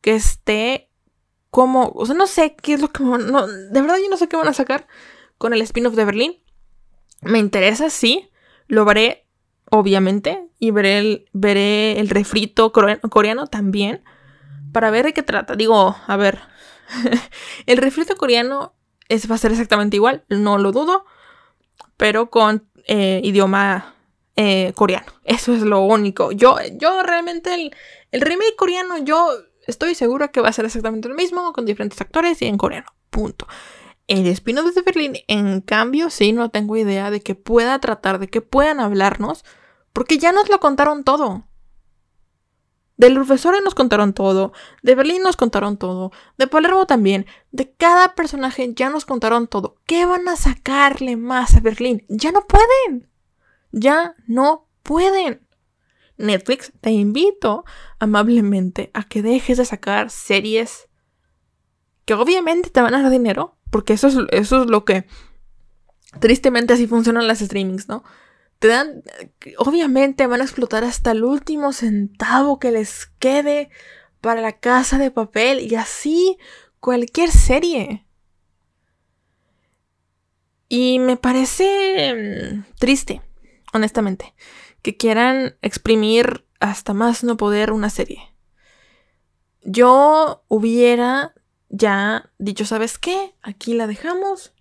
que 0.01 0.15
esté 0.15 0.89
como, 1.51 1.91
o 1.95 2.05
sea, 2.05 2.15
no 2.15 2.27
sé 2.27 2.55
qué 2.55 2.73
es 2.73 2.81
lo 2.81 2.89
que, 2.89 3.03
no, 3.03 3.47
de 3.47 3.81
verdad 3.81 3.97
yo 4.01 4.09
no 4.09 4.17
sé 4.17 4.27
qué 4.27 4.37
van 4.37 4.47
a 4.47 4.53
sacar 4.53 4.87
con 5.37 5.53
el 5.53 5.61
spin-off 5.61 5.95
de 5.95 6.05
Berlín. 6.05 6.35
Me 7.21 7.39
interesa, 7.39 7.89
sí, 7.89 8.29
lo 8.67 8.85
veré, 8.85 9.27
obviamente, 9.71 10.47
y 10.57 10.71
veré 10.71 10.99
el, 10.99 11.25
veré 11.33 11.99
el 11.99 12.09
refrito 12.09 12.71
coreano 12.71 13.47
también, 13.47 14.03
para 14.71 14.91
ver 14.91 15.05
de 15.05 15.13
qué 15.13 15.23
trata. 15.23 15.55
Digo, 15.55 15.95
a 16.07 16.17
ver, 16.17 16.39
el 17.65 17.77
refrito 17.77 18.15
coreano 18.15 18.73
es, 19.09 19.29
va 19.29 19.35
a 19.35 19.39
ser 19.39 19.51
exactamente 19.51 19.97
igual, 19.97 20.23
no 20.29 20.57
lo 20.57 20.71
dudo, 20.71 21.05
pero 21.97 22.29
con 22.29 22.67
eh, 22.85 23.21
idioma 23.23 23.95
eh, 24.41 24.71
coreano. 24.73 25.11
Eso 25.25 25.53
es 25.53 25.63
lo 25.63 25.81
único. 25.81 26.31
Yo, 26.31 26.55
yo 26.77 27.03
realmente 27.03 27.53
el, 27.53 27.75
el 28.11 28.21
remake 28.21 28.55
coreano, 28.55 28.97
yo 28.97 29.29
estoy 29.67 29.95
segura 29.95 30.29
que 30.29 30.39
va 30.39 30.47
a 30.47 30.53
ser 30.53 30.63
exactamente 30.63 31.09
lo 31.09 31.15
mismo, 31.15 31.51
con 31.51 31.65
diferentes 31.65 31.99
actores 31.99 32.41
y 32.41 32.45
en 32.45 32.57
coreano. 32.57 32.87
Punto. 33.09 33.47
El 34.07 34.27
Espino 34.27 34.63
desde 34.63 34.81
Berlín, 34.81 35.17
en 35.27 35.59
cambio, 35.59 36.09
sí, 36.09 36.31
no 36.31 36.51
tengo 36.51 36.77
idea 36.77 37.11
de 37.11 37.19
que 37.19 37.35
pueda 37.35 37.79
tratar, 37.79 38.17
de 38.17 38.29
que 38.29 38.39
puedan 38.39 38.79
hablarnos, 38.79 39.43
porque 39.91 40.17
ya 40.17 40.31
nos 40.31 40.49
lo 40.49 40.61
contaron 40.61 41.03
todo. 41.03 41.43
Del 42.95 43.15
profesor 43.15 43.61
nos 43.61 43.75
contaron 43.75 44.13
todo, 44.13 44.53
de 44.83 44.95
Berlín 44.95 45.21
nos 45.21 45.35
contaron 45.35 45.75
todo, 45.75 46.13
de 46.37 46.47
Palermo 46.47 46.85
también, 46.85 47.25
de 47.51 47.73
cada 47.73 48.15
personaje 48.15 48.73
ya 48.73 48.89
nos 48.89 49.03
contaron 49.03 49.47
todo. 49.47 49.75
¿Qué 49.85 50.05
van 50.05 50.29
a 50.29 50.37
sacarle 50.37 51.17
más 51.17 51.55
a 51.55 51.59
Berlín? 51.59 52.05
Ya 52.07 52.31
no 52.31 52.47
pueden. 52.47 53.09
Ya 53.71 54.15
no 54.27 54.67
pueden. 54.83 55.47
Netflix, 56.17 56.73
te 56.81 56.91
invito 56.91 57.63
amablemente 57.99 58.91
a 58.93 59.03
que 59.03 59.21
dejes 59.21 59.57
de 59.57 59.65
sacar 59.65 60.09
series 60.09 60.89
que 62.05 62.13
obviamente 62.13 62.69
te 62.69 62.81
van 62.81 62.95
a 62.95 63.01
dar 63.01 63.11
dinero, 63.11 63.57
porque 63.69 63.93
eso 63.93 64.07
es, 64.07 64.17
eso 64.31 64.63
es 64.63 64.69
lo 64.69 64.83
que 64.83 65.05
tristemente 66.19 66.73
así 66.73 66.87
funcionan 66.87 67.27
las 67.27 67.39
streamings, 67.39 67.87
¿no? 67.87 68.03
te 68.59 68.67
dan, 68.67 69.03
obviamente 69.57 70.27
van 70.27 70.41
a 70.41 70.43
explotar 70.43 70.83
hasta 70.83 71.11
el 71.11 71.23
último 71.23 71.71
centavo 71.71 72.59
que 72.59 72.71
les 72.71 73.07
quede 73.17 73.69
para 74.21 74.41
la 74.41 74.59
casa 74.59 74.97
de 74.97 75.11
papel 75.11 75.61
y 75.61 75.75
así 75.75 76.37
cualquier 76.81 77.31
serie. 77.31 78.05
Y 80.67 80.99
me 80.99 81.15
parece 81.15 82.13
mm, 82.13 82.75
triste, 82.77 83.21
honestamente, 83.73 84.33
que 84.81 84.97
quieran 84.97 85.57
exprimir 85.61 86.45
hasta 86.59 86.93
más 86.93 87.23
no 87.23 87.37
poder 87.37 87.71
una 87.71 87.89
serie. 87.89 88.33
Yo 89.61 90.43
hubiera 90.47 91.33
ya 91.69 92.31
dicho, 92.37 92.65
¿sabes 92.65 92.97
qué? 92.97 93.35
Aquí 93.41 93.73
la 93.73 93.87
dejamos 93.87 94.53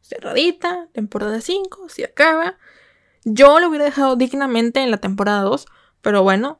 cerradita, 0.00 0.88
temporada 0.92 1.40
5, 1.40 1.88
se 1.88 2.04
acaba. 2.04 2.56
Yo 3.24 3.60
lo 3.60 3.68
hubiera 3.68 3.84
dejado 3.84 4.16
dignamente 4.16 4.82
en 4.82 4.90
la 4.90 4.98
temporada 4.98 5.42
2, 5.42 5.66
pero 6.00 6.22
bueno, 6.22 6.58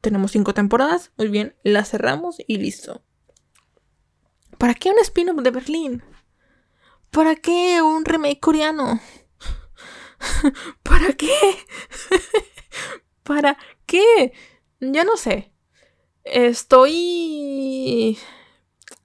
tenemos 0.00 0.32
cinco 0.32 0.54
temporadas, 0.54 1.12
muy 1.16 1.28
bien, 1.28 1.54
la 1.62 1.84
cerramos 1.84 2.36
y 2.46 2.58
listo. 2.58 3.02
¿Para 4.58 4.74
qué 4.74 4.90
un 4.90 4.98
spin-off 4.98 5.42
de 5.42 5.50
Berlín? 5.50 6.02
¿Para 7.10 7.36
qué 7.36 7.82
un 7.82 8.04
remake 8.04 8.40
coreano? 8.40 9.00
¿Para 10.82 11.12
qué? 11.14 11.36
¿Para 13.22 13.56
qué? 13.86 14.32
Ya 14.80 15.04
no 15.04 15.16
sé. 15.16 15.52
Estoy... 16.24 18.18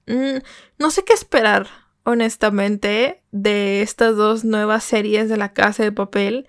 Mm, 0.06 0.38
no 0.78 0.90
sé 0.90 1.04
qué 1.04 1.12
esperar, 1.12 1.68
honestamente, 2.04 3.22
de 3.32 3.82
estas 3.82 4.16
dos 4.16 4.44
nuevas 4.44 4.84
series 4.84 5.28
de 5.28 5.36
la 5.36 5.52
casa 5.52 5.82
de 5.82 5.92
papel. 5.92 6.48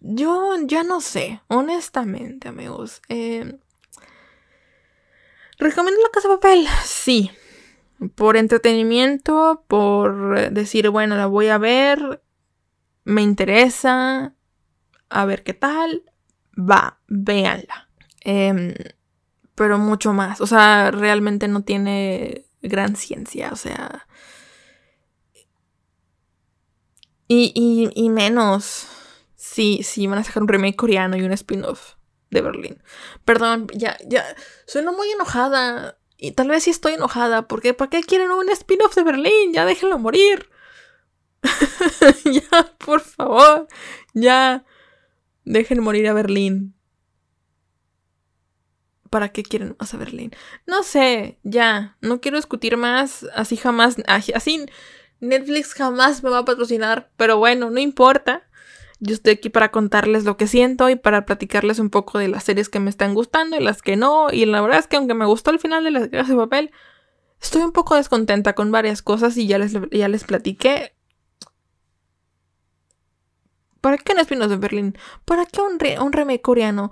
Yo 0.00 0.54
ya 0.66 0.82
no 0.84 1.00
sé, 1.00 1.40
honestamente, 1.48 2.48
amigos. 2.48 3.02
Eh, 3.08 3.58
¿Recomiendo 5.58 6.00
la 6.02 6.10
casa 6.10 6.28
de 6.28 6.34
papel? 6.34 6.66
Sí. 6.84 7.30
Por 8.16 8.36
entretenimiento, 8.36 9.64
por 9.68 10.50
decir, 10.50 10.90
bueno, 10.90 11.16
la 11.16 11.26
voy 11.26 11.48
a 11.48 11.58
ver, 11.58 12.22
me 13.04 13.22
interesa, 13.22 14.34
a 15.08 15.24
ver 15.24 15.42
qué 15.42 15.54
tal, 15.54 16.02
va, 16.58 16.98
véanla. 17.08 17.88
Em, 18.20 18.74
pero 19.54 19.78
mucho 19.78 20.12
más, 20.12 20.40
o 20.40 20.46
sea, 20.46 20.90
realmente 20.90 21.48
no 21.48 21.62
tiene 21.62 22.46
gran 22.62 22.96
ciencia, 22.96 23.50
o 23.52 23.56
sea... 23.56 24.06
y, 27.26 27.90
y 27.94 28.08
menos 28.10 28.86
sí, 29.44 29.80
sí, 29.82 30.06
van 30.06 30.18
a 30.18 30.24
sacar 30.24 30.42
un 30.42 30.48
remake 30.48 30.76
coreano 30.76 31.16
y 31.16 31.22
un 31.22 31.32
spin-off 31.32 31.94
de 32.30 32.40
Berlín. 32.40 32.82
Perdón, 33.24 33.68
ya, 33.74 33.96
ya, 34.06 34.24
sueno 34.66 34.92
muy 34.92 35.10
enojada. 35.10 35.98
Y 36.16 36.32
tal 36.32 36.48
vez 36.48 36.64
sí 36.64 36.70
estoy 36.70 36.94
enojada, 36.94 37.46
porque 37.46 37.74
¿para 37.74 37.90
qué 37.90 38.02
quieren 38.02 38.30
un 38.30 38.48
spin-off 38.50 38.94
de 38.94 39.04
Berlín? 39.04 39.52
Ya 39.52 39.64
déjenlo 39.64 39.98
morir. 39.98 40.48
ya, 42.24 42.74
por 42.78 43.00
favor, 43.00 43.68
ya. 44.14 44.64
Dejen 45.44 45.82
morir 45.82 46.08
a 46.08 46.14
Berlín. 46.14 46.74
¿Para 49.10 49.28
qué 49.28 49.42
quieren 49.42 49.76
más 49.78 49.94
a 49.94 49.98
Berlín? 49.98 50.32
No 50.66 50.82
sé, 50.82 51.38
ya. 51.44 51.96
No 52.00 52.20
quiero 52.20 52.38
discutir 52.38 52.76
más. 52.76 53.26
Así 53.34 53.56
jamás. 53.56 53.96
Así 54.06 54.66
Netflix 55.20 55.74
jamás 55.74 56.22
me 56.22 56.30
va 56.30 56.38
a 56.38 56.44
patrocinar. 56.44 57.12
Pero 57.16 57.36
bueno, 57.38 57.70
no 57.70 57.78
importa. 57.78 58.42
Yo 59.00 59.14
estoy 59.14 59.34
aquí 59.34 59.50
para 59.50 59.70
contarles 59.70 60.24
lo 60.24 60.36
que 60.36 60.46
siento 60.46 60.88
y 60.88 60.96
para 60.96 61.26
platicarles 61.26 61.78
un 61.78 61.90
poco 61.90 62.18
de 62.18 62.28
las 62.28 62.44
series 62.44 62.68
que 62.68 62.80
me 62.80 62.90
están 62.90 63.14
gustando 63.14 63.56
y 63.56 63.60
las 63.62 63.82
que 63.82 63.96
no. 63.96 64.32
Y 64.32 64.46
la 64.46 64.62
verdad 64.62 64.78
es 64.78 64.86
que 64.86 64.96
aunque 64.96 65.14
me 65.14 65.26
gustó 65.26 65.50
el 65.50 65.58
final 65.58 65.84
de 65.84 65.90
las 65.90 66.10
Guerras 66.10 66.28
de 66.28 66.36
Papel, 66.36 66.70
estoy 67.40 67.62
un 67.62 67.72
poco 67.72 67.96
descontenta 67.96 68.54
con 68.54 68.72
varias 68.72 69.02
cosas 69.02 69.36
y 69.36 69.46
ya 69.46 69.58
les, 69.58 69.74
ya 69.90 70.08
les 70.08 70.24
platiqué. 70.24 70.93
¿Para 73.84 73.98
qué 73.98 74.14
un 74.14 74.18
Espinos 74.18 74.48
de 74.48 74.56
Berlín? 74.56 74.96
¿Para 75.26 75.44
qué 75.44 75.60
un, 75.60 75.78
un 76.00 76.12
remake 76.14 76.40
coreano? 76.40 76.90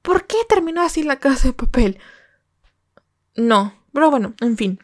¿Por 0.00 0.26
qué 0.26 0.38
terminó 0.48 0.80
así 0.80 1.02
la 1.02 1.18
casa 1.18 1.48
de 1.48 1.52
papel? 1.52 1.98
No, 3.36 3.74
pero 3.92 4.10
bueno, 4.10 4.32
en 4.40 4.56
fin. 4.56 4.78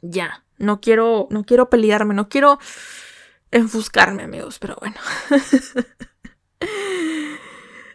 Ya, 0.00 0.46
no 0.56 0.80
quiero, 0.80 1.26
no 1.28 1.44
quiero 1.44 1.68
pelearme, 1.68 2.14
no 2.14 2.30
quiero 2.30 2.58
enfuscarme, 3.50 4.22
amigos, 4.22 4.58
pero 4.58 4.78
bueno. 4.80 4.96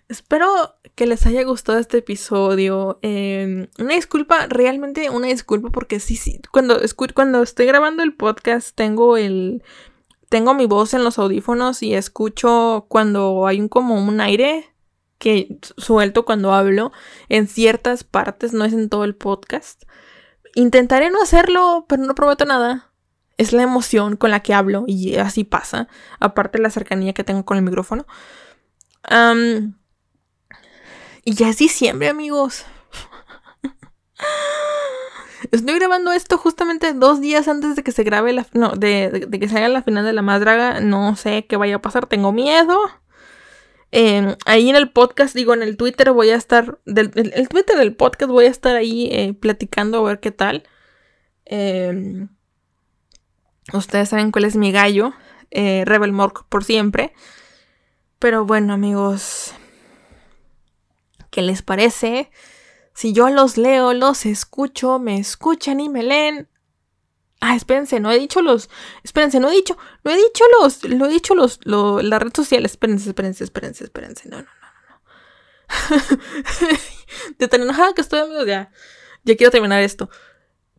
Espero 0.07 0.75
que 0.93 1.07
les 1.07 1.25
haya 1.25 1.41
gustado 1.41 1.79
este 1.79 1.97
episodio. 1.97 2.99
Em, 3.01 3.69
una 3.79 3.95
disculpa, 3.95 4.45
realmente 4.45 5.09
una 5.09 5.25
disculpa 5.25 5.71
porque 5.71 5.99
sí, 5.99 6.15
sí, 6.15 6.39
cuando, 6.51 6.79
cuando 7.15 7.41
estoy 7.41 7.65
grabando 7.65 8.03
el 8.03 8.13
podcast 8.13 8.75
tengo 8.75 9.17
el... 9.17 9.63
Tengo 10.31 10.53
mi 10.53 10.65
voz 10.65 10.93
en 10.93 11.03
los 11.03 11.19
audífonos 11.19 11.83
y 11.83 11.93
escucho 11.93 12.85
cuando 12.87 13.45
hay 13.47 13.59
un, 13.59 13.67
como 13.67 14.01
un 14.01 14.21
aire 14.21 14.73
que 15.17 15.59
suelto 15.75 16.23
cuando 16.23 16.53
hablo 16.53 16.93
en 17.27 17.49
ciertas 17.49 18.05
partes, 18.05 18.53
no 18.53 18.63
es 18.63 18.71
en 18.71 18.87
todo 18.87 19.03
el 19.03 19.13
podcast. 19.13 19.83
Intentaré 20.55 21.11
no 21.11 21.21
hacerlo, 21.21 21.85
pero 21.89 22.03
no 22.03 22.15
prometo 22.15 22.45
nada. 22.45 22.93
Es 23.35 23.51
la 23.51 23.63
emoción 23.63 24.15
con 24.15 24.31
la 24.31 24.39
que 24.39 24.53
hablo 24.53 24.85
y 24.87 25.17
así 25.17 25.43
pasa, 25.43 25.89
aparte 26.21 26.59
de 26.59 26.63
la 26.63 26.69
cercanía 26.69 27.11
que 27.11 27.25
tengo 27.25 27.43
con 27.43 27.57
el 27.57 27.63
micrófono. 27.63 28.05
Y 31.25 31.33
ya 31.33 31.49
es 31.49 31.57
diciembre, 31.57 32.07
amigos. 32.07 32.63
Estoy 35.51 35.75
grabando 35.75 36.13
esto 36.13 36.37
justamente 36.37 36.93
dos 36.93 37.19
días 37.19 37.49
antes 37.49 37.75
de 37.75 37.83
que 37.83 37.91
se 37.91 38.03
grabe 38.03 38.31
la... 38.31 38.47
No, 38.53 38.71
de, 38.71 39.27
que 39.29 39.49
salga 39.49 39.67
la 39.67 39.83
final 39.83 40.05
de 40.05 40.13
La 40.13 40.21
Más 40.21 40.39
Draga. 40.39 40.79
No 40.79 41.17
sé 41.17 41.45
qué 41.45 41.57
vaya 41.57 41.75
a 41.75 41.81
pasar, 41.81 42.05
tengo 42.05 42.31
miedo. 42.31 42.79
Em, 43.91 44.37
ahí 44.45 44.69
en 44.69 44.77
el 44.77 44.89
podcast, 44.91 45.35
digo, 45.35 45.53
en 45.53 45.61
el 45.61 45.75
Twitter 45.75 46.11
voy 46.13 46.29
a 46.29 46.35
estar... 46.35 46.79
Del, 46.85 47.11
el, 47.15 47.49
Twitter 47.49 47.77
del 47.77 47.93
podcast 47.93 48.31
voy 48.31 48.45
a 48.45 48.49
estar 48.49 48.77
ahí 48.77 49.09
eh, 49.11 49.33
platicando 49.33 49.97
a 49.99 50.03
ver 50.03 50.19
qué 50.21 50.31
tal. 50.31 50.63
Em, 51.43 52.29
ustedes 53.73 54.07
saben 54.07 54.31
cuál 54.31 54.45
es 54.45 54.55
mi 54.55 54.71
gallo. 54.71 55.11
Eh, 55.49 55.83
Rebel 55.85 56.13
Mork 56.13 56.45
por 56.47 56.63
siempre. 56.63 57.13
Pero 58.19 58.45
bueno, 58.45 58.71
amigos. 58.71 59.53
¿Qué 61.29 61.41
les 61.41 61.61
parece? 61.61 62.31
Si 63.01 63.13
yo 63.13 63.31
los 63.31 63.57
leo, 63.57 63.95
los 63.95 64.27
escucho, 64.27 64.99
me 64.99 65.17
escuchan 65.17 65.79
y 65.79 65.89
me 65.89 66.03
leen. 66.03 66.47
Ah, 67.39 67.55
espérense, 67.55 67.99
no 67.99 68.11
he 68.11 68.19
dicho 68.19 68.43
los. 68.43 68.69
Espérense, 69.03 69.39
no 69.39 69.49
he 69.49 69.55
dicho. 69.55 69.75
No 70.03 70.11
he 70.11 70.17
dicho 70.17 70.43
los. 70.59 70.83
Lo 70.83 71.07
he 71.07 71.09
dicho 71.09 71.33
los. 71.33 71.59
Lo, 71.63 72.03
la 72.03 72.19
red 72.19 72.31
social. 72.31 72.63
Espérense, 72.63 73.09
espérense, 73.09 73.43
espérense, 73.43 73.85
espérense. 73.85 74.29
No, 74.29 74.37
no, 74.37 74.43
no, 74.43 75.81
no. 75.89 76.77
de 77.39 77.47
tan 77.47 77.63
enojada 77.63 77.91
que 77.95 78.01
estoy, 78.01 78.19
amigos, 78.19 78.45
ya. 78.45 78.71
Ya 79.23 79.35
quiero 79.35 79.49
terminar 79.49 79.81
esto. 79.81 80.11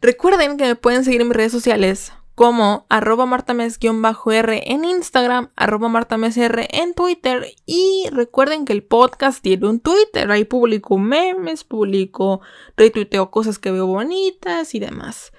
Recuerden 0.00 0.58
que 0.58 0.66
me 0.66 0.76
pueden 0.76 1.02
seguir 1.02 1.22
en 1.22 1.26
mis 1.26 1.36
redes 1.36 1.50
sociales 1.50 2.12
como 2.34 2.86
arroba 2.88 3.26
martames-r 3.26 4.72
en 4.72 4.84
Instagram, 4.84 5.50
arroba 5.54 5.88
martamesr 5.88 6.66
en 6.70 6.94
Twitter 6.94 7.46
y 7.66 8.06
recuerden 8.10 8.64
que 8.64 8.72
el 8.72 8.82
podcast 8.82 9.42
tiene 9.42 9.68
un 9.68 9.80
Twitter, 9.80 10.30
ahí 10.30 10.44
publico 10.44 10.98
memes, 10.98 11.64
publico, 11.64 12.40
retuiteo 12.76 13.30
cosas 13.30 13.58
que 13.58 13.70
veo 13.70 13.86
bonitas 13.86 14.74
y 14.74 14.80
demás. 14.80 15.32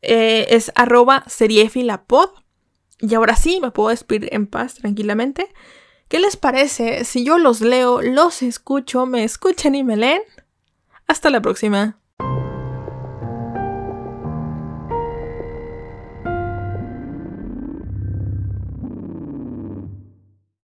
Eh, 0.00 0.46
es 0.50 0.72
arroba 0.74 1.24
seriefilapod 1.26 2.30
y 2.98 3.14
ahora 3.14 3.36
sí 3.36 3.60
me 3.60 3.70
puedo 3.70 3.90
despedir 3.90 4.30
en 4.32 4.46
paz 4.46 4.76
tranquilamente. 4.76 5.48
¿Qué 6.08 6.18
les 6.18 6.36
parece 6.36 7.04
si 7.04 7.24
yo 7.24 7.38
los 7.38 7.60
leo, 7.60 8.02
los 8.02 8.42
escucho, 8.42 9.06
me 9.06 9.24
escuchan 9.24 9.74
y 9.74 9.84
me 9.84 9.96
leen? 9.96 10.22
Hasta 11.06 11.30
la 11.30 11.40
próxima. 11.40 12.01